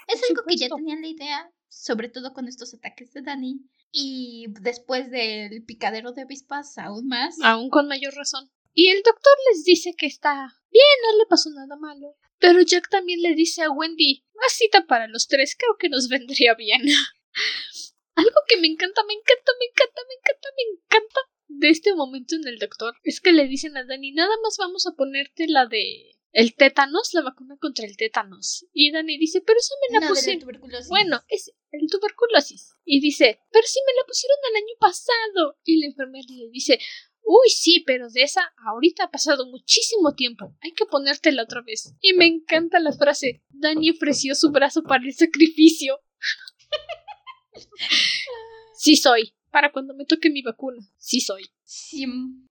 Es 0.09 0.21
algo 0.29 0.43
que 0.47 0.57
ya 0.57 0.69
tenían 0.69 1.01
la 1.01 1.09
idea, 1.09 1.51
sobre 1.69 2.09
todo 2.09 2.33
con 2.33 2.49
estos 2.49 2.75
ataques 2.75 3.13
de 3.13 3.23
Dani. 3.23 3.61
Y 3.93 4.47
después 4.61 5.11
del 5.11 5.65
picadero 5.65 6.13
de 6.13 6.23
avispas, 6.23 6.79
aún 6.79 7.07
más. 7.07 7.37
Aún 7.43 7.71
con 7.71 7.87
mayor 7.89 8.15
razón. 8.15 8.51
Y 8.75 8.89
el 8.89 9.03
doctor 9.03 9.33
les 9.51 9.65
dice 9.65 9.95
que 9.97 10.07
está 10.07 10.33
bien, 10.71 10.85
no 11.05 11.19
le 11.19 11.27
pasó 11.27 11.51
nada 11.51 11.77
malo. 11.77 12.17
Pero 12.39 12.63
Jack 12.63 12.89
también 12.89 13.21
le 13.21 13.35
dice 13.35 13.63
a 13.63 13.71
Wendy, 13.71 14.25
una 14.35 14.49
cita 14.49 14.87
para 14.87 15.07
los 15.07 15.29
tres 15.29 15.55
creo 15.57 15.77
que 15.79 15.89
nos 15.89 16.09
vendría 16.09 16.55
bien. 16.55 16.83
Algo 18.15 18.41
que 18.49 18.57
me 18.57 18.67
encanta, 18.67 19.03
me 19.07 19.15
encanta, 19.15 19.53
me 19.59 19.67
encanta, 19.67 20.01
me 20.09 20.15
encanta, 20.15 20.49
me 20.57 20.63
encanta 20.75 21.32
de 21.59 21.71
este 21.71 21.95
momento 21.95 22.37
en 22.37 22.47
el 22.47 22.59
doctor 22.59 22.95
es 23.03 23.21
que 23.21 23.33
le 23.33 23.47
dicen 23.47 23.77
a 23.77 23.85
Dani, 23.85 24.13
nada 24.13 24.35
más 24.43 24.57
vamos 24.59 24.87
a 24.87 24.93
ponerte 24.93 25.47
la 25.49 25.67
de 25.67 26.17
el 26.33 26.55
tétanos, 26.55 27.13
la 27.13 27.23
vacuna 27.23 27.57
contra 27.61 27.87
el 27.87 27.97
tétanos. 27.97 28.67
Y 28.73 28.91
Dani 28.91 29.19
dice, 29.19 29.43
pero 29.43 29.59
eso 29.59 29.75
me 29.83 30.01
la 30.01 30.09
pusieron. 30.09 30.49
Bueno, 30.89 31.21
es 31.29 31.53
el 31.71 31.87
tuberculosis. 31.91 32.73
Y 32.85 33.01
dice, 33.01 33.41
pero 33.51 33.67
si 33.67 33.81
me 33.87 33.93
la 34.01 34.07
pusieron 34.07 34.39
el 34.51 34.57
año 34.57 34.75
pasado. 34.81 35.59
Y 35.63 35.81
la 35.81 35.89
enfermera 35.89 36.27
le 36.31 36.49
dice, 36.49 36.79
Uy, 37.25 37.51
sí, 37.51 37.85
pero 37.87 38.09
de 38.09 38.23
esa 38.23 38.53
ahorita 38.67 39.05
ha 39.05 39.11
pasado 39.11 39.47
muchísimo 39.47 40.15
tiempo. 40.15 40.57
Hay 40.61 40.73
que 40.73 40.87
ponértela 40.87 41.45
otra 41.45 41.63
vez. 41.63 41.95
Y 42.01 42.15
me 42.15 42.27
encanta 42.27 42.81
la 42.81 42.93
frase. 42.93 43.43
Dani 43.51 43.91
ofreció 43.91 44.35
su 44.35 44.51
brazo 44.51 44.83
para 44.83 45.05
el 45.05 45.15
sacrificio. 45.15 46.01
sí 48.75 48.97
soy. 48.97 49.35
Para 49.53 49.71
cuando 49.71 49.95
me 49.95 50.07
toque 50.07 50.31
mi 50.31 50.43
vacuna. 50.43 50.83
Sí 50.97 51.21
soy. 51.21 51.45
Sí. 51.63 52.07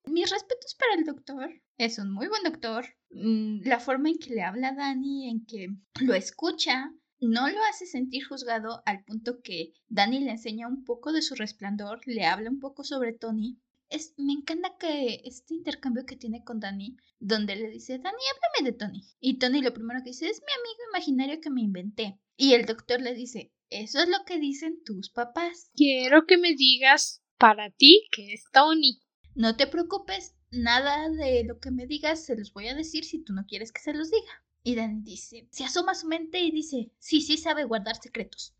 Mis 0.05 0.29
respetos 0.29 0.75
para 0.75 0.93
el 0.93 1.03
doctor. 1.03 1.49
Es 1.77 1.97
un 1.97 2.13
muy 2.13 2.27
buen 2.27 2.43
doctor. 2.43 2.85
Mm, 3.09 3.67
la 3.67 3.79
forma 3.79 4.09
en 4.09 4.19
que 4.19 4.33
le 4.33 4.43
habla 4.43 4.69
a 4.69 4.75
Dani, 4.75 5.29
en 5.29 5.45
que 5.45 5.67
lo 5.99 6.13
escucha, 6.13 6.93
no 7.19 7.49
lo 7.49 7.63
hace 7.69 7.85
sentir 7.85 8.23
juzgado 8.25 8.81
al 8.85 9.03
punto 9.03 9.41
que 9.41 9.73
Dani 9.89 10.19
le 10.19 10.31
enseña 10.31 10.67
un 10.67 10.85
poco 10.85 11.11
de 11.11 11.21
su 11.21 11.35
resplandor, 11.35 11.99
le 12.05 12.25
habla 12.25 12.49
un 12.49 12.59
poco 12.59 12.83
sobre 12.83 13.13
Tony, 13.13 13.59
es, 13.91 14.13
me 14.17 14.33
encanta 14.33 14.77
que 14.79 15.21
este 15.25 15.53
intercambio 15.53 16.05
que 16.05 16.15
tiene 16.15 16.43
con 16.43 16.59
Dani, 16.59 16.97
donde 17.19 17.55
le 17.57 17.69
dice, 17.69 17.99
Dani, 17.99 18.17
háblame 18.33 18.71
de 18.71 18.77
Tony. 18.77 19.03
Y 19.19 19.37
Tony 19.37 19.61
lo 19.61 19.73
primero 19.73 19.99
que 20.03 20.11
dice, 20.11 20.29
es 20.29 20.39
mi 20.39 20.53
amigo 20.53 20.79
imaginario 20.91 21.41
que 21.41 21.49
me 21.49 21.61
inventé. 21.61 22.17
Y 22.37 22.53
el 22.53 22.65
doctor 22.65 23.01
le 23.01 23.13
dice, 23.13 23.51
eso 23.71 23.99
es 23.99 24.07
lo 24.07 24.23
que 24.25 24.39
dicen 24.39 24.83
tus 24.83 25.09
papás. 25.09 25.71
Quiero 25.75 26.25
que 26.27 26.37
me 26.37 26.53
digas 26.53 27.23
para 27.37 27.71
ti 27.71 28.07
que 28.11 28.33
es 28.33 28.43
Tony. 28.53 29.01
No 29.33 29.55
te 29.55 29.65
preocupes, 29.65 30.35
nada 30.51 31.09
de 31.09 31.43
lo 31.45 31.59
que 31.59 31.71
me 31.71 31.87
digas 31.87 32.23
se 32.23 32.37
los 32.37 32.53
voy 32.53 32.67
a 32.67 32.75
decir 32.75 33.05
si 33.05 33.23
tú 33.23 33.33
no 33.33 33.45
quieres 33.47 33.71
que 33.71 33.81
se 33.81 33.93
los 33.93 34.11
diga. 34.11 34.45
Y 34.63 34.75
Dani 34.75 35.01
dice, 35.01 35.47
se 35.51 35.63
asoma 35.63 35.95
su 35.95 36.07
mente 36.07 36.39
y 36.39 36.51
dice, 36.51 36.91
sí, 36.99 37.21
sí 37.21 37.37
sabe 37.37 37.63
guardar 37.63 37.95
secretos. 37.95 38.53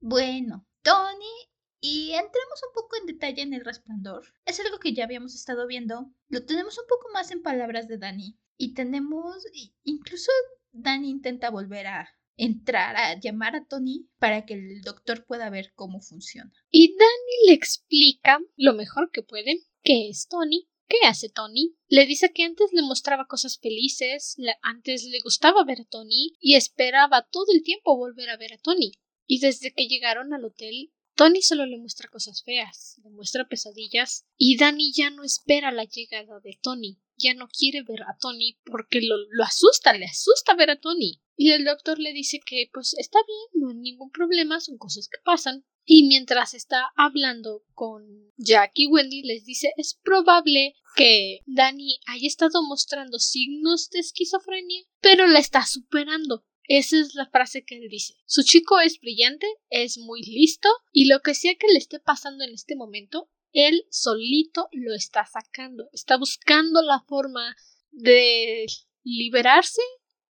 Bueno, 0.00 0.66
Tony 0.82 1.48
y 1.80 2.10
entremos 2.10 2.60
un 2.66 2.74
poco 2.74 2.96
en 2.96 3.06
detalle 3.06 3.42
en 3.42 3.54
el 3.54 3.64
resplandor. 3.64 4.24
Es 4.44 4.58
algo 4.60 4.78
que 4.78 4.94
ya 4.94 5.04
habíamos 5.04 5.34
estado 5.34 5.66
viendo. 5.66 6.12
Lo 6.28 6.44
tenemos 6.44 6.76
un 6.78 6.86
poco 6.88 7.08
más 7.12 7.30
en 7.30 7.42
palabras 7.42 7.88
de 7.88 7.98
Dani. 7.98 8.36
Y 8.56 8.74
tenemos, 8.74 9.44
incluso 9.84 10.32
Dani 10.72 11.08
intenta 11.08 11.50
volver 11.50 11.86
a 11.86 12.17
entrar 12.38 12.96
a 12.96 13.20
llamar 13.20 13.54
a 13.54 13.66
Tony 13.66 14.08
para 14.18 14.46
que 14.46 14.54
el 14.54 14.80
doctor 14.80 15.26
pueda 15.26 15.50
ver 15.50 15.72
cómo 15.74 16.00
funciona. 16.00 16.52
Y 16.70 16.96
Dani 16.96 17.48
le 17.48 17.52
explica 17.52 18.38
lo 18.56 18.72
mejor 18.72 19.10
que 19.10 19.22
puede 19.22 19.66
qué 19.82 20.08
es 20.08 20.28
Tony, 20.28 20.68
¿Qué 20.88 21.06
hace 21.06 21.28
Tony? 21.28 21.76
Le 21.88 22.06
dice 22.06 22.32
que 22.32 22.44
antes 22.44 22.72
le 22.72 22.80
mostraba 22.80 23.26
cosas 23.26 23.58
felices, 23.58 24.36
antes 24.62 25.04
le 25.04 25.20
gustaba 25.20 25.62
ver 25.64 25.82
a 25.82 25.84
Tony 25.84 26.34
y 26.40 26.54
esperaba 26.54 27.28
todo 27.30 27.52
el 27.52 27.62
tiempo 27.62 27.94
volver 27.94 28.30
a 28.30 28.38
ver 28.38 28.54
a 28.54 28.58
Tony. 28.58 28.92
Y 29.26 29.40
desde 29.40 29.74
que 29.74 29.86
llegaron 29.86 30.32
al 30.32 30.46
hotel 30.46 30.90
Tony 31.18 31.42
solo 31.42 31.66
le 31.66 31.78
muestra 31.78 32.08
cosas 32.08 32.44
feas, 32.44 33.00
le 33.02 33.10
muestra 33.10 33.48
pesadillas, 33.48 34.24
y 34.36 34.56
Danny 34.56 34.92
ya 34.92 35.10
no 35.10 35.24
espera 35.24 35.72
la 35.72 35.82
llegada 35.82 36.38
de 36.38 36.56
Tony, 36.62 37.00
ya 37.16 37.34
no 37.34 37.48
quiere 37.48 37.82
ver 37.82 38.02
a 38.02 38.16
Tony 38.20 38.56
porque 38.64 39.00
lo, 39.00 39.16
lo, 39.28 39.42
asusta, 39.42 39.92
le 39.94 40.04
asusta 40.04 40.54
ver 40.54 40.70
a 40.70 40.78
Tony. 40.78 41.20
Y 41.34 41.50
el 41.50 41.64
doctor 41.64 41.98
le 41.98 42.12
dice 42.12 42.38
que 42.46 42.70
pues 42.72 42.94
está 42.98 43.18
bien, 43.26 43.62
no 43.64 43.70
hay 43.70 43.74
ningún 43.74 44.12
problema, 44.12 44.60
son 44.60 44.78
cosas 44.78 45.08
que 45.08 45.18
pasan. 45.24 45.64
Y 45.84 46.06
mientras 46.06 46.54
está 46.54 46.92
hablando 46.96 47.64
con 47.74 48.06
Jack 48.36 48.70
y 48.74 48.86
Wendy, 48.86 49.22
les 49.22 49.44
dice 49.44 49.72
es 49.76 49.98
probable 50.00 50.76
que 50.94 51.40
Danny 51.46 51.98
haya 52.06 52.28
estado 52.28 52.62
mostrando 52.62 53.18
signos 53.18 53.90
de 53.90 53.98
esquizofrenia, 53.98 54.84
pero 55.00 55.26
la 55.26 55.40
está 55.40 55.66
superando. 55.66 56.44
Esa 56.68 57.00
es 57.00 57.14
la 57.14 57.26
frase 57.26 57.64
que 57.64 57.76
él 57.76 57.88
dice. 57.88 58.14
Su 58.26 58.42
chico 58.42 58.78
es 58.78 59.00
brillante, 59.00 59.46
es 59.70 59.96
muy 59.96 60.22
listo 60.22 60.68
y 60.92 61.06
lo 61.06 61.20
que 61.20 61.34
sea 61.34 61.54
que 61.54 61.66
le 61.72 61.78
esté 61.78 61.98
pasando 61.98 62.44
en 62.44 62.52
este 62.52 62.76
momento, 62.76 63.30
él 63.52 63.86
solito 63.90 64.68
lo 64.72 64.94
está 64.94 65.24
sacando. 65.26 65.88
Está 65.92 66.18
buscando 66.18 66.82
la 66.82 67.00
forma 67.08 67.56
de 67.90 68.66
liberarse, 69.02 69.80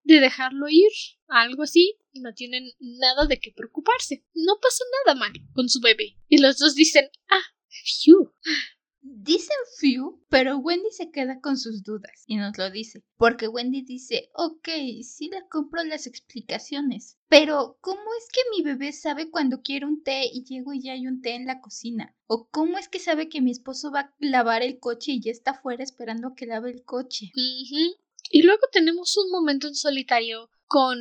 de 0.05 0.20
dejarlo 0.20 0.68
ir, 0.68 0.93
algo 1.26 1.64
así, 1.64 1.99
y 2.12 2.20
no 2.20 2.32
tienen 2.32 2.70
nada 2.78 3.26
de 3.26 3.41
qué 3.41 3.53
preocuparse. 3.53 4.24
No 4.34 4.59
pasa 4.62 4.84
nada 5.05 5.18
mal 5.18 5.32
con 5.55 5.68
su 5.68 5.80
bebé. 5.80 6.16
Y 6.28 6.39
los 6.39 6.59
dos 6.59 6.76
dicen, 6.76 7.11
ah, 7.28 7.43
phew. 7.68 8.32
Dicen 9.11 9.57
few, 9.79 10.23
pero 10.29 10.59
Wendy 10.59 10.91
se 10.91 11.11
queda 11.11 11.41
con 11.41 11.57
sus 11.57 11.83
dudas 11.83 12.25
y 12.27 12.37
nos 12.37 12.59
lo 12.59 12.71
dice. 12.71 13.03
Porque 13.17 13.49
Wendy 13.49 13.83
dice, 13.83 14.31
ok, 14.35 14.69
sí 15.03 15.31
le 15.31 15.49
compro 15.49 15.83
las 15.85 16.07
explicaciones. 16.07 17.19
Pero, 17.29 17.79
¿cómo 17.81 18.03
es 18.19 18.29
que 18.33 18.41
mi 18.51 18.63
bebé 18.63 18.93
sabe 18.93 19.31
cuando 19.31 19.63
quiere 19.63 19.87
un 19.87 20.03
té 20.03 20.25
y 20.33 20.45
llego 20.45 20.73
y 20.73 20.83
ya 20.83 20.93
hay 20.93 21.07
un 21.07 21.23
té 21.23 21.35
en 21.35 21.47
la 21.47 21.61
cocina? 21.61 22.17
¿O 22.27 22.49
cómo 22.51 22.79
es 22.79 22.89
que 22.89 22.99
sabe 22.99 23.29
que 23.29 23.41
mi 23.41 23.51
esposo 23.51 23.91
va 23.91 24.01
a 24.01 24.15
lavar 24.19 24.63
el 24.63 24.79
coche 24.79 25.13
y 25.13 25.23
ya 25.23 25.31
está 25.31 25.53
afuera 25.53 25.83
esperando 25.83 26.29
a 26.29 26.35
que 26.35 26.47
lave 26.47 26.71
el 26.71 26.85
coche? 26.85 27.31
Y 27.35 28.43
luego 28.43 28.63
tenemos 28.73 29.17
un 29.17 29.31
momento 29.31 29.69
en 29.69 29.75
solitario 29.75 30.51
con 30.67 30.99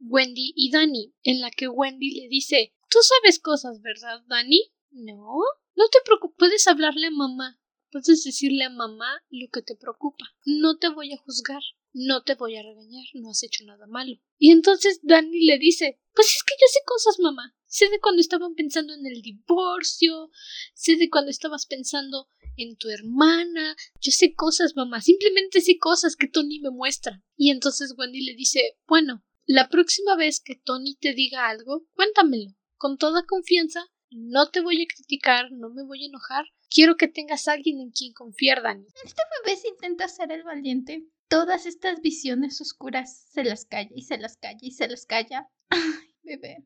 Wendy 0.00 0.52
y 0.56 0.70
Danny, 0.70 1.14
en 1.22 1.40
la 1.40 1.50
que 1.50 1.68
Wendy 1.68 2.20
le 2.20 2.28
dice, 2.28 2.72
Tú 2.94 3.00
sabes 3.02 3.40
cosas, 3.40 3.80
¿verdad, 3.82 4.22
Danny? 4.28 4.70
No. 4.92 5.40
No 5.76 5.88
te 5.88 5.98
preocupes, 6.04 6.36
puedes 6.38 6.66
hablarle 6.68 7.08
a 7.08 7.10
mamá. 7.10 7.60
Puedes 7.90 8.24
decirle 8.24 8.64
a 8.64 8.70
mamá 8.70 9.22
lo 9.30 9.48
que 9.52 9.62
te 9.62 9.76
preocupa. 9.76 10.24
No 10.44 10.78
te 10.78 10.88
voy 10.88 11.12
a 11.12 11.18
juzgar. 11.18 11.62
No 11.92 12.24
te 12.24 12.34
voy 12.34 12.56
a 12.56 12.62
regañar. 12.62 13.04
No 13.14 13.30
has 13.30 13.42
hecho 13.44 13.64
nada 13.64 13.86
malo. 13.86 14.16
Y 14.36 14.50
entonces 14.50 14.98
Dani 15.02 15.44
le 15.44 15.58
dice 15.58 16.00
Pues 16.12 16.26
es 16.28 16.42
que 16.42 16.54
yo 16.60 16.66
sé 16.66 16.80
cosas, 16.84 17.20
mamá. 17.20 17.54
Sé 17.66 17.88
de 17.88 18.00
cuando 18.00 18.20
estaban 18.20 18.54
pensando 18.54 18.94
en 18.94 19.06
el 19.06 19.22
divorcio. 19.22 20.30
Sé 20.74 20.96
de 20.96 21.08
cuando 21.08 21.30
estabas 21.30 21.66
pensando 21.66 22.28
en 22.56 22.76
tu 22.76 22.88
hermana. 22.88 23.76
Yo 24.00 24.10
sé 24.10 24.34
cosas, 24.34 24.74
mamá. 24.74 25.00
Simplemente 25.00 25.60
sé 25.60 25.78
cosas 25.78 26.16
que 26.16 26.28
Tony 26.28 26.58
me 26.60 26.70
muestra. 26.70 27.22
Y 27.36 27.50
entonces 27.50 27.94
Wendy 27.96 28.24
le 28.24 28.34
dice, 28.34 28.76
bueno, 28.88 29.24
la 29.46 29.68
próxima 29.68 30.16
vez 30.16 30.40
que 30.40 30.56
Tony 30.56 30.96
te 30.96 31.14
diga 31.14 31.48
algo, 31.48 31.86
cuéntamelo. 31.94 32.56
Con 32.76 32.98
toda 32.98 33.24
confianza. 33.24 33.86
No 34.16 34.48
te 34.48 34.60
voy 34.60 34.80
a 34.80 34.86
criticar, 34.86 35.50
no 35.50 35.70
me 35.70 35.82
voy 35.82 36.04
a 36.04 36.06
enojar. 36.06 36.44
Quiero 36.70 36.96
que 36.96 37.08
tengas 37.08 37.48
a 37.48 37.52
alguien 37.54 37.80
en 37.80 37.90
quien 37.90 38.12
confiar, 38.12 38.62
Dani. 38.62 38.86
Este 39.04 39.22
bebé 39.42 39.56
se 39.56 39.66
intenta 39.66 40.06
ser 40.06 40.30
el 40.30 40.44
valiente. 40.44 41.04
Todas 41.26 41.66
estas 41.66 42.00
visiones 42.00 42.60
oscuras 42.60 43.26
se 43.32 43.42
las 43.42 43.66
calla 43.66 43.90
y 43.92 44.02
se 44.02 44.16
las 44.16 44.36
calla 44.36 44.60
y 44.60 44.70
se 44.70 44.86
las 44.86 45.04
calla. 45.06 45.50
Ay, 45.68 46.14
bebé. 46.22 46.64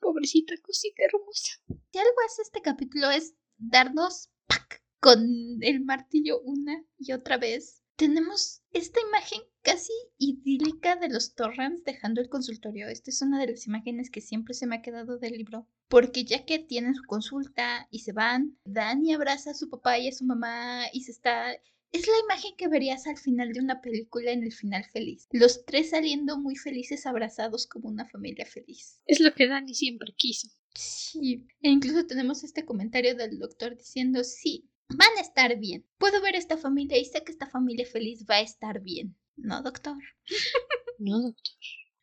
Pobrecita 0.00 0.54
cosita 0.62 1.02
hermosa. 1.04 1.60
Si 1.92 1.98
algo 1.98 2.16
hace 2.24 2.40
este 2.40 2.62
capítulo 2.62 3.10
es 3.10 3.34
darnos 3.58 4.30
¡pac! 4.46 4.82
con 4.98 5.20
el 5.60 5.84
martillo 5.84 6.40
una 6.40 6.82
y 6.98 7.12
otra 7.12 7.36
vez. 7.36 7.82
Tenemos 7.96 8.62
esta 8.72 9.00
imagen 9.00 9.40
casi 9.62 9.92
idílica 10.18 10.96
de 10.96 11.08
los 11.08 11.34
Torrens 11.34 11.82
dejando 11.82 12.20
el 12.20 12.28
consultorio. 12.28 12.88
Esta 12.88 13.10
es 13.10 13.22
una 13.22 13.40
de 13.40 13.52
las 13.52 13.66
imágenes 13.66 14.10
que 14.10 14.20
siempre 14.20 14.52
se 14.52 14.66
me 14.66 14.76
ha 14.76 14.82
quedado 14.82 15.18
del 15.18 15.32
libro. 15.32 15.66
Porque 15.88 16.24
ya 16.24 16.44
que 16.44 16.58
tienen 16.58 16.94
su 16.94 17.04
consulta 17.04 17.88
y 17.90 18.00
se 18.00 18.12
van, 18.12 18.58
Dani 18.64 19.14
abraza 19.14 19.52
a 19.52 19.54
su 19.54 19.70
papá 19.70 19.98
y 19.98 20.08
a 20.08 20.12
su 20.12 20.24
mamá 20.24 20.84
y 20.92 21.04
se 21.04 21.12
está 21.12 21.56
es 21.92 22.06
la 22.06 22.18
imagen 22.24 22.54
que 22.56 22.68
verías 22.68 23.06
al 23.06 23.16
final 23.16 23.52
de 23.52 23.60
una 23.60 23.80
película 23.80 24.30
en 24.30 24.42
el 24.42 24.52
final 24.52 24.84
feliz. 24.84 25.28
Los 25.30 25.64
tres 25.64 25.90
saliendo 25.90 26.38
muy 26.38 26.56
felices 26.56 27.06
abrazados 27.06 27.66
como 27.66 27.88
una 27.88 28.04
familia 28.04 28.44
feliz. 28.44 29.00
Es 29.06 29.20
lo 29.20 29.32
que 29.32 29.48
Dani 29.48 29.74
siempre 29.74 30.12
quiso. 30.14 30.48
Sí. 30.74 31.46
E 31.62 31.70
incluso 31.70 32.06
tenemos 32.06 32.44
este 32.44 32.66
comentario 32.66 33.14
del 33.14 33.38
doctor 33.38 33.76
diciendo, 33.76 34.24
sí, 34.24 34.68
van 34.88 35.16
a 35.18 35.20
estar 35.20 35.58
bien. 35.58 35.86
Puedo 35.98 36.20
ver 36.20 36.36
esta 36.36 36.56
familia 36.56 36.98
y 36.98 37.04
sé 37.04 37.22
que 37.24 37.32
esta 37.32 37.46
familia 37.46 37.86
feliz 37.86 38.24
va 38.28 38.36
a 38.36 38.40
estar 38.40 38.80
bien. 38.80 39.16
¿No, 39.36 39.62
doctor? 39.62 39.96
no, 40.98 41.20
doctor. 41.20 41.54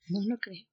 No 0.08 0.20
lo 0.28 0.38
creo. 0.38 0.66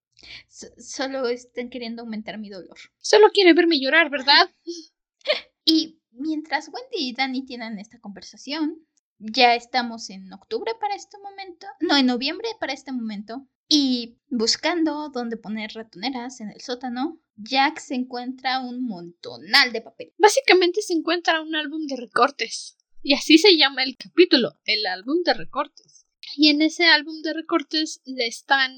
solo 0.79 1.29
están 1.29 1.71
queriendo 1.71 2.03
aumentar 2.03 2.39
mi 2.39 2.51
dolor. 2.51 2.77
Solo 2.99 3.31
quiere 3.33 3.55
verme 3.55 3.81
llorar, 3.81 4.11
¿verdad? 4.11 4.51
y 5.65 6.01
mientras 6.11 6.69
Wendy 6.69 7.11
y 7.11 7.15
Dani 7.15 7.45
tienen 7.45 7.79
esta 7.79 8.01
conversación, 8.01 8.87
ya 9.19 9.55
estamos 9.55 10.11
en 10.11 10.33
octubre 10.33 10.73
para 10.81 10.95
este 10.95 11.19
momento, 11.19 11.67
no, 11.81 11.97
en 11.97 12.07
noviembre 12.07 12.49
para 12.59 12.73
este 12.73 12.91
momento, 12.91 13.47
y 13.73 14.19
buscando 14.29 15.11
dónde 15.11 15.37
poner 15.37 15.71
ratoneras 15.73 16.41
en 16.41 16.51
el 16.51 16.61
sótano, 16.61 17.23
Jack 17.37 17.79
se 17.79 17.95
encuentra 17.95 18.59
un 18.59 18.85
montonal 18.85 19.73
de 19.73 19.81
papel. 19.81 20.13
Básicamente 20.19 20.83
se 20.83 20.93
encuentra 20.93 21.41
un 21.41 21.55
álbum 21.55 21.87
de 21.87 21.97
recortes, 21.97 22.77
y 23.01 23.15
así 23.15 23.39
se 23.39 23.57
llama 23.57 23.85
el 23.85 23.97
capítulo, 23.97 24.59
el 24.65 24.85
álbum 24.87 25.23
de 25.25 25.35
recortes. 25.35 26.05
Y 26.37 26.49
en 26.49 26.63
ese 26.63 26.87
álbum 26.87 27.23
de 27.23 27.33
recortes 27.33 28.03
le 28.05 28.27
están 28.27 28.73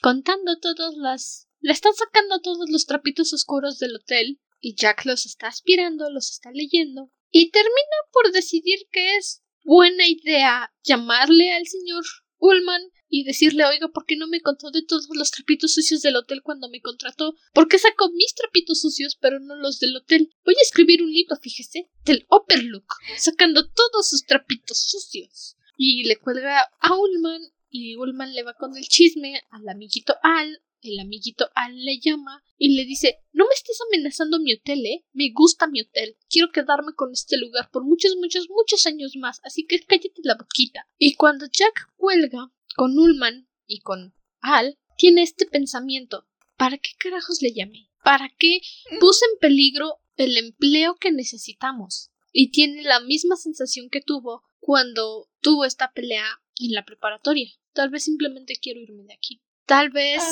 contando 0.00 0.60
todas 0.60 0.94
las... 0.94 1.48
le 1.60 1.72
están 1.72 1.92
sacando 1.92 2.40
todos 2.40 2.70
los 2.70 2.86
trapitos 2.86 3.32
oscuros 3.32 3.80
del 3.80 3.96
hotel, 3.96 4.40
y 4.60 4.76
Jack 4.76 5.06
los 5.06 5.26
está 5.26 5.48
aspirando, 5.48 6.08
los 6.08 6.30
está 6.30 6.52
leyendo, 6.52 7.10
y 7.32 7.50
termina 7.50 7.96
por 8.12 8.30
decidir 8.30 8.78
que 8.92 9.16
es 9.16 9.42
buena 9.64 10.06
idea 10.06 10.72
llamarle 10.84 11.52
al 11.52 11.66
señor 11.66 12.04
Ullman 12.38 12.82
y 13.08 13.24
decirle, 13.24 13.64
oiga, 13.64 13.88
¿por 13.88 14.04
qué 14.06 14.16
no 14.16 14.26
me 14.26 14.40
contó 14.40 14.70
de 14.70 14.82
todos 14.82 15.08
los 15.14 15.30
trapitos 15.30 15.74
sucios 15.74 16.02
del 16.02 16.16
hotel 16.16 16.42
cuando 16.42 16.68
me 16.68 16.80
contrató? 16.80 17.34
¿Por 17.52 17.68
qué 17.68 17.78
sacó 17.78 18.10
mis 18.12 18.34
trapitos 18.34 18.80
sucios 18.80 19.16
pero 19.20 19.40
no 19.40 19.56
los 19.56 19.80
del 19.80 19.96
hotel? 19.96 20.30
Voy 20.44 20.54
a 20.54 20.62
escribir 20.62 21.02
un 21.02 21.12
libro, 21.12 21.36
fíjese, 21.40 21.90
del 22.04 22.26
Overlook, 22.28 22.94
sacando 23.16 23.68
todos 23.68 24.08
sus 24.08 24.24
trapitos 24.24 24.78
sucios. 24.78 25.56
Y 25.76 26.04
le 26.04 26.16
cuelga 26.16 26.60
a 26.80 26.94
Ullman 26.94 27.40
y 27.70 27.96
Ullman 27.96 28.34
le 28.34 28.42
va 28.42 28.54
con 28.54 28.76
el 28.76 28.88
chisme 28.88 29.42
al 29.50 29.68
amiguito 29.68 30.16
Al 30.22 30.60
el 30.82 30.98
amiguito 31.00 31.50
Al 31.54 31.84
le 31.84 31.98
llama 31.98 32.42
y 32.56 32.76
le 32.76 32.84
dice 32.84 33.18
No 33.32 33.46
me 33.46 33.54
estés 33.54 33.78
amenazando 33.88 34.38
mi 34.40 34.52
hotel, 34.52 34.84
eh. 34.86 35.04
Me 35.12 35.30
gusta 35.32 35.66
mi 35.66 35.80
hotel. 35.80 36.16
Quiero 36.28 36.50
quedarme 36.50 36.92
con 36.94 37.12
este 37.12 37.36
lugar 37.36 37.70
por 37.70 37.84
muchos, 37.84 38.16
muchos, 38.16 38.48
muchos 38.48 38.86
años 38.86 39.12
más. 39.16 39.40
Así 39.44 39.66
que 39.66 39.80
cállate 39.80 40.20
la 40.22 40.34
boquita. 40.34 40.86
Y 40.98 41.14
cuando 41.14 41.46
Jack 41.46 41.92
cuelga 41.96 42.52
con 42.78 42.96
Ullman 42.96 43.48
y 43.66 43.80
con 43.80 44.14
Al, 44.40 44.78
tiene 44.96 45.24
este 45.24 45.46
pensamiento. 45.46 46.28
¿Para 46.56 46.78
qué 46.78 46.90
carajos 46.96 47.42
le 47.42 47.52
llamé? 47.52 47.90
¿Para 48.04 48.32
qué 48.38 48.60
puse 49.00 49.24
en 49.32 49.38
peligro 49.40 49.96
el 50.16 50.36
empleo 50.36 50.94
que 50.94 51.10
necesitamos? 51.10 52.12
Y 52.30 52.52
tiene 52.52 52.84
la 52.84 53.00
misma 53.00 53.34
sensación 53.34 53.90
que 53.90 54.00
tuvo 54.00 54.44
cuando 54.60 55.28
tuvo 55.40 55.64
esta 55.64 55.90
pelea 55.90 56.24
en 56.60 56.70
la 56.70 56.84
preparatoria. 56.84 57.50
Tal 57.72 57.90
vez 57.90 58.04
simplemente 58.04 58.54
quiero 58.62 58.78
irme 58.78 59.02
de 59.02 59.14
aquí. 59.14 59.42
Tal 59.66 59.90
vez 59.90 60.22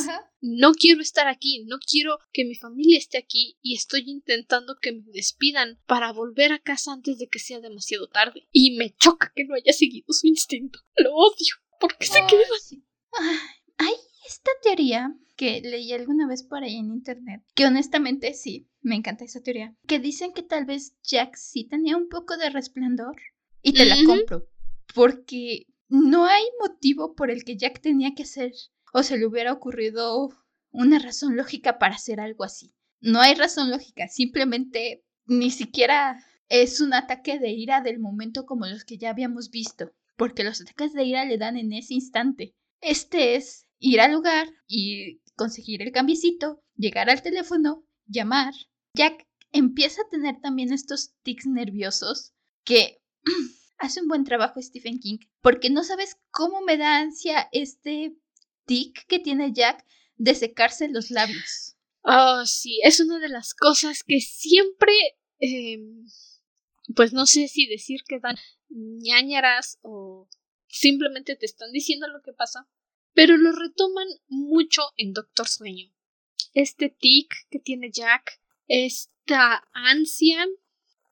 no 0.40 0.72
quiero 0.72 1.02
estar 1.02 1.26
aquí, 1.26 1.64
no 1.66 1.78
quiero 1.80 2.20
que 2.32 2.44
mi 2.44 2.54
familia 2.54 2.96
esté 2.96 3.18
aquí 3.18 3.58
y 3.60 3.74
estoy 3.74 4.04
intentando 4.06 4.76
que 4.80 4.92
me 4.92 5.10
despidan 5.12 5.80
para 5.86 6.12
volver 6.12 6.52
a 6.52 6.60
casa 6.60 6.92
antes 6.92 7.18
de 7.18 7.26
que 7.26 7.40
sea 7.40 7.58
demasiado 7.58 8.06
tarde. 8.06 8.46
Y 8.52 8.76
me 8.76 8.94
choca 8.94 9.32
que 9.34 9.44
no 9.44 9.56
haya 9.56 9.72
seguido 9.72 10.06
su 10.12 10.28
instinto. 10.28 10.78
Lo 10.96 11.12
odio. 11.12 11.56
¿Por 11.80 11.96
qué 11.96 12.06
se 12.06 12.20
queda? 12.26 12.42
hay 13.78 13.94
esta 14.26 14.50
teoría 14.62 15.14
que 15.36 15.60
leí 15.60 15.92
alguna 15.92 16.26
vez 16.26 16.42
por 16.42 16.62
ahí 16.62 16.76
en 16.76 16.90
internet, 16.90 17.42
que 17.54 17.66
honestamente 17.66 18.32
sí, 18.34 18.68
me 18.80 18.96
encanta 18.96 19.24
esa 19.24 19.42
teoría, 19.42 19.74
que 19.86 19.98
dicen 19.98 20.32
que 20.32 20.42
tal 20.42 20.64
vez 20.64 20.96
Jack 21.02 21.36
sí 21.36 21.64
tenía 21.64 21.96
un 21.96 22.08
poco 22.08 22.36
de 22.36 22.50
resplandor 22.50 23.16
y 23.62 23.74
te 23.74 23.84
la 23.84 23.96
compro, 24.04 24.48
porque 24.94 25.66
no 25.88 26.24
hay 26.24 26.44
motivo 26.60 27.14
por 27.14 27.30
el 27.30 27.44
que 27.44 27.56
Jack 27.56 27.80
tenía 27.80 28.14
que 28.14 28.24
ser 28.24 28.52
o 28.92 29.02
se 29.02 29.18
le 29.18 29.26
hubiera 29.26 29.52
ocurrido 29.52 30.30
una 30.70 30.98
razón 30.98 31.36
lógica 31.36 31.78
para 31.78 31.96
hacer 31.96 32.20
algo 32.20 32.44
así. 32.44 32.74
No 33.00 33.20
hay 33.20 33.34
razón 33.34 33.70
lógica, 33.70 34.08
simplemente 34.08 35.04
ni 35.26 35.50
siquiera 35.50 36.24
es 36.48 36.80
un 36.80 36.94
ataque 36.94 37.38
de 37.38 37.50
ira 37.50 37.80
del 37.82 37.98
momento 37.98 38.46
como 38.46 38.66
los 38.66 38.84
que 38.84 38.98
ya 38.98 39.10
habíamos 39.10 39.50
visto, 39.50 39.92
porque 40.16 40.44
los 40.44 40.60
ataques 40.60 40.92
de 40.92 41.04
ira 41.04 41.24
le 41.24 41.38
dan 41.38 41.56
en 41.56 41.72
ese 41.72 41.94
instante. 41.94 42.54
Este 42.80 43.36
es 43.36 43.66
ir 43.78 44.00
al 44.00 44.12
lugar 44.12 44.48
y 44.66 45.20
conseguir 45.36 45.82
el 45.82 45.92
cambiecito, 45.92 46.62
llegar 46.74 47.10
al 47.10 47.22
teléfono, 47.22 47.86
llamar. 48.06 48.54
Jack 48.94 49.26
empieza 49.52 50.02
a 50.02 50.08
tener 50.10 50.40
también 50.40 50.72
estos 50.72 51.14
tics 51.22 51.46
nerviosos 51.46 52.32
que 52.64 53.02
hace 53.78 54.00
un 54.00 54.08
buen 54.08 54.24
trabajo 54.24 54.60
Stephen 54.60 54.98
King, 54.98 55.18
porque 55.40 55.70
no 55.70 55.84
sabes 55.84 56.16
cómo 56.30 56.60
me 56.62 56.76
da 56.76 56.98
ansia 56.98 57.48
este 57.52 58.16
tic 58.66 59.06
que 59.06 59.18
tiene 59.18 59.52
Jack 59.52 59.84
de 60.16 60.34
secarse 60.34 60.88
los 60.88 61.10
labios. 61.10 61.76
Oh, 62.02 62.44
sí, 62.46 62.80
es 62.84 63.00
una 63.00 63.18
de 63.18 63.28
las 63.28 63.52
cosas 63.52 64.02
que 64.04 64.20
siempre, 64.20 64.92
em, 65.40 66.06
pues 66.94 67.12
no 67.12 67.26
sé 67.26 67.48
si 67.48 67.66
decir 67.66 68.02
que 68.06 68.20
dan 68.20 68.36
ñañaras 68.68 69.78
o 69.82 70.28
simplemente 70.68 71.36
te 71.36 71.46
están 71.46 71.72
diciendo 71.72 72.06
lo 72.08 72.22
que 72.22 72.32
pasa, 72.32 72.68
pero 73.12 73.36
lo 73.36 73.52
retoman 73.52 74.06
mucho 74.28 74.82
en 74.96 75.12
Doctor 75.12 75.48
Sueño. 75.48 75.92
Este 76.52 76.88
tic 76.90 77.34
que 77.50 77.58
tiene 77.58 77.90
Jack, 77.90 78.40
esta 78.66 79.68
ansia 79.72 80.46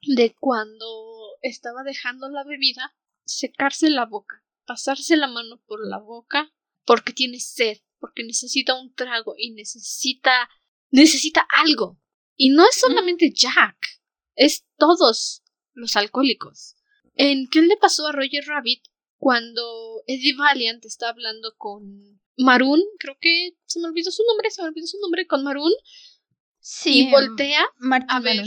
de 0.03 0.35
cuando 0.39 1.39
estaba 1.43 1.83
dejando 1.83 2.29
la 2.29 2.45
bebida, 2.45 2.95
secarse 3.25 3.91
la 3.91 4.07
boca, 4.07 4.45
pasarse 4.67 5.17
la 5.17 5.29
mano 5.29 5.63
por 5.67 5.87
la 5.87 5.99
boca 5.99 6.53
porque 6.85 7.13
tiene 7.13 7.41
sed, 7.41 7.79
porque 7.99 8.23
necesita 8.25 8.75
un 8.75 8.95
trago 8.95 9.35
y 9.37 9.53
necesita 9.53 10.49
necesita 10.91 11.47
algo. 11.49 12.01
Y 12.37 12.51
no 12.51 12.65
es 12.69 12.77
solamente 12.77 13.33
Jack, 13.33 14.01
es 14.35 14.65
todos 14.77 15.43
los 15.75 15.97
alcohólicos. 15.97 16.77
¿En 17.15 17.49
qué 17.49 17.63
le 17.63 17.77
pasó 17.77 18.07
a 18.07 18.13
Roger 18.13 18.45
Rabbit 18.47 18.83
cuando 19.19 20.03
Eddie 20.07 20.35
Valiant 20.35 20.85
está 20.85 21.11
hablando 21.11 21.55
con 21.57 22.21
Maroon? 22.37 22.83
Creo 22.99 23.17
que 23.21 23.57
se 23.67 23.81
me 23.81 23.87
olvidó 23.87 24.11
su 24.11 24.25
nombre, 24.25 24.51
se 24.51 24.63
me 24.63 24.69
olvidó 24.69 24.87
su 24.87 24.99
nombre 25.01 25.27
con 25.27 25.45
Maroon. 25.45 25.73
Sí. 26.61 27.09
Y 27.09 27.11
voltea 27.11 27.65
a 28.09 28.21
ver 28.21 28.45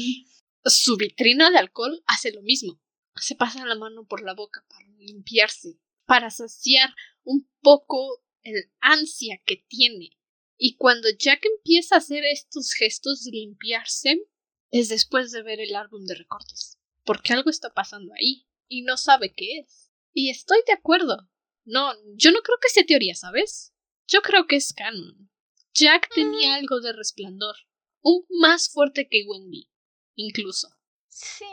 su 0.66 0.98
vitrina 0.98 1.52
de 1.52 1.60
alcohol, 1.60 2.04
hace 2.08 2.32
lo 2.32 2.42
mismo. 2.42 2.82
Se 3.16 3.36
pasa 3.36 3.66
la 3.66 3.76
mano 3.76 4.06
por 4.06 4.22
la 4.22 4.34
boca 4.34 4.66
para 4.70 4.88
limpiarse, 4.98 5.80
para 6.06 6.30
saciar 6.30 6.94
un 7.24 7.50
poco 7.62 8.24
el 8.44 8.72
ansia 8.80 9.42
que 9.46 9.66
tiene. 9.68 10.12
Y 10.58 10.76
cuando 10.76 11.10
Jack 11.10 11.46
empieza 11.46 11.96
a 11.96 12.00
hacer 12.00 12.26
estos 12.26 12.74
gestos 12.74 13.24
de 13.24 13.32
limpiarse, 13.32 14.28
es 14.72 14.90
después 14.90 15.32
de 15.32 15.44
ver 15.44 15.60
el 15.60 15.76
álbum 15.76 16.06
de 16.06 16.16
recortes. 16.16 16.78
Porque 17.08 17.34
algo 17.34 17.50
está 17.50 17.74
pasando 17.74 18.14
ahí 18.14 18.46
y 18.68 18.84
no 18.84 18.98
sabe 18.98 19.34
qué 19.34 19.60
es. 19.60 19.92
Y 20.14 20.30
estoy 20.30 20.60
de 20.68 20.74
acuerdo. 20.74 21.30
No, 21.64 21.94
yo 22.16 22.32
no 22.32 22.42
creo 22.42 22.58
que 22.62 22.70
sea 22.70 22.86
teoría, 22.86 23.16
¿sabes? 23.16 23.74
Yo 24.08 24.22
creo 24.22 24.46
que 24.46 24.58
es 24.58 24.74
canon. 24.74 25.32
Jack 25.74 26.10
tenía 26.14 26.50
mm. 26.50 26.54
algo 26.56 26.82
de 26.82 26.92
resplandor, 26.92 27.56
un 28.02 28.26
más 28.42 28.70
fuerte 28.70 29.08
que 29.10 29.24
Wendy, 29.26 29.70
incluso. 30.16 30.68
Sí. 31.08 31.46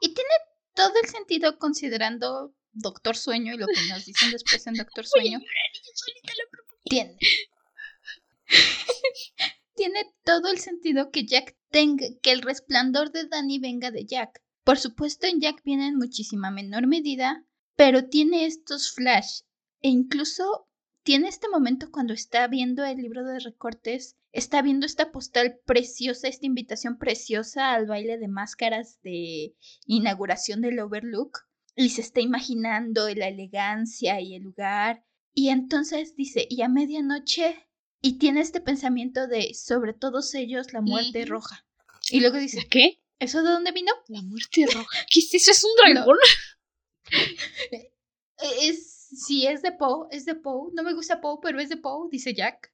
Y 0.00 0.14
tiene 0.14 0.30
todo 0.74 0.92
el 1.02 1.08
sentido 1.08 1.58
considerando 1.58 2.54
Doctor 2.72 3.16
Sueño 3.16 3.54
y 3.54 3.58
lo 3.58 3.66
que 3.66 3.88
nos 3.88 4.04
dicen 4.06 4.30
después 4.30 4.66
en 4.66 4.74
Doctor 4.74 5.06
Sueño. 5.06 5.40
Tiene, 6.84 7.18
tiene 9.76 10.14
todo 10.24 10.48
el 10.50 10.58
sentido 10.60 11.10
que 11.10 11.26
Jack 11.26 11.56
tenga, 11.70 12.06
que 12.22 12.32
el 12.32 12.42
resplandor 12.42 13.12
de 13.12 13.26
Danny 13.26 13.58
venga 13.58 13.90
de 13.90 14.06
Jack. 14.06 14.43
Por 14.64 14.78
supuesto, 14.78 15.26
en 15.26 15.40
Jack 15.40 15.62
viene 15.62 15.88
en 15.88 15.96
muchísima 15.96 16.50
menor 16.50 16.86
medida, 16.86 17.44
pero 17.76 18.08
tiene 18.08 18.46
estos 18.46 18.92
flash 18.92 19.40
e 19.82 19.88
incluso 19.88 20.66
tiene 21.02 21.28
este 21.28 21.48
momento 21.48 21.90
cuando 21.90 22.14
está 22.14 22.48
viendo 22.48 22.82
el 22.84 22.96
libro 22.96 23.24
de 23.24 23.38
recortes, 23.38 24.16
está 24.32 24.62
viendo 24.62 24.86
esta 24.86 25.12
postal 25.12 25.60
preciosa, 25.66 26.28
esta 26.28 26.46
invitación 26.46 26.96
preciosa 26.96 27.74
al 27.74 27.86
baile 27.86 28.16
de 28.16 28.28
máscaras 28.28 29.00
de 29.02 29.54
inauguración 29.84 30.62
del 30.62 30.80
Overlook 30.80 31.40
y 31.76 31.90
se 31.90 32.00
está 32.00 32.22
imaginando 32.22 33.08
la 33.14 33.28
elegancia 33.28 34.20
y 34.20 34.34
el 34.34 34.44
lugar 34.44 35.04
y 35.34 35.48
entonces 35.48 36.16
dice, 36.16 36.46
y 36.48 36.62
a 36.62 36.68
medianoche 36.68 37.68
y 38.00 38.18
tiene 38.18 38.40
este 38.40 38.60
pensamiento 38.60 39.26
de 39.26 39.52
sobre 39.52 39.92
todos 39.92 40.34
ellos 40.34 40.72
la 40.72 40.80
muerte 40.80 41.26
roja. 41.26 41.66
Y 42.10 42.20
luego 42.20 42.38
dice, 42.38 42.66
¿qué? 42.70 43.00
¿Eso 43.24 43.42
de 43.42 43.50
dónde 43.50 43.72
vino? 43.72 43.92
La 44.08 44.22
muerte 44.22 44.66
roja. 44.72 44.98
¿Qué 45.10 45.20
es 45.20 45.34
eso? 45.34 45.50
¿Es 45.50 45.64
un 45.64 45.70
dragón? 45.76 46.16
es 48.62 48.94
sí 49.16 49.46
es 49.46 49.62
de 49.62 49.72
Poe, 49.72 50.08
es 50.10 50.24
de 50.24 50.34
Poe, 50.34 50.72
no 50.74 50.82
me 50.82 50.94
gusta 50.94 51.20
Poe, 51.20 51.38
pero 51.42 51.60
es 51.60 51.68
de 51.68 51.76
Poe, 51.76 52.08
dice 52.10 52.34
Jack. 52.34 52.72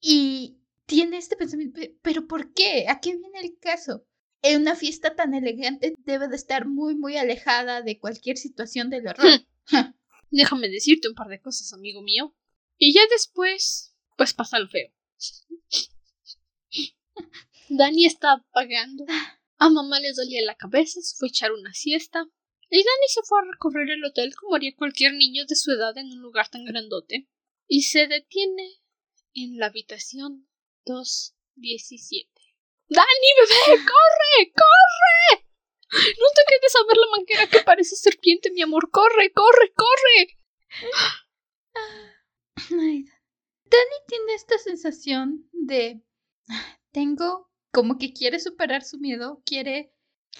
Y 0.00 0.58
tiene 0.86 1.18
este 1.18 1.36
pensamiento, 1.36 1.80
pero 2.02 2.26
¿por 2.26 2.52
qué? 2.52 2.86
¿A 2.88 3.00
qué 3.00 3.16
viene 3.16 3.40
el 3.40 3.58
caso? 3.58 4.06
En 4.42 4.62
una 4.62 4.76
fiesta 4.76 5.14
tan 5.14 5.34
elegante 5.34 5.94
debe 5.98 6.28
de 6.28 6.36
estar 6.36 6.66
muy, 6.66 6.94
muy 6.94 7.16
alejada 7.16 7.82
de 7.82 7.98
cualquier 7.98 8.36
situación 8.36 8.90
del 8.90 9.08
horror. 9.08 9.40
Déjame 10.30 10.68
decirte 10.68 11.08
un 11.08 11.14
par 11.14 11.28
de 11.28 11.40
cosas, 11.40 11.72
amigo 11.72 12.02
mío. 12.02 12.34
Y 12.78 12.92
ya 12.92 13.00
después, 13.10 13.94
pues 14.16 14.34
pasa 14.34 14.58
lo 14.58 14.68
feo. 14.68 14.90
Dani 17.68 18.06
está 18.06 18.44
pagando. 18.52 19.04
A 19.58 19.70
mamá 19.70 20.00
le 20.00 20.12
dolía 20.12 20.44
la 20.44 20.54
cabeza, 20.54 21.00
se 21.00 21.16
fue 21.16 21.28
a 21.28 21.30
echar 21.30 21.52
una 21.52 21.72
siesta. 21.72 22.26
Y 22.68 22.78
Danny 22.78 23.08
se 23.08 23.22
fue 23.22 23.38
a 23.38 23.50
recorrer 23.50 23.90
el 23.90 24.04
hotel 24.04 24.34
como 24.34 24.56
haría 24.56 24.74
cualquier 24.76 25.12
niño 25.12 25.44
de 25.46 25.54
su 25.54 25.70
edad 25.70 25.96
en 25.96 26.12
un 26.12 26.20
lugar 26.20 26.48
tan 26.48 26.64
grandote. 26.64 27.28
Y 27.68 27.82
se 27.82 28.06
detiene 28.06 28.82
en 29.34 29.58
la 29.58 29.66
habitación 29.66 30.48
217. 30.84 32.30
¡Dani, 32.88 33.06
bebé! 33.38 33.84
¡Corre! 33.84 34.52
¡Corre! 34.52 35.46
No 35.92 36.26
te 36.34 36.42
quedes 36.48 36.76
a 36.76 36.86
ver 36.86 36.96
la 36.96 37.16
manguera 37.16 37.46
que 37.46 37.60
parece 37.60 37.96
serpiente, 37.96 38.50
mi 38.50 38.62
amor. 38.62 38.90
¡Corre, 38.90 39.32
corre, 39.32 39.72
corre! 39.74 40.38
Danny 42.68 43.98
tiene 44.06 44.34
esta 44.34 44.58
sensación 44.58 45.48
de. 45.52 46.02
Tengo. 46.92 47.50
Como 47.76 47.98
que 47.98 48.14
quiere 48.14 48.40
superar 48.40 48.82
su 48.82 48.98
miedo, 48.98 49.42
quiere. 49.44 49.92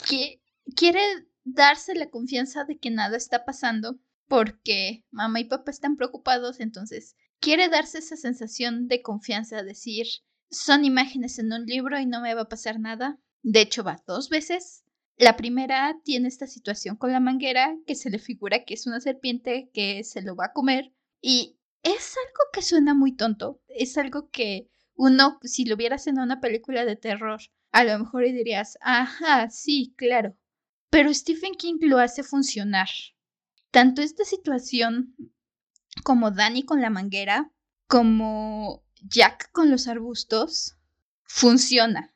que 0.09 0.41
quiere 0.75 1.03
darse 1.45 1.95
la 1.95 2.09
confianza 2.09 2.65
de 2.65 2.79
que 2.79 2.91
nada 2.91 3.19
está 3.19 3.45
pasando 3.45 4.01
porque 4.27 5.05
mamá 5.11 5.41
y 5.41 5.45
papá 5.45 5.71
están 5.71 5.97
preocupados, 5.97 6.61
entonces 6.61 7.15
quiere 7.39 7.69
darse 7.69 7.99
esa 7.99 8.17
sensación 8.17 8.89
de 8.89 9.03
confianza, 9.03 9.63
decir, 9.63 10.07
son 10.51 10.87
imágenes 10.87 11.39
en 11.39 11.53
un 11.53 11.67
libro 11.67 12.01
y 12.01 12.07
no 12.07 12.23
me 12.23 12.33
va 12.33 12.43
a 12.43 12.49
pasar 12.49 12.81
nada. 12.81 13.21
De 13.43 13.61
hecho, 13.61 13.85
va 13.85 14.03
dos 14.07 14.31
veces. 14.31 14.85
La 15.19 15.37
primera 15.37 15.95
tiene 16.05 16.29
esta 16.29 16.47
situación 16.47 16.97
con 16.97 17.13
la 17.13 17.21
manguera, 17.21 17.77
que 17.87 17.97
se 17.97 18.09
le 18.09 18.19
figura 18.19 18.65
que 18.65 18.73
es 18.73 18.87
una 18.87 19.01
serpiente 19.01 19.69
que 19.75 20.05
se 20.05 20.23
lo 20.23 20.37
va 20.37 20.47
a 20.47 20.53
comer. 20.55 20.95
Y 21.21 21.59
es 21.83 22.15
algo 22.17 22.41
que 22.55 22.63
suena 22.63 22.95
muy 22.95 23.15
tonto. 23.15 23.61
Es 23.69 23.99
algo 23.99 24.31
que 24.31 24.71
uno, 24.97 25.39
si 25.43 25.65
lo 25.65 25.77
vieras 25.77 26.07
en 26.07 26.19
una 26.19 26.41
película 26.41 26.85
de 26.85 26.97
terror, 26.97 27.41
a 27.73 27.85
lo 27.85 27.99
mejor 27.99 28.25
dirías, 28.25 28.79
ajá, 28.81 29.51
sí, 29.51 29.95
claro. 29.97 30.37
Pero 30.91 31.13
Stephen 31.13 31.55
King 31.55 31.79
lo 31.83 31.99
hace 31.99 32.23
funcionar. 32.23 32.89
Tanto 33.71 34.01
esta 34.01 34.25
situación 34.25 35.15
como 36.03 36.31
Danny 36.31 36.65
con 36.65 36.81
la 36.81 36.91
manguera, 36.91 37.53
como 37.87 38.85
Jack 39.03 39.51
con 39.53 39.71
los 39.71 39.87
arbustos, 39.89 40.77
funciona. 41.25 42.15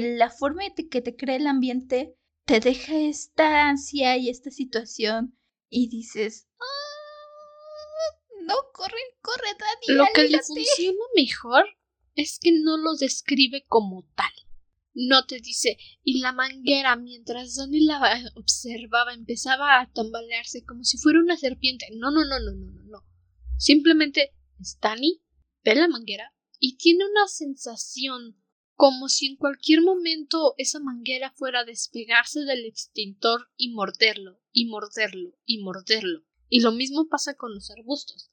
La 0.00 0.30
forma 0.30 0.64
en 0.64 0.88
que 0.88 1.00
te 1.00 1.16
crea 1.16 1.36
el 1.36 1.46
ambiente 1.46 2.16
te 2.44 2.60
deja 2.60 2.96
esta 2.96 3.68
ansia 3.68 4.16
y 4.16 4.28
esta 4.28 4.50
situación 4.50 5.36
y 5.68 5.88
dices, 5.88 6.48
ah, 6.60 8.40
no, 8.42 8.54
corre, 8.72 9.00
corre, 9.20 9.48
Danny. 9.58 9.98
Lo 9.98 10.06
que 10.14 10.28
le 10.28 10.40
funciona 10.42 10.98
mejor 11.14 11.64
es 12.20 12.38
que 12.40 12.52
no 12.52 12.76
lo 12.76 12.94
describe 12.94 13.64
como 13.66 14.08
tal 14.14 14.32
no 14.94 15.24
te 15.24 15.40
dice 15.40 15.78
y 16.02 16.20
la 16.20 16.32
manguera 16.32 16.96
mientras 16.96 17.54
Donnie 17.54 17.84
la 17.84 18.00
observaba 18.34 19.14
empezaba 19.14 19.80
a 19.80 19.90
tambalearse 19.92 20.64
como 20.64 20.84
si 20.84 20.98
fuera 20.98 21.20
una 21.20 21.36
serpiente. 21.36 21.86
No, 21.94 22.10
no, 22.10 22.24
no, 22.24 22.38
no, 22.40 22.52
no, 22.52 22.70
no, 22.70 22.82
no. 22.84 23.04
Simplemente 23.56 24.34
Stanley 24.60 25.22
ve 25.64 25.74
la 25.74 25.88
manguera 25.88 26.34
y 26.58 26.76
tiene 26.76 27.04
una 27.04 27.28
sensación 27.28 28.36
como 28.74 29.08
si 29.08 29.26
en 29.26 29.36
cualquier 29.36 29.82
momento 29.82 30.54
esa 30.56 30.80
manguera 30.80 31.32
fuera 31.36 31.60
a 31.60 31.64
despegarse 31.64 32.40
del 32.40 32.64
extintor 32.64 33.50
y 33.56 33.72
morderlo, 33.72 34.40
y 34.52 34.66
morderlo, 34.66 35.38
y 35.44 35.62
morderlo. 35.62 36.24
Y 36.48 36.60
lo 36.60 36.72
mismo 36.72 37.06
pasa 37.08 37.34
con 37.34 37.54
los 37.54 37.70
arbustos 37.70 38.30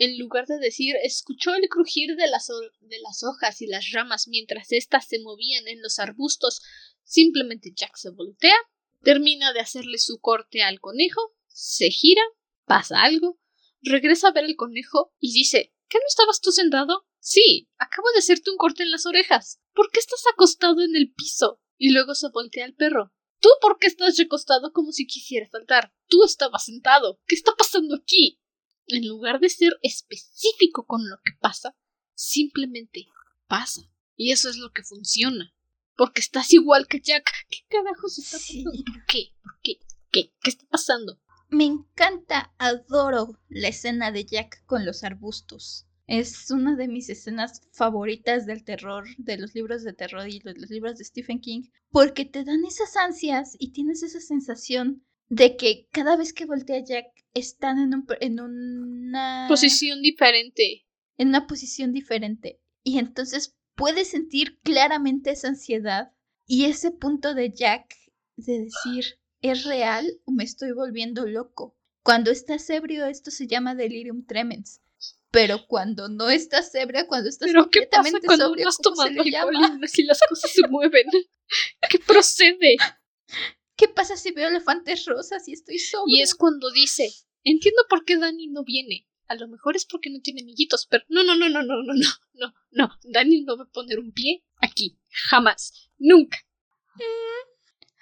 en 0.00 0.18
lugar 0.18 0.46
de 0.46 0.58
decir 0.58 0.96
escuchó 1.04 1.54
el 1.54 1.68
crujir 1.68 2.16
de 2.16 2.26
las, 2.26 2.48
de 2.80 2.98
las 3.00 3.22
hojas 3.22 3.60
y 3.60 3.66
las 3.66 3.92
ramas 3.92 4.28
mientras 4.28 4.72
éstas 4.72 5.06
se 5.06 5.20
movían 5.20 5.68
en 5.68 5.82
los 5.82 5.98
arbustos, 5.98 6.62
simplemente 7.04 7.72
Jack 7.74 7.96
se 7.96 8.10
voltea, 8.10 8.56
termina 9.02 9.52
de 9.52 9.60
hacerle 9.60 9.98
su 9.98 10.18
corte 10.18 10.62
al 10.62 10.80
conejo, 10.80 11.20
se 11.46 11.90
gira, 11.90 12.22
pasa 12.64 13.02
algo, 13.02 13.38
regresa 13.82 14.28
a 14.28 14.32
ver 14.32 14.44
al 14.44 14.56
conejo 14.56 15.12
y 15.20 15.32
dice 15.32 15.74
¿Qué 15.90 15.98
no 15.98 16.04
estabas 16.06 16.40
tú 16.40 16.52
sentado? 16.52 17.04
Sí, 17.18 17.68
acabo 17.76 18.06
de 18.12 18.20
hacerte 18.20 18.50
un 18.50 18.56
corte 18.56 18.84
en 18.84 18.92
las 18.92 19.06
orejas. 19.06 19.60
¿Por 19.74 19.90
qué 19.90 19.98
estás 19.98 20.22
acostado 20.32 20.82
en 20.82 20.94
el 20.94 21.12
piso? 21.12 21.60
Y 21.76 21.90
luego 21.90 22.14
se 22.14 22.28
voltea 22.28 22.64
al 22.64 22.74
perro. 22.74 23.12
¿Tú 23.40 23.48
por 23.60 23.76
qué 23.78 23.88
estás 23.88 24.16
recostado 24.16 24.72
como 24.72 24.92
si 24.92 25.08
quisieras 25.08 25.50
saltar? 25.50 25.92
Tú 26.06 26.22
estabas 26.22 26.64
sentado. 26.64 27.18
¿Qué 27.26 27.34
está 27.34 27.56
pasando 27.58 27.96
aquí? 27.96 28.40
En 28.86 29.06
lugar 29.06 29.40
de 29.40 29.48
ser 29.48 29.72
específico 29.82 30.86
con 30.86 31.08
lo 31.08 31.16
que 31.24 31.32
pasa, 31.40 31.76
simplemente 32.14 33.06
pasa. 33.46 33.82
Y 34.16 34.32
eso 34.32 34.50
es 34.50 34.56
lo 34.56 34.72
que 34.72 34.82
funciona. 34.82 35.54
Porque 35.96 36.20
estás 36.20 36.52
igual 36.52 36.86
que 36.86 37.00
Jack. 37.00 37.30
¿Qué 37.48 37.58
carajos 37.68 38.18
está 38.18 38.38
pasando? 38.38 38.70
¿Por 38.84 39.06
qué? 39.06 39.32
¿Por 39.42 39.60
qué? 39.62 39.78
¿Qué? 40.10 40.32
¿Qué 40.42 40.50
está 40.50 40.66
pasando? 40.66 41.20
Me 41.48 41.64
encanta, 41.64 42.54
adoro 42.58 43.38
la 43.48 43.68
escena 43.68 44.12
de 44.12 44.24
Jack 44.24 44.64
con 44.66 44.86
los 44.86 45.02
arbustos. 45.02 45.86
Es 46.06 46.50
una 46.50 46.76
de 46.76 46.88
mis 46.88 47.08
escenas 47.08 47.62
favoritas 47.72 48.46
del 48.46 48.64
terror, 48.64 49.04
de 49.18 49.36
los 49.36 49.54
libros 49.54 49.82
de 49.82 49.92
terror 49.92 50.28
y 50.28 50.40
de 50.40 50.54
los 50.54 50.70
libros 50.70 50.98
de 50.98 51.04
Stephen 51.04 51.40
King, 51.40 51.70
porque 51.90 52.24
te 52.24 52.44
dan 52.44 52.64
esas 52.64 52.96
ansias 52.96 53.56
y 53.58 53.72
tienes 53.72 54.02
esa 54.02 54.20
sensación 54.20 55.04
de 55.30 55.56
que 55.56 55.88
cada 55.92 56.16
vez 56.16 56.32
que 56.32 56.44
voltea 56.44 56.84
Jack 56.84 57.06
están 57.32 57.78
en, 57.78 57.94
un, 57.94 58.06
en 58.20 58.40
una 58.40 59.46
posición 59.48 60.02
diferente. 60.02 60.84
En 61.16 61.28
una 61.28 61.46
posición 61.46 61.92
diferente. 61.92 62.60
Y 62.82 62.98
entonces 62.98 63.56
puedes 63.76 64.08
sentir 64.08 64.58
claramente 64.60 65.30
esa 65.30 65.48
ansiedad 65.48 66.12
y 66.46 66.64
ese 66.64 66.90
punto 66.90 67.34
de 67.34 67.52
Jack 67.52 67.94
de 68.36 68.64
decir, 68.64 69.20
¿es 69.40 69.64
real 69.64 70.20
o 70.24 70.32
me 70.32 70.42
estoy 70.44 70.72
volviendo 70.72 71.26
loco? 71.26 71.76
Cuando 72.02 72.32
estás 72.32 72.68
ebrio, 72.68 73.06
esto 73.06 73.30
se 73.30 73.46
llama 73.46 73.76
delirium 73.76 74.26
tremens. 74.26 74.82
Pero 75.30 75.66
cuando 75.68 76.08
no 76.08 76.28
estás 76.28 76.74
ebria, 76.74 77.06
cuando 77.06 77.28
estás 77.28 77.46
¿Pero 77.46 77.70
qué 77.70 77.86
pasa 77.86 78.18
cuando 78.24 78.48
sobrio, 78.48 78.68
estás 78.68 78.82
tomando 78.82 79.22
y 79.22 80.02
las 80.02 80.20
cosas 80.28 80.50
se 80.50 80.66
mueven? 80.66 81.06
¿Qué 81.90 81.98
procede? 82.00 82.76
¿Qué 83.80 83.88
pasa 83.88 84.14
si 84.18 84.30
veo 84.32 84.48
elefantes 84.48 85.06
rosas 85.06 85.48
y 85.48 85.54
estoy 85.54 85.78
sobrio? 85.78 86.14
Y 86.14 86.20
es 86.20 86.34
cuando 86.34 86.70
dice, 86.70 87.10
entiendo 87.44 87.80
por 87.88 88.04
qué 88.04 88.18
Dani 88.18 88.48
no 88.48 88.62
viene. 88.62 89.08
A 89.26 89.36
lo 89.36 89.48
mejor 89.48 89.74
es 89.74 89.86
porque 89.86 90.10
no 90.10 90.20
tiene 90.20 90.42
amiguitos, 90.42 90.86
pero 90.86 91.02
no, 91.08 91.24
no, 91.24 91.34
no, 91.34 91.48
no, 91.48 91.62
no, 91.62 91.82
no, 91.82 91.94
no, 91.94 92.08
no, 92.34 92.54
no. 92.72 92.98
Dani 93.04 93.40
no 93.40 93.56
va 93.56 93.64
a 93.64 93.70
poner 93.70 93.98
un 93.98 94.12
pie 94.12 94.44
aquí. 94.56 94.98
Jamás. 95.08 95.88
Nunca. 95.96 96.46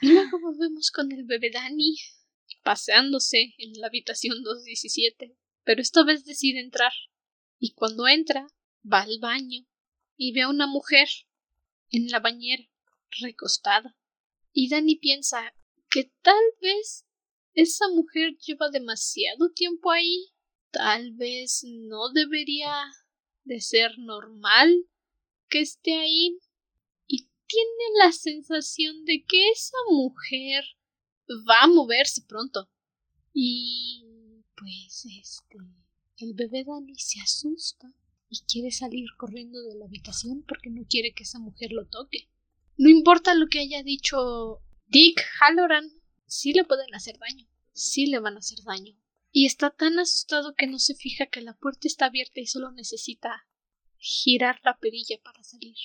Y 0.01 0.09
luego 0.09 0.41
volvemos 0.41 0.91
con 0.91 1.13
el 1.13 1.23
bebé 1.23 1.53
Dani 1.53 1.97
paseándose 2.65 3.55
en 3.59 3.75
la 3.81 3.87
habitación 3.87 4.43
217. 4.43 5.37
Pero 5.63 5.81
esta 5.81 6.03
vez 6.03 6.25
decide 6.25 6.59
entrar. 6.59 6.93
Y 7.61 7.75
cuando 7.75 8.09
entra, 8.09 8.49
va 8.85 9.03
al 9.03 9.21
baño 9.21 9.65
y 10.17 10.33
ve 10.33 10.43
a 10.43 10.49
una 10.49 10.67
mujer 10.67 11.09
en 11.91 12.09
la 12.09 12.19
bañera, 12.19 12.65
recostada. 13.21 13.97
Y 14.53 14.71
Dani 14.71 14.97
piensa 14.97 15.55
que 15.91 16.13
tal 16.23 16.43
vez 16.61 17.07
esa 17.55 17.89
mujer 17.89 18.37
lleva 18.39 18.71
demasiado 18.71 19.51
tiempo 19.53 19.91
ahí. 19.91 20.33
Tal 20.71 21.13
vez 21.13 21.65
no 21.65 22.11
debería 22.13 22.73
de 23.45 23.61
ser 23.61 23.99
normal 23.99 24.87
que 25.49 25.61
esté 25.61 25.95
ahí. 25.95 26.39
Y 27.07 27.29
tiene 27.47 27.99
la 27.99 28.13
sensación 28.13 29.05
de 29.05 29.25
que 29.27 29.51
esa 29.51 29.77
mujer 29.91 30.65
va 31.49 31.63
a 31.63 31.69
moverse 31.69 32.23
pronto. 32.29 32.71
Y 33.33 34.05
pues 34.57 35.05
este 35.21 35.59
el 36.19 36.35
bebé 36.35 36.65
Danny 36.65 36.97
se 36.97 37.21
asusta 37.21 37.95
y 38.29 38.41
quiere 38.47 38.73
salir 38.73 39.07
corriendo 39.17 39.63
de 39.63 39.77
la 39.77 39.87
habitación 39.87 40.43
porque 40.47 40.69
no 40.69 40.85
quiere 40.89 41.15
que 41.15 41.23
esa 41.23 41.39
mujer 41.39 41.73
lo 41.73 41.87
toque. 41.87 42.29
No 42.77 42.89
importa 42.91 43.35
lo 43.35 43.47
que 43.49 43.61
haya 43.61 43.83
dicho 43.83 44.61
Dick 44.89 45.23
Halloran, 45.41 45.91
sí 46.27 46.53
le 46.53 46.65
pueden 46.65 46.95
hacer 46.95 47.19
daño, 47.19 47.47
sí 47.73 48.07
le 48.07 48.19
van 48.19 48.35
a 48.35 48.39
hacer 48.39 48.59
daño. 48.65 48.97
Y 49.31 49.47
está 49.47 49.71
tan 49.71 49.99
asustado 49.99 50.55
que 50.55 50.67
no 50.67 50.79
se 50.79 50.95
fija 50.95 51.27
que 51.27 51.43
la 51.43 51.55
puerta 51.55 51.87
está 51.87 52.07
abierta 52.07 52.41
y 52.41 52.47
solo 52.47 52.73
necesita 52.73 53.47
girar 53.97 54.61
la 54.65 54.79
perilla 54.79 55.17
para 55.23 55.45
salir. 55.45 55.77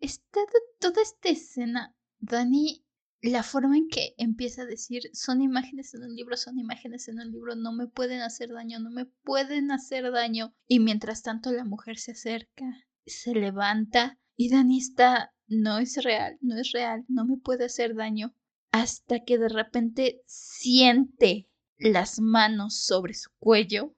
Está 0.00 0.40
toda 0.78 1.02
esta 1.02 1.28
escena, 1.28 1.94
Dani 2.18 2.84
la 3.22 3.42
forma 3.42 3.76
en 3.76 3.88
que 3.88 4.14
empieza 4.16 4.62
a 4.62 4.66
decir 4.66 5.10
son 5.12 5.42
imágenes 5.42 5.92
en 5.94 6.04
un 6.04 6.16
libro, 6.16 6.36
son 6.36 6.58
imágenes 6.58 7.08
en 7.08 7.20
un 7.20 7.30
libro, 7.30 7.54
no 7.54 7.72
me 7.72 7.86
pueden 7.86 8.22
hacer 8.22 8.50
daño, 8.50 8.80
no 8.80 8.90
me 8.90 9.04
pueden 9.04 9.70
hacer 9.70 10.10
daño. 10.10 10.54
Y 10.66 10.80
mientras 10.80 11.22
tanto 11.22 11.52
la 11.52 11.64
mujer 11.64 11.98
se 11.98 12.12
acerca, 12.12 12.64
se 13.04 13.34
levanta 13.34 14.18
y 14.36 14.48
Dani 14.48 14.78
está, 14.78 15.34
no 15.50 15.78
es 15.78 16.02
real, 16.02 16.38
no 16.40 16.58
es 16.58 16.72
real, 16.72 17.04
no 17.08 17.26
me 17.26 17.36
puede 17.36 17.66
hacer 17.66 17.94
daño. 17.94 18.34
Hasta 18.72 19.24
que 19.24 19.36
de 19.36 19.50
repente 19.50 20.22
siente 20.24 21.50
las 21.76 22.20
manos 22.20 22.80
sobre 22.82 23.12
su 23.12 23.30
cuello. 23.38 23.94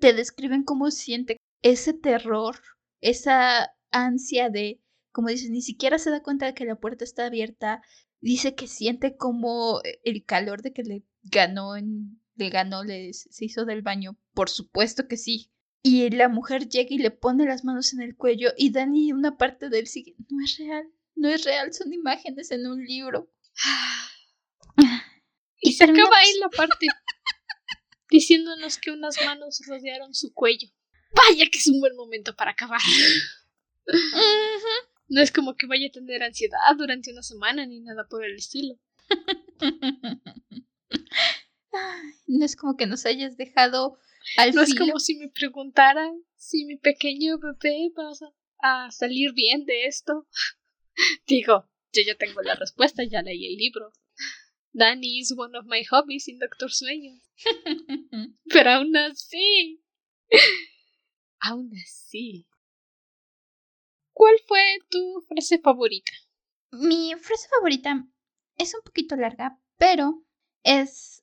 Te 0.00 0.12
describen 0.12 0.64
cómo 0.64 0.90
siente 0.90 1.38
ese 1.62 1.94
terror, 1.94 2.60
esa 3.00 3.74
ansia 3.90 4.50
de 4.50 4.84
como 5.14 5.28
dices, 5.28 5.50
ni 5.50 5.62
siquiera 5.62 6.00
se 6.00 6.10
da 6.10 6.24
cuenta 6.24 6.46
de 6.46 6.54
que 6.54 6.64
la 6.64 6.74
puerta 6.74 7.04
está 7.04 7.26
abierta. 7.26 7.82
Dice 8.20 8.56
que 8.56 8.66
siente 8.66 9.16
como 9.16 9.80
el 10.02 10.24
calor 10.24 10.60
de 10.60 10.72
que 10.72 10.82
le 10.82 11.04
ganó, 11.22 11.76
en, 11.76 12.20
le 12.34 12.50
ganó, 12.50 12.82
le, 12.82 13.12
se 13.12 13.44
hizo 13.44 13.64
del 13.64 13.82
baño. 13.82 14.18
Por 14.32 14.50
supuesto 14.50 15.06
que 15.06 15.16
sí. 15.16 15.52
Y 15.86 16.08
la 16.08 16.30
mujer 16.30 16.66
llega 16.66 16.94
y 16.94 16.98
le 16.98 17.10
pone 17.10 17.44
las 17.44 17.62
manos 17.62 17.92
en 17.92 18.00
el 18.00 18.16
cuello 18.16 18.54
y 18.56 18.72
Dani 18.72 19.12
una 19.12 19.36
parte 19.36 19.68
de 19.68 19.80
él 19.80 19.86
sigue, 19.86 20.16
no 20.30 20.42
es 20.42 20.56
real, 20.56 20.90
no 21.14 21.28
es 21.28 21.44
real, 21.44 21.74
son 21.74 21.92
imágenes 21.92 22.50
en 22.52 22.66
un 22.66 22.82
libro. 22.82 23.30
y 25.60 25.74
se 25.74 25.84
acaba 25.84 26.16
ahí 26.16 26.38
la 26.40 26.48
parte 26.48 26.86
diciéndonos 28.08 28.78
que 28.78 28.92
unas 28.92 29.22
manos 29.26 29.60
rodearon 29.66 30.14
su 30.14 30.32
cuello. 30.32 30.70
Vaya 31.12 31.50
que 31.52 31.58
es 31.58 31.68
un 31.68 31.80
buen 31.80 31.94
momento 31.96 32.34
para 32.34 32.52
acabar. 32.52 32.80
No 35.08 35.20
es 35.20 35.32
como 35.32 35.54
que 35.54 35.66
vaya 35.66 35.88
a 35.88 35.92
tener 35.92 36.22
ansiedad 36.22 36.58
durante 36.78 37.12
una 37.12 37.22
semana 37.22 37.66
ni 37.66 37.80
nada 37.80 38.08
por 38.08 38.24
el 38.24 38.36
estilo. 38.36 38.80
no 42.26 42.44
es 42.44 42.56
como 42.56 42.78
que 42.78 42.86
nos 42.86 43.04
hayas 43.04 43.36
dejado 43.36 43.98
al 44.36 44.54
No 44.54 44.62
es 44.62 44.74
como 44.74 44.98
si 44.98 45.16
me 45.16 45.28
preguntaran 45.28 46.24
si 46.36 46.64
mi 46.64 46.76
pequeño 46.76 47.38
bebé 47.38 47.90
va 47.96 48.10
a 48.62 48.90
salir 48.90 49.32
bien 49.32 49.64
de 49.64 49.86
esto. 49.86 50.26
Digo, 51.26 51.70
yo 51.92 52.02
ya 52.06 52.16
tengo 52.16 52.42
la 52.42 52.54
respuesta, 52.54 53.04
ya 53.04 53.22
leí 53.22 53.46
el 53.46 53.56
libro. 53.56 53.92
Danny 54.72 55.20
is 55.20 55.32
one 55.36 55.56
of 55.56 55.66
my 55.66 55.84
hobbies 55.84 56.26
in 56.26 56.38
Doctor 56.38 56.68
Sueño. 56.70 57.12
Pero 58.52 58.70
aún 58.70 58.96
así. 58.96 59.80
aún 61.40 61.70
así. 61.80 62.48
¿Cuál 64.12 64.34
fue 64.46 64.78
tu 64.90 65.24
frase 65.28 65.58
favorita? 65.58 66.12
Mi 66.72 67.14
frase 67.20 67.48
favorita 67.48 68.06
es 68.56 68.74
un 68.74 68.82
poquito 68.82 69.16
larga, 69.16 69.60
pero 69.76 70.24
es 70.62 71.13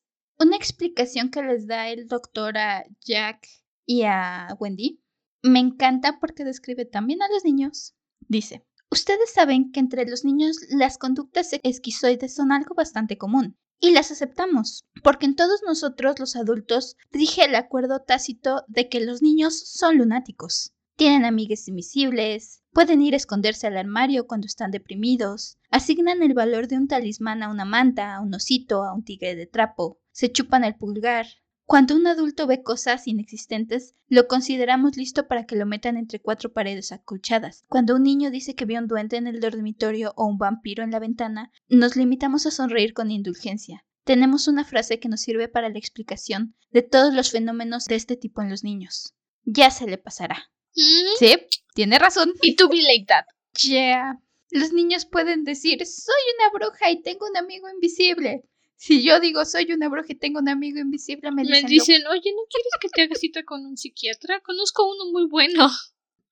una 0.41 0.55
explicación 0.55 1.29
que 1.29 1.43
les 1.43 1.67
da 1.67 1.89
el 1.89 2.07
doctor 2.07 2.57
a 2.57 2.83
Jack 3.05 3.47
y 3.85 4.03
a 4.03 4.55
Wendy. 4.59 4.99
Me 5.43 5.59
encanta 5.59 6.19
porque 6.19 6.43
describe 6.43 6.85
también 6.85 7.21
a 7.21 7.27
los 7.29 7.45
niños. 7.45 7.93
Dice, 8.21 8.65
ustedes 8.89 9.31
saben 9.31 9.71
que 9.71 9.79
entre 9.79 10.07
los 10.07 10.25
niños 10.25 10.57
las 10.69 10.97
conductas 10.97 11.51
esquizoides 11.63 12.33
son 12.33 12.51
algo 12.51 12.73
bastante 12.73 13.17
común. 13.17 13.57
Y 13.79 13.91
las 13.91 14.11
aceptamos, 14.11 14.85
porque 15.03 15.25
en 15.25 15.35
todos 15.35 15.61
nosotros 15.65 16.19
los 16.19 16.35
adultos 16.35 16.97
rige 17.11 17.45
el 17.45 17.55
acuerdo 17.55 18.01
tácito 18.01 18.63
de 18.67 18.89
que 18.89 18.99
los 18.99 19.21
niños 19.21 19.59
son 19.59 19.97
lunáticos. 19.97 20.73
Tienen 20.95 21.25
amigues 21.25 21.67
invisibles, 21.67 22.61
pueden 22.71 23.01
ir 23.01 23.13
a 23.13 23.17
esconderse 23.17 23.67
al 23.67 23.77
armario 23.77 24.27
cuando 24.27 24.45
están 24.45 24.71
deprimidos, 24.71 25.57
asignan 25.69 26.21
el 26.21 26.33
valor 26.33 26.67
de 26.67 26.77
un 26.77 26.87
talismán 26.87 27.43
a 27.43 27.49
una 27.49 27.65
manta, 27.65 28.15
a 28.15 28.21
un 28.21 28.33
osito, 28.33 28.83
a 28.83 28.93
un 28.93 29.03
tigre 29.03 29.35
de 29.35 29.47
trapo, 29.47 29.99
se 30.11 30.31
chupan 30.31 30.63
el 30.63 30.75
pulgar. 30.75 31.25
Cuando 31.65 31.95
un 31.95 32.05
adulto 32.05 32.47
ve 32.47 32.63
cosas 32.63 33.07
inexistentes, 33.07 33.95
lo 34.07 34.27
consideramos 34.27 34.97
listo 34.97 35.27
para 35.27 35.45
que 35.45 35.55
lo 35.55 35.65
metan 35.65 35.95
entre 35.95 36.19
cuatro 36.19 36.51
paredes 36.51 36.91
acolchadas. 36.91 37.63
Cuando 37.69 37.95
un 37.95 38.03
niño 38.03 38.29
dice 38.29 38.55
que 38.55 38.65
vio 38.65 38.77
un 38.79 38.87
duende 38.87 39.15
en 39.15 39.25
el 39.25 39.39
dormitorio 39.39 40.13
o 40.17 40.25
un 40.25 40.37
vampiro 40.37 40.83
en 40.83 40.91
la 40.91 40.99
ventana, 40.99 41.51
nos 41.69 41.95
limitamos 41.95 42.45
a 42.45 42.51
sonreír 42.51 42.93
con 42.93 43.09
indulgencia. 43.09 43.85
Tenemos 44.03 44.49
una 44.49 44.65
frase 44.65 44.99
que 44.99 45.07
nos 45.07 45.21
sirve 45.21 45.47
para 45.47 45.69
la 45.69 45.79
explicación 45.79 46.55
de 46.71 46.81
todos 46.81 47.13
los 47.13 47.31
fenómenos 47.31 47.85
de 47.85 47.95
este 47.95 48.17
tipo 48.17 48.41
en 48.41 48.49
los 48.49 48.63
niños. 48.63 49.15
Ya 49.45 49.71
se 49.71 49.87
le 49.87 49.97
pasará. 49.97 50.51
Mm. 50.75 51.17
Sí, 51.19 51.35
tiene 51.73 51.99
razón. 51.99 52.33
Y 52.41 52.55
tú 52.55 52.69
be 52.69 52.81
like 52.81 53.05
that. 53.07 53.25
Yeah. 53.63 54.19
Los 54.49 54.73
niños 54.73 55.05
pueden 55.05 55.43
decir, 55.43 55.85
soy 55.85 56.21
una 56.37 56.49
bruja 56.51 56.91
y 56.91 57.01
tengo 57.01 57.25
un 57.27 57.37
amigo 57.37 57.69
invisible. 57.69 58.43
Si 58.75 59.03
yo 59.03 59.19
digo 59.19 59.45
soy 59.45 59.71
una 59.71 59.89
bruja 59.89 60.07
y 60.09 60.15
tengo 60.15 60.39
un 60.39 60.49
amigo 60.49 60.79
invisible, 60.79 61.31
me 61.31 61.43
dicen. 61.43 61.63
Me 61.63 61.69
dicen, 61.69 62.07
oye, 62.07 62.31
¿no 62.33 62.41
quieres 62.49 62.73
que 62.81 62.89
te 62.89 63.01
haga 63.03 63.15
cita 63.15 63.43
con 63.43 63.65
un 63.65 63.77
psiquiatra? 63.77 64.41
Conozco 64.41 64.89
uno 64.89 65.11
muy 65.11 65.27
bueno. 65.27 65.69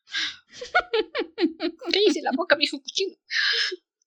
Cállese 1.93 2.21
la 2.23 2.31
boca, 2.35 2.55
viejo 2.55 2.81
cochino. 2.81 3.15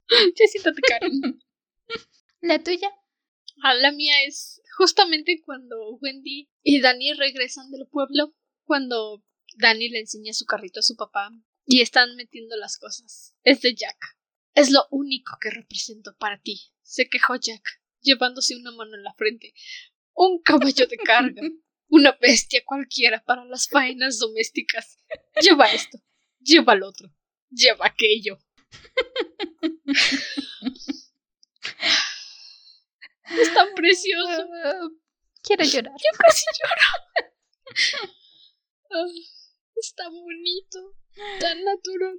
Ya 0.09 0.47
siéntate, 0.47 0.81
Karen. 0.81 1.39
¿La 2.41 2.61
tuya? 2.61 2.91
Ah, 3.63 3.73
la 3.75 3.91
mía 3.93 4.13
es 4.27 4.61
justamente 4.77 5.41
cuando 5.45 5.97
Wendy 6.01 6.49
y 6.63 6.81
Dani 6.81 7.13
regresan 7.13 7.71
del 7.71 7.87
pueblo, 7.87 8.35
cuando 8.65 9.23
Danny 9.57 9.89
le 9.89 9.99
enseña 9.99 10.33
su 10.33 10.45
carrito 10.45 10.79
a 10.79 10.83
su 10.83 10.95
papá 10.95 11.31
y 11.65 11.81
están 11.81 12.15
metiendo 12.15 12.55
las 12.57 12.77
cosas. 12.77 13.35
Es 13.43 13.61
de 13.61 13.75
Jack. 13.75 14.17
Es 14.53 14.69
lo 14.69 14.87
único 14.91 15.37
que 15.41 15.49
represento 15.49 16.15
para 16.17 16.39
ti, 16.39 16.71
se 16.83 17.09
quejó 17.09 17.35
Jack, 17.35 17.81
llevándose 18.01 18.55
una 18.55 18.71
mano 18.71 18.95
en 18.95 19.03
la 19.03 19.13
frente. 19.15 19.53
Un 20.13 20.41
caballo 20.41 20.87
de 20.87 20.97
carga. 20.97 21.41
Una 21.89 22.17
bestia 22.19 22.63
cualquiera 22.65 23.23
para 23.23 23.45
las 23.45 23.67
faenas 23.67 24.17
domésticas. 24.17 24.97
Lleva 25.39 25.71
esto, 25.71 25.99
lleva 26.39 26.73
el 26.73 26.81
otro, 26.81 27.13
lleva 27.51 27.85
aquello. 27.85 28.39
Es 33.25 33.53
tan 33.53 33.73
precioso. 33.75 34.47
quiero 35.43 35.63
llorar. 35.65 35.93
Yo 35.93 36.17
casi 36.17 36.45
lloro. 36.59 36.87
Está 39.83 40.07
bonito, 40.07 40.95
tan 41.41 41.61
natural. 41.65 42.17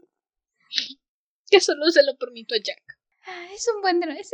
Que 1.48 1.62
solo 1.62 1.90
se 1.90 2.02
lo 2.02 2.14
permito 2.18 2.54
a 2.54 2.58
Jack. 2.58 2.82
Ah, 3.24 3.48
es 3.54 3.66
un 3.74 3.80
buen 3.80 4.00
drama. 4.00 4.20
Es, 4.20 4.32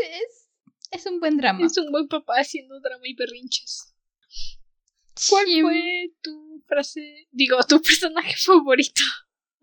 es, 0.91 1.07
un 1.07 1.21
buen 1.21 1.37
drama. 1.37 1.65
Es 1.65 1.77
un 1.79 1.93
buen 1.93 2.09
papá 2.09 2.41
haciendo 2.41 2.81
drama 2.81 3.07
y 3.07 3.15
berrinches. 3.15 3.95
¿Cuál 5.29 5.47
fue 5.47 6.13
tu 6.23 6.65
frase? 6.67 7.29
Digo, 7.31 7.57
tu 7.69 7.81
personaje 7.81 8.35
favorito. 8.37 9.03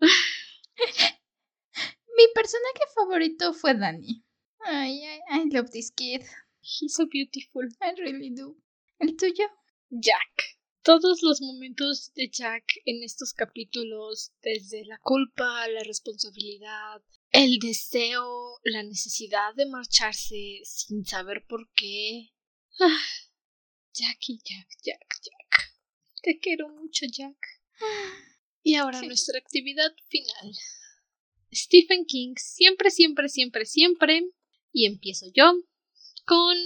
Mi 2.16 2.24
personaje 2.34 2.84
favorito 2.94 3.52
fue 3.52 3.74
Danny. 3.74 4.24
Ay, 4.60 5.04
I, 5.04 5.20
I 5.40 5.50
love 5.52 5.68
this 5.72 5.90
kid. 5.90 6.22
He's 6.62 6.94
so 6.94 7.06
beautiful. 7.06 7.68
I 7.82 7.92
really 8.00 8.30
do. 8.34 8.56
¿El 8.98 9.14
tuyo? 9.14 9.46
Jack 9.90 10.57
todos 10.88 11.22
los 11.22 11.42
momentos 11.42 12.14
de 12.14 12.30
Jack 12.30 12.80
en 12.86 13.02
estos 13.02 13.34
capítulos, 13.34 14.32
desde 14.40 14.86
la 14.86 14.98
culpa, 15.02 15.68
la 15.68 15.82
responsabilidad, 15.84 17.02
el 17.30 17.58
deseo, 17.58 18.58
la 18.64 18.82
necesidad 18.82 19.54
de 19.54 19.66
marcharse 19.66 20.62
sin 20.64 21.04
saber 21.04 21.44
por 21.46 21.70
qué. 21.74 22.30
Ah, 22.80 23.04
Jackie, 23.92 24.38
Jack, 24.42 24.68
Jack, 24.82 25.14
Jack. 25.22 25.74
Te 26.22 26.38
quiero 26.38 26.70
mucho, 26.70 27.04
Jack. 27.04 27.36
Y 28.62 28.76
ahora 28.76 29.02
nuestra 29.02 29.38
actividad 29.38 29.94
final. 30.08 30.54
Stephen 31.52 32.06
King 32.06 32.32
siempre, 32.38 32.90
siempre, 32.90 33.28
siempre, 33.28 33.66
siempre 33.66 34.22
Y 34.72 34.86
empiezo 34.86 35.26
yo 35.34 35.52
con 36.24 36.56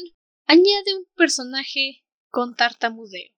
añade 0.46 0.94
un 0.94 1.06
personaje 1.16 2.04
con 2.30 2.54
tartamudeo. 2.54 3.32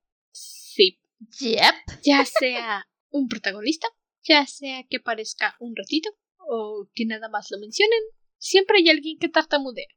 Yep. 1.41 1.75
Ya 2.05 2.25
sea 2.25 2.87
un 3.11 3.29
protagonista, 3.29 3.87
ya 4.23 4.47
sea 4.47 4.85
que 4.89 5.01
parezca 5.01 5.57
un 5.61 5.75
ratito 5.77 6.11
o 6.39 6.89
que 6.95 7.07
nada 7.07 7.29
más 7.29 7.51
lo 7.51 7.59
mencionen, 7.59 8.01
siempre 8.39 8.79
hay 8.79 8.91
alguien 8.91 9.19
que 9.19 9.29
tartamudea. 9.29 9.89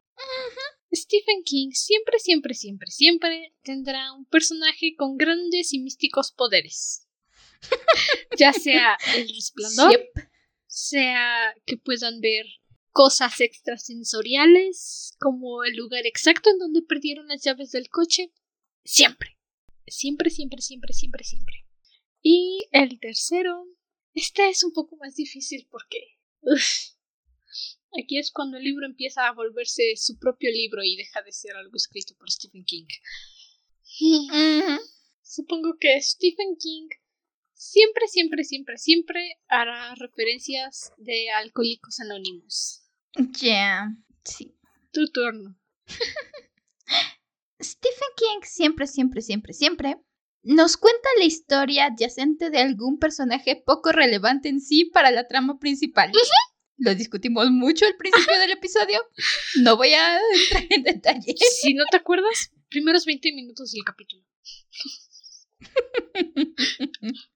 Stephen 0.93 1.43
King 1.43 1.71
siempre, 1.73 2.17
siempre, 2.19 2.53
siempre, 2.53 2.89
siempre 2.89 3.53
tendrá 3.63 4.13
un 4.13 4.25
personaje 4.25 4.95
con 4.97 5.17
grandes 5.17 5.73
y 5.73 5.79
místicos 5.79 6.31
poderes. 6.31 7.07
ya 8.37 8.53
sea 8.53 8.97
el 9.15 9.27
resplandor, 9.35 9.91
Yep. 9.91 10.29
sea 10.67 11.53
que 11.65 11.77
puedan 11.77 12.21
ver 12.21 12.45
cosas 12.91 13.41
extrasensoriales, 13.41 15.15
como 15.19 15.63
el 15.63 15.75
lugar 15.75 16.05
exacto 16.07 16.49
en 16.49 16.57
donde 16.57 16.81
perdieron 16.81 17.27
las 17.27 17.43
llaves 17.43 17.71
del 17.71 17.89
coche. 17.89 18.31
Siempre. 18.83 19.36
Siempre, 19.87 20.29
siempre, 20.29 20.61
siempre, 20.61 20.93
siempre, 20.93 21.23
siempre. 21.23 21.65
Y 22.21 22.59
el 22.71 22.99
tercero. 22.99 23.65
Este 24.13 24.49
es 24.49 24.63
un 24.63 24.73
poco 24.73 24.97
más 24.97 25.15
difícil 25.15 25.67
porque. 25.69 25.99
uf, 26.41 26.97
aquí 28.01 28.17
es 28.17 28.31
cuando 28.31 28.57
el 28.57 28.63
libro 28.63 28.85
empieza 28.85 29.27
a 29.27 29.33
volverse 29.33 29.95
su 29.95 30.17
propio 30.17 30.51
libro 30.51 30.83
y 30.83 30.97
deja 30.97 31.21
de 31.21 31.31
ser 31.31 31.55
algo 31.55 31.75
escrito 31.75 32.15
por 32.17 32.29
Stephen 32.29 32.65
King. 32.65 32.87
Supongo 35.21 35.77
que 35.79 36.01
Stephen 36.01 36.57
King 36.57 36.87
siempre, 37.53 38.07
siempre, 38.07 38.43
siempre, 38.43 38.77
siempre 38.77 39.39
hará 39.47 39.95
referencias 39.95 40.91
de 40.97 41.29
alcohólicos 41.31 41.99
anónimos. 41.99 42.83
Ya. 43.39 43.95
Sí. 44.23 44.55
Tu 44.91 45.07
turno. 45.07 45.59
Stephen 47.61 48.09
King 48.15 48.39
siempre, 48.43 48.87
siempre, 48.87 49.21
siempre, 49.21 49.53
siempre 49.53 49.97
nos 50.43 50.77
cuenta 50.77 51.09
la 51.19 51.25
historia 51.25 51.85
adyacente 51.87 52.49
de 52.49 52.59
algún 52.59 52.99
personaje 52.99 53.61
poco 53.65 53.91
relevante 53.91 54.47
en 54.49 54.61
sí 54.61 54.85
para 54.85 55.11
la 55.11 55.27
trama 55.27 55.59
principal. 55.59 56.11
Lo 56.77 56.95
discutimos 56.95 57.49
mucho 57.51 57.85
al 57.85 57.97
principio 57.97 58.39
del 58.39 58.51
episodio. 58.51 58.99
No 59.61 59.75
voy 59.75 59.93
a 59.93 60.17
entrar 60.17 60.65
en 60.69 60.83
detalle. 60.83 61.35
Si 61.61 61.73
no 61.73 61.83
te 61.89 61.97
acuerdas, 61.97 62.51
primeros 62.69 63.05
20 63.05 63.33
minutos 63.33 63.71
del 63.71 63.83
capítulo. 63.83 64.23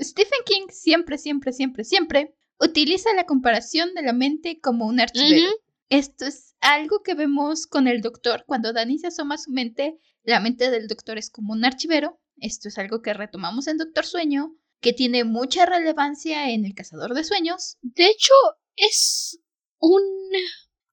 Stephen 0.00 0.40
King 0.44 0.66
siempre, 0.70 1.18
siempre, 1.18 1.52
siempre, 1.52 1.84
siempre 1.84 2.34
utiliza 2.58 3.12
la 3.14 3.24
comparación 3.24 3.94
de 3.94 4.02
la 4.02 4.12
mente 4.12 4.60
como 4.60 4.86
un 4.86 5.00
archivero. 5.00 5.50
Esto 5.90 6.24
es 6.24 6.54
algo 6.60 7.02
que 7.02 7.14
vemos 7.14 7.66
con 7.66 7.88
el 7.88 8.00
doctor. 8.00 8.44
Cuando 8.46 8.72
Danny 8.72 8.98
se 8.98 9.08
asoma 9.08 9.34
a 9.34 9.38
su 9.38 9.50
mente, 9.50 9.98
la 10.22 10.38
mente 10.38 10.70
del 10.70 10.86
doctor 10.86 11.18
es 11.18 11.30
como 11.30 11.52
un 11.52 11.64
archivero. 11.64 12.20
Esto 12.36 12.68
es 12.68 12.78
algo 12.78 13.02
que 13.02 13.12
retomamos 13.12 13.66
en 13.66 13.76
Doctor 13.76 14.06
Sueño, 14.06 14.56
que 14.80 14.92
tiene 14.92 15.24
mucha 15.24 15.66
relevancia 15.66 16.50
en 16.50 16.64
El 16.64 16.74
Cazador 16.74 17.12
de 17.14 17.24
Sueños. 17.24 17.76
De 17.82 18.06
hecho, 18.06 18.32
es 18.76 19.40
un. 19.80 20.02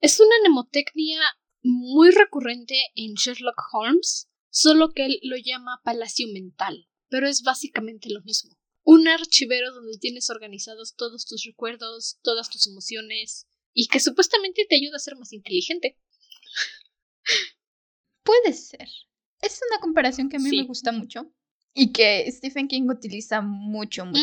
Es 0.02 0.19
una 0.19 0.36
mnemotecnia 0.41 1.22
muy 1.61 2.10
recurrente 2.10 2.76
en 2.95 3.14
Sherlock 3.14 3.61
Holmes, 3.74 4.30
solo 4.49 4.90
que 4.90 5.06
él 5.06 5.19
lo 5.22 5.38
llama 5.38 5.80
palacio 5.84 6.28
mental, 6.34 6.88
pero 7.07 7.28
es 7.28 7.44
básicamente 7.44 8.10
lo 8.10 8.22
mismo. 8.24 8.57
Un 8.84 9.07
archivero 9.07 9.74
donde 9.74 9.99
tienes 9.99 10.32
organizados 10.32 10.95
todos 10.95 11.26
tus 11.26 11.44
recuerdos, 11.45 12.19
todas 12.24 12.49
tus 12.49 12.65
emociones, 12.68 13.48
y 13.80 13.88
que 13.88 13.99
supuestamente 13.99 14.66
te 14.68 14.76
ayuda 14.76 14.95
a 14.95 14.99
ser 14.99 15.16
más 15.18 15.32
inteligente. 15.34 15.99
Puede 18.24 18.54
ser. 18.54 18.88
Es 19.41 19.60
una 19.70 19.80
comparación 19.80 20.30
que 20.30 20.38
a 20.38 20.40
mí 20.40 20.49
Sí. 20.49 20.58
me 20.58 20.64
gusta 20.66 20.91
mucho 20.91 21.32
y 21.76 21.91
que 21.91 22.26
Stephen 22.32 22.68
King 22.68 22.88
utiliza 22.90 23.41
mucho, 23.41 24.06
mucho. 24.08 24.20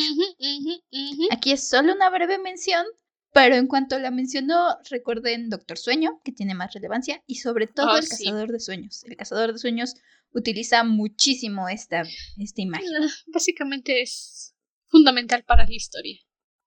Aquí 1.30 1.52
es 1.52 1.68
solo 1.68 1.92
una 1.94 2.10
breve 2.10 2.38
mención, 2.38 2.84
pero 3.32 3.54
en 3.54 3.68
cuanto 3.68 3.96
la 4.00 4.10
mencionó, 4.10 4.76
recuerden 4.90 5.48
Doctor 5.50 5.78
Sueño, 5.78 6.20
que 6.24 6.32
tiene 6.32 6.54
más 6.56 6.72
relevancia, 6.74 7.22
y 7.26 7.36
sobre 7.36 7.68
todo 7.68 7.92
Oh, 7.92 7.96
el 7.96 8.02
sí. 8.02 8.24
Cazador 8.24 8.50
de 8.50 8.58
Sueños. 8.58 9.04
El 9.04 9.16
Cazador 9.16 9.52
de 9.52 9.58
Sueños 9.60 9.94
utiliza 10.32 10.82
muchísimo 10.82 11.68
esta, 11.68 12.02
esta 12.38 12.60
imagen. 12.60 12.88
Ah, 13.00 13.08
Básicamente 13.26 14.02
es 14.02 14.56
fundamental 14.88 15.44
para 15.44 15.64
la 15.64 15.72
historia. 15.74 16.18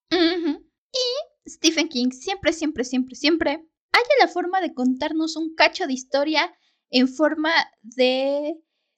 Y 0.10 1.27
Stephen 1.48 1.88
King 1.88 2.12
siempre, 2.12 2.54
siempre, 2.54 2.84
siempre, 2.84 3.16
siempre 3.16 3.64
halla 3.98 4.16
la 4.20 4.28
forma 4.28 4.62
de 4.62 4.74
contarnos 4.74 5.36
un 5.36 5.54
cacho 5.56 5.88
de 5.88 5.94
historia 5.94 6.54
en 6.90 7.08
forma 7.08 7.52
de 7.82 8.56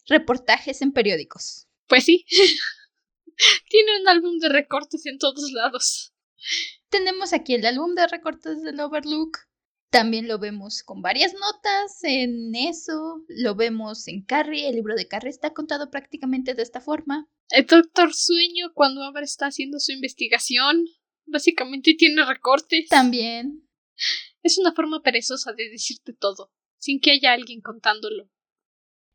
reportajes 0.07 0.81
en 0.81 0.91
periódicos. 0.91 1.67
Pues 1.87 2.05
sí. 2.05 2.25
Tiene 3.69 4.01
un 4.01 4.07
álbum 4.07 4.37
de 4.39 4.49
recortes 4.49 5.05
en 5.05 5.17
todos 5.17 5.51
lados. 5.51 6.13
Tenemos 6.89 7.33
aquí 7.33 7.55
el 7.55 7.65
álbum 7.65 7.95
de 7.95 8.07
recortes 8.07 8.61
del 8.61 8.79
Overlook. 8.79 9.37
También 9.91 10.27
lo 10.27 10.37
vemos 10.37 10.83
con 10.83 11.01
varias 11.01 11.33
notas 11.33 12.03
en 12.03 12.53
eso. 12.53 13.23
Lo 13.27 13.55
vemos 13.55 14.07
en 14.07 14.23
Carrie. 14.23 14.67
El 14.67 14.75
libro 14.75 14.95
de 14.95 15.07
Carrie 15.07 15.31
está 15.31 15.53
contado 15.53 15.89
prácticamente 15.89 16.53
de 16.53 16.61
esta 16.61 16.81
forma. 16.81 17.27
El 17.49 17.65
Doctor 17.65 18.13
Sueño, 18.13 18.71
cuando 18.73 19.03
Amber 19.03 19.23
está 19.23 19.47
haciendo 19.47 19.79
su 19.79 19.91
investigación, 19.91 20.85
básicamente 21.29 21.93
tiene 21.93 22.25
recortes. 22.25 22.87
También. 22.89 23.67
Es 24.43 24.57
una 24.57 24.73
forma 24.73 25.01
perezosa 25.01 25.53
de 25.53 25.69
decirte 25.69 26.13
todo, 26.13 26.51
sin 26.77 26.99
que 27.01 27.11
haya 27.11 27.33
alguien 27.33 27.61
contándolo. 27.61 28.29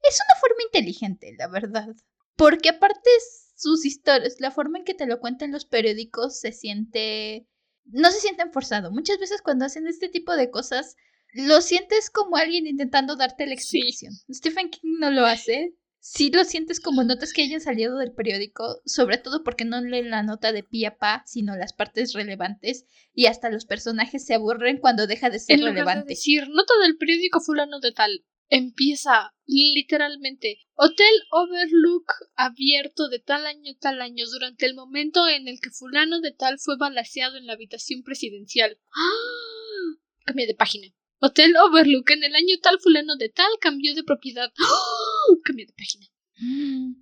Es 0.03 0.19
una 0.19 0.41
forma 0.41 0.63
inteligente, 0.65 1.35
la 1.39 1.49
verdad. 1.49 1.89
Porque 2.37 2.69
aparte 2.69 3.09
sus 3.57 3.87
historias, 3.87 4.37
la 4.41 4.51
forma 4.51 4.79
en 4.79 4.85
que 4.85 4.95
te 4.95 5.07
lo 5.07 5.21
cuentan 5.21 5.53
los 5.53 5.65
periódicos 5.65 6.39
se 6.41 6.53
siente... 6.53 7.47
No 7.87 8.11
se 8.11 8.21
sienten 8.21 8.51
forzado. 8.53 8.91
Muchas 8.91 9.19
veces 9.19 9.43
cuando 9.43 9.67
hacen 9.67 9.87
este 9.87 10.09
tipo 10.09 10.35
de 10.37 10.51
cosas, 10.51 10.97
lo 11.35 11.61
sientes 11.61 12.11
como 12.11 12.37
alguien 12.37 12.67
intentando 12.67 13.17
darte 13.17 13.47
la 13.47 13.57
Sí. 13.57 13.79
explicación. 13.79 14.13
Stephen 14.33 14.71
King 14.71 14.97
no 15.01 15.11
lo 15.11 15.27
hace. 15.27 15.75
Sí 16.07 16.31
lo 16.31 16.45
sientes 16.45 16.81
como 16.81 17.03
notas 17.03 17.33
que 17.33 17.41
hayan 17.41 17.63
salido 17.63 17.97
del 17.97 18.13
periódico, 18.13 18.83
sobre 18.85 19.17
todo 19.17 19.43
porque 19.43 19.65
no 19.65 19.81
leen 19.81 20.11
la 20.11 20.23
nota 20.23 20.53
de 20.53 20.63
pie 20.63 20.89
a 20.89 20.99
pa, 20.99 21.23
sino 21.25 21.57
las 21.57 21.73
partes 21.73 22.13
relevantes, 22.13 22.85
y 23.15 23.25
hasta 23.25 23.49
los 23.49 23.65
personajes 23.65 24.27
se 24.27 24.35
aburren 24.35 24.77
cuando 24.77 25.07
deja 25.07 25.31
de 25.31 25.39
ser 25.39 25.55
En 25.55 25.61
lugar 25.61 25.75
de 25.75 25.81
relevante. 25.81 26.09
decir, 26.11 26.47
nota 26.51 26.75
del 26.83 26.99
periódico 26.99 27.41
fulano 27.41 27.81
de 27.81 27.93
tal, 27.93 28.23
empieza 28.51 29.33
literalmente 29.47 30.59
Hotel 30.75 31.23
Overlook 31.31 32.13
abierto 32.35 33.09
de 33.09 33.21
tal 33.21 33.47
año 33.47 33.73
tal 33.81 34.03
año 34.03 34.27
durante 34.31 34.67
el 34.67 34.75
momento 34.75 35.27
en 35.27 35.49
el 35.49 35.59
que 35.59 35.71
fulano 35.71 36.21
de 36.21 36.33
tal 36.33 36.59
fue 36.59 36.77
balaseado 36.77 37.39
en 37.39 37.47
la 37.47 37.55
habitación 37.55 38.03
presidencial. 38.03 38.79
¡Ah! 38.95 39.99
Cambia 40.27 40.47
de 40.47 40.55
página. 40.55 40.89
Hotel 41.21 41.57
Overlook 41.57 42.11
en 42.11 42.25
el 42.25 42.35
año 42.35 42.57
tal 42.63 42.79
fulano 42.79 43.17
de 43.17 43.31
tal 43.31 43.51
cambió 43.59 43.95
de 43.95 44.05
propiedad. 44.05 44.53
¡Ah! 44.59 45.04
Cambia 45.45 45.67
de 45.67 45.73
página. 45.73 46.07
Mm, 46.39 46.95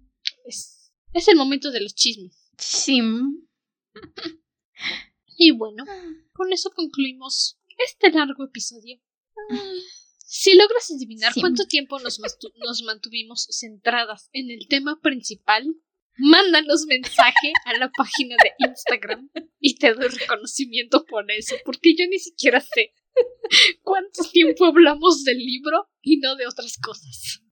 Es, 0.46 0.92
es 1.12 1.28
el 1.28 1.36
momento 1.36 1.70
de 1.70 1.80
los 1.80 1.94
chismes. 1.94 2.36
Sí. 2.58 3.00
Y 5.36 5.50
bueno, 5.52 5.84
con 6.32 6.52
eso 6.52 6.70
concluimos 6.70 7.58
este 7.86 8.10
largo 8.10 8.44
episodio. 8.44 9.00
Si 10.18 10.54
logras 10.54 10.90
adivinar 10.90 11.32
Sí. 11.32 11.40
cuánto 11.40 11.66
tiempo 11.66 11.98
nos, 12.00 12.18
nos 12.20 12.82
mantuvimos 12.84 13.48
centradas 13.50 14.28
en 14.32 14.50
el 14.50 14.66
tema 14.68 15.00
principal, 15.00 15.66
mándanos 16.16 16.86
mensaje 16.86 17.52
a 17.64 17.76
la 17.78 17.90
página 17.90 18.36
de 18.42 18.52
Instagram 18.68 19.30
y 19.58 19.76
te 19.76 19.94
doy 19.94 20.08
reconocimiento 20.08 21.04
por 21.04 21.30
eso, 21.30 21.56
porque 21.64 21.94
yo 21.96 22.06
ni 22.08 22.18
siquiera 22.18 22.60
sé 22.60 22.92
cuánto 23.82 24.22
tiempo 24.30 24.64
hablamos 24.66 25.24
del 25.24 25.38
libro 25.38 25.90
y 26.00 26.18
no 26.18 26.36
de 26.36 26.46
otras 26.46 26.76
cosas. 26.78 27.42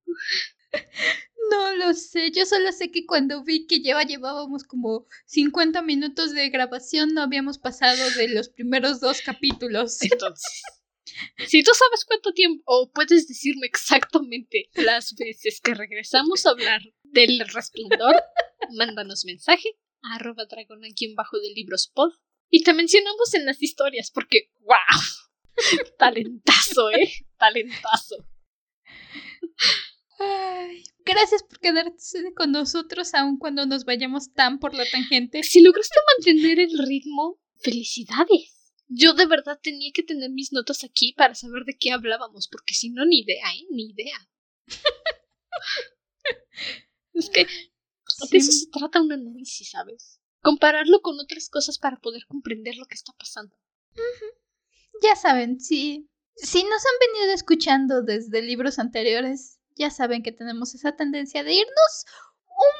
No 1.50 1.74
lo 1.74 1.94
sé, 1.94 2.30
yo 2.30 2.46
solo 2.46 2.70
sé 2.70 2.92
que 2.92 3.06
cuando 3.06 3.42
vi 3.42 3.66
que 3.66 3.80
lleva 3.80 4.04
llevábamos 4.04 4.62
como 4.62 5.06
50 5.26 5.82
minutos 5.82 6.32
de 6.32 6.48
grabación 6.48 7.12
no 7.12 7.22
habíamos 7.22 7.58
pasado 7.58 8.08
de 8.16 8.28
los 8.28 8.48
primeros 8.50 9.00
dos 9.00 9.20
capítulos. 9.20 10.00
Entonces, 10.02 10.62
si 11.48 11.64
tú 11.64 11.72
sabes 11.74 12.04
cuánto 12.04 12.32
tiempo, 12.32 12.62
o 12.66 12.90
puedes 12.92 13.26
decirme 13.26 13.66
exactamente 13.66 14.70
las 14.74 15.14
veces 15.16 15.60
que 15.60 15.74
regresamos 15.74 16.46
a 16.46 16.50
hablar 16.50 16.82
del 17.02 17.40
resplandor, 17.40 18.14
mándanos 18.76 19.24
mensaje 19.24 19.76
a 20.02 20.16
arroba 20.16 20.46
dragón 20.46 20.84
aquí 20.84 21.06
en 21.06 21.14
bajo 21.16 21.38
de 21.38 21.50
libros 21.50 21.90
pod 21.92 22.12
y 22.48 22.62
te 22.62 22.74
mencionamos 22.74 23.34
en 23.34 23.46
las 23.46 23.62
historias 23.62 24.10
porque, 24.10 24.50
wow, 24.60 24.76
talentazo, 25.98 26.90
eh, 26.90 27.10
talentazo. 27.38 28.26
Ay, 30.22 30.84
gracias 31.02 31.42
por 31.42 31.58
quedarse 31.60 32.34
con 32.34 32.52
nosotros 32.52 33.14
aun 33.14 33.38
cuando 33.38 33.64
nos 33.64 33.86
vayamos 33.86 34.34
tan 34.34 34.58
por 34.58 34.74
la 34.74 34.84
tangente. 34.90 35.42
Si 35.42 35.62
lograste 35.62 35.98
mantener 36.16 36.60
el 36.60 36.78
ritmo, 36.78 37.40
felicidades. 37.56 38.74
Yo 38.86 39.14
de 39.14 39.24
verdad 39.24 39.58
tenía 39.62 39.92
que 39.94 40.02
tener 40.02 40.30
mis 40.30 40.52
notas 40.52 40.84
aquí 40.84 41.14
para 41.14 41.34
saber 41.34 41.64
de 41.64 41.78
qué 41.78 41.92
hablábamos, 41.92 42.48
porque 42.48 42.74
si 42.74 42.90
no, 42.90 43.06
ni 43.06 43.20
idea, 43.20 43.46
¿eh? 43.54 43.66
Ni 43.70 43.90
idea. 43.90 44.28
es 47.14 47.30
que 47.30 47.44
de 47.44 48.38
eso 48.38 48.52
se 48.52 48.66
trata 48.66 49.00
un 49.00 49.12
análisis, 49.12 49.70
¿sabes? 49.70 50.20
Compararlo 50.42 51.00
con 51.00 51.18
otras 51.18 51.48
cosas 51.48 51.78
para 51.78 51.98
poder 51.98 52.26
comprender 52.26 52.76
lo 52.76 52.84
que 52.84 52.94
está 52.94 53.14
pasando. 53.14 53.56
Ya 55.02 55.16
saben, 55.16 55.60
si, 55.60 56.10
si 56.34 56.62
nos 56.62 56.82
han 56.84 57.14
venido 57.14 57.32
escuchando 57.32 58.02
desde 58.02 58.42
libros 58.42 58.78
anteriores, 58.78 59.59
ya 59.80 59.90
saben 59.90 60.22
que 60.22 60.30
tenemos 60.30 60.74
esa 60.74 60.94
tendencia 60.94 61.42
de 61.42 61.54
irnos 61.54 62.04
un 62.46 62.74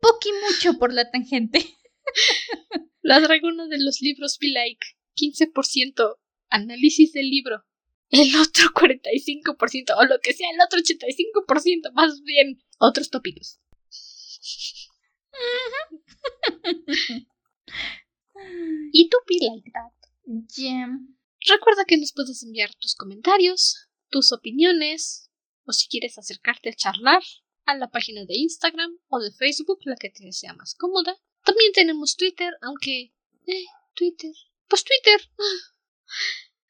poqui 0.00 0.30
mucho 0.48 0.78
por 0.78 0.92
la 0.92 1.10
tangente. 1.10 1.66
La 3.02 3.20
dragona 3.20 3.66
de 3.66 3.78
los 3.78 4.00
libros 4.00 4.38
be 4.40 4.48
like 4.48 4.86
15% 5.16 6.16
análisis 6.48 7.12
del 7.12 7.28
libro, 7.28 7.66
el 8.08 8.34
otro 8.36 8.70
45% 8.72 9.94
o 9.98 10.04
lo 10.04 10.20
que 10.20 10.32
sea, 10.32 10.48
el 10.50 10.60
otro 10.60 10.78
85% 10.78 11.92
más 11.92 12.22
bien 12.22 12.62
otros 12.78 13.10
tópicos. 13.10 13.60
y 18.92 19.08
tú 19.10 19.18
be 19.28 19.36
like 19.40 19.70
that. 19.72 19.92
Recuerda 21.46 21.84
que 21.84 21.98
nos 21.98 22.12
puedes 22.12 22.42
enviar 22.42 22.72
tus 22.76 22.94
comentarios, 22.94 23.90
tus 24.08 24.32
opiniones, 24.32 25.30
o 25.64 25.72
si 25.72 25.88
quieres 25.88 26.18
acercarte 26.18 26.70
a 26.70 26.74
charlar 26.74 27.22
a 27.64 27.76
la 27.76 27.90
página 27.90 28.24
de 28.24 28.36
Instagram 28.36 28.98
o 29.08 29.18
de 29.18 29.32
Facebook, 29.32 29.78
la 29.84 29.96
que 29.96 30.10
te 30.10 30.30
sea 30.32 30.54
más 30.54 30.74
cómoda. 30.74 31.16
También 31.44 31.72
tenemos 31.72 32.16
Twitter, 32.16 32.52
aunque... 32.62 33.12
Eh, 33.46 33.64
Twitter. 33.94 34.32
Pues 34.68 34.84
Twitter. 34.84 35.20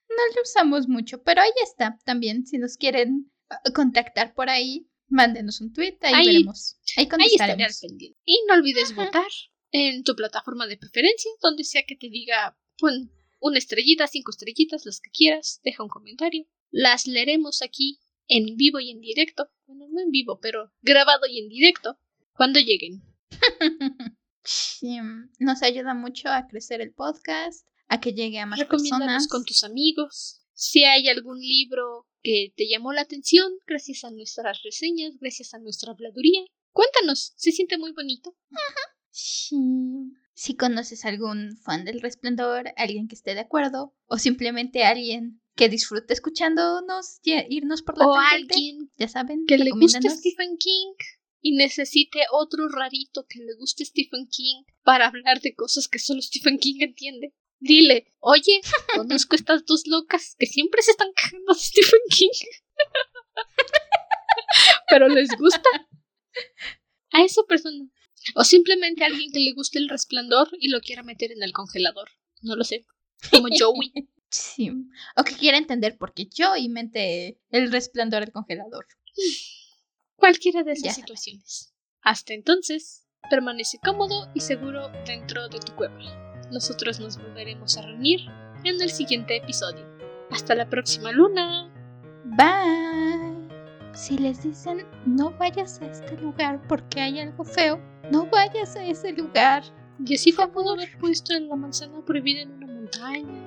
No 0.09 0.37
lo 0.37 0.43
usamos 0.43 0.89
mucho, 0.89 1.23
pero 1.23 1.41
ahí 1.41 1.51
está 1.63 1.99
también. 2.05 2.47
Si 2.47 2.59
nos 2.59 2.77
quieren 2.77 3.33
ah, 3.49 3.61
contactar 3.75 4.35
por 4.35 4.49
ahí, 4.49 4.89
mándenos 5.09 5.61
un 5.61 5.73
tweet, 5.73 5.99
ahí, 6.03 6.27
veremos. 6.27 6.77
Ahí 6.97 7.09
contestaremos. 7.09 7.83
Y 8.25 8.39
no 8.47 8.55
olvides 8.55 8.95
votar 8.95 9.27
en 9.73 10.05
tu 10.05 10.15
plataforma 10.15 10.67
de 10.67 10.77
preferencia, 10.77 11.31
donde 11.41 11.65
sea 11.65 11.85
que 11.87 11.97
te 11.97 12.09
diga, 12.09 12.57
pon 12.79 13.11
una 13.41 13.59
estrellita, 13.59 14.07
cinco 14.07 14.31
estrellitas, 14.31 14.87
las 14.87 15.01
que 15.01 15.11
quieras, 15.11 15.61
deja 15.65 15.83
un 15.83 15.89
comentario. 15.89 16.47
Las 16.71 17.07
leeremos 17.07 17.63
aquí 17.63 18.01
en 18.29 18.57
vivo 18.57 18.81
y 18.81 18.91
en 18.91 19.01
directo. 19.01 19.51
Bueno, 19.67 19.87
no 19.91 20.01
en 20.01 20.11
vivo, 20.11 20.39
pero 20.41 20.73
grabado 20.83 21.27
y 21.29 21.39
en 21.39 21.49
directo 21.49 21.99
cuando 22.35 22.61
lleguen. 22.61 23.03
sí, 24.45 24.99
nos 25.39 25.63
ayuda 25.63 25.95
mucho 25.95 26.29
a 26.29 26.47
crecer 26.47 26.81
el 26.81 26.93
podcast, 26.93 27.67
a 27.89 28.01
que 28.01 28.13
llegue 28.13 28.39
a 28.39 28.47
más 28.47 28.63
personas. 28.65 29.29
con 29.29 29.45
tus 29.45 29.65
amigos. 29.65 30.41
Si 30.53 30.85
hay 30.85 31.09
algún 31.09 31.41
libro 31.41 32.07
que 32.23 32.53
te 32.57 32.69
llamó 32.69 32.93
la 32.93 33.03
atención, 33.03 33.53
gracias 33.67 34.05
a 34.05 34.11
nuestras 34.11 34.63
reseñas, 34.63 35.19
gracias 35.21 35.53
a 35.55 35.59
nuestra 35.59 35.93
habladuría, 35.93 36.45
cuéntanos, 36.73 37.35
se 37.37 37.53
siente 37.53 37.77
muy 37.79 37.93
bonito. 37.93 38.37
Sí. 39.11 40.13
Si 40.33 40.57
conoces 40.57 41.05
algún 41.05 41.57
fan 41.59 41.85
del 41.85 42.01
resplandor, 42.01 42.73
alguien 42.77 43.07
que 43.07 43.15
esté 43.15 43.35
de 43.35 43.41
acuerdo, 43.41 43.95
o 44.07 44.19
simplemente 44.19 44.83
alguien 44.83 45.41
que 45.57 45.69
disfrute 45.69 46.13
escuchándonos 46.13 47.21
irnos 47.23 47.83
por 47.83 47.99
la 47.99 48.07
o 48.07 48.15
alguien 48.15 48.91
ya 48.99 49.09
saben 49.09 49.47
que 49.47 49.59
le 49.59 49.71
guste 49.71 50.09
Stephen 50.11 50.57
King 50.59 50.95
y 51.41 51.53
necesite 51.53 52.21
otro 52.33 52.69
rarito 52.69 53.27
que 53.29 53.39
le 53.39 53.55
guste 53.57 53.85
Stephen 53.85 54.27
King 54.29 54.65
para 54.83 55.07
hablar 55.07 55.41
de 55.43 55.55
cosas 55.55 55.89
que 55.89 55.99
solo 55.99 56.23
Stephen 56.23 56.59
King 56.59 56.77
entiende. 56.81 57.35
Dile, 57.61 58.15
oye, 58.19 58.63
conozco 58.97 59.37
estas 59.37 59.67
dos 59.67 59.87
locas 59.87 60.37
que 60.39 60.47
siempre 60.47 60.83
se 60.83 60.93
están 60.93 61.09
quejando 61.15 61.53
de 61.53 61.61
Stephen 61.61 62.01
King. 62.09 62.31
Pero 64.89 65.09
les 65.09 65.29
gusta. 65.39 65.69
A 67.11 67.23
esa 67.23 67.43
persona. 67.47 67.91
O 68.35 68.45
simplemente 68.45 69.05
a 69.05 69.09
alguien 69.09 69.31
que 69.31 69.41
le 69.41 69.53
guste 69.53 69.79
el 69.79 69.91
resplandor 69.91 70.49
y 70.59 70.69
lo 70.69 70.81
quiera 70.81 71.03
meter 71.03 71.31
en 71.31 71.43
el 71.43 71.53
congelador. 71.53 72.09
No 72.41 72.57
lo 72.57 72.65
sé. 72.65 72.87
Como 73.31 73.49
Joey. 73.59 73.93
Sí. 74.35 74.69
O 75.17 75.23
que 75.23 75.37
quiera 75.37 75.59
entender 75.59 75.97
por 75.97 76.13
qué 76.13 76.27
yo 76.27 76.57
y 76.57 76.69
mente 76.69 77.39
el 77.51 77.71
resplandor 77.71 78.25
del 78.25 78.33
congelador. 78.33 78.85
Cualquiera 80.17 80.65
de 80.65 80.73
esas 80.73 80.97
situaciones. 80.97 81.73
Hasta 82.03 82.35
entonces, 82.35 83.07
permanece 83.31 83.79
cómodo 83.79 84.29
y 84.35 84.41
seguro 84.41 84.91
dentro 85.07 85.49
de 85.49 85.61
tu 85.61 85.77
cueva. 85.77 86.01
Nosotros 86.51 86.99
nos 86.99 87.17
volveremos 87.17 87.77
a 87.77 87.83
reunir 87.83 88.23
en 88.65 88.83
el 88.83 88.91
siguiente 88.91 89.37
episodio. 89.37 89.87
Hasta 90.33 90.57
la 90.57 90.69
próxima 90.69 91.13
luna. 91.13 91.73
Bye. 92.25 93.49
Si 93.95 94.19
les 94.19 94.43
dicen 94.43 94.85
no 95.07 95.31
vayas 95.39 95.81
a 95.81 95.87
este 95.87 96.17
lugar 96.17 96.61
porque 96.67 97.01
hay 97.01 97.21
algo 97.21 97.45
feo, 97.45 97.81
no 98.11 98.27
vayas 98.27 98.75
a 98.75 98.85
ese 98.85 99.13
lugar. 99.13 99.63
Diosita 99.99 100.51
pudo 100.51 100.73
haber 100.73 100.99
puesto 100.99 101.35
en 101.35 101.49
la 101.49 101.55
manzana 101.55 102.05
prohibida 102.05 102.41
en 102.41 102.51
una 102.55 102.67
montaña 102.67 103.44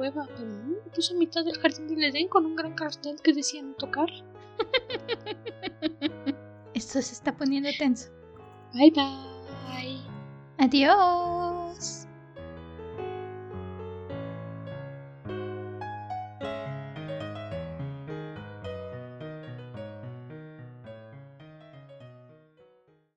cueva, 0.00 0.26
pero 0.34 0.48
no, 0.48 0.78
puso 0.94 1.12
a 1.12 1.18
mitad 1.18 1.44
del 1.44 1.58
jardín 1.58 1.86
del 1.88 2.04
Edén 2.04 2.28
con 2.28 2.46
un 2.46 2.56
gran 2.56 2.72
cartel 2.74 3.20
que 3.22 3.34
decía 3.34 3.60
no 3.60 3.74
tocar. 3.74 4.08
Esto 6.72 7.02
se 7.02 7.12
está 7.12 7.36
poniendo 7.36 7.68
tenso. 7.78 8.08
Bye 8.72 8.92
bye. 8.92 10.00
Adiós. 10.56 11.49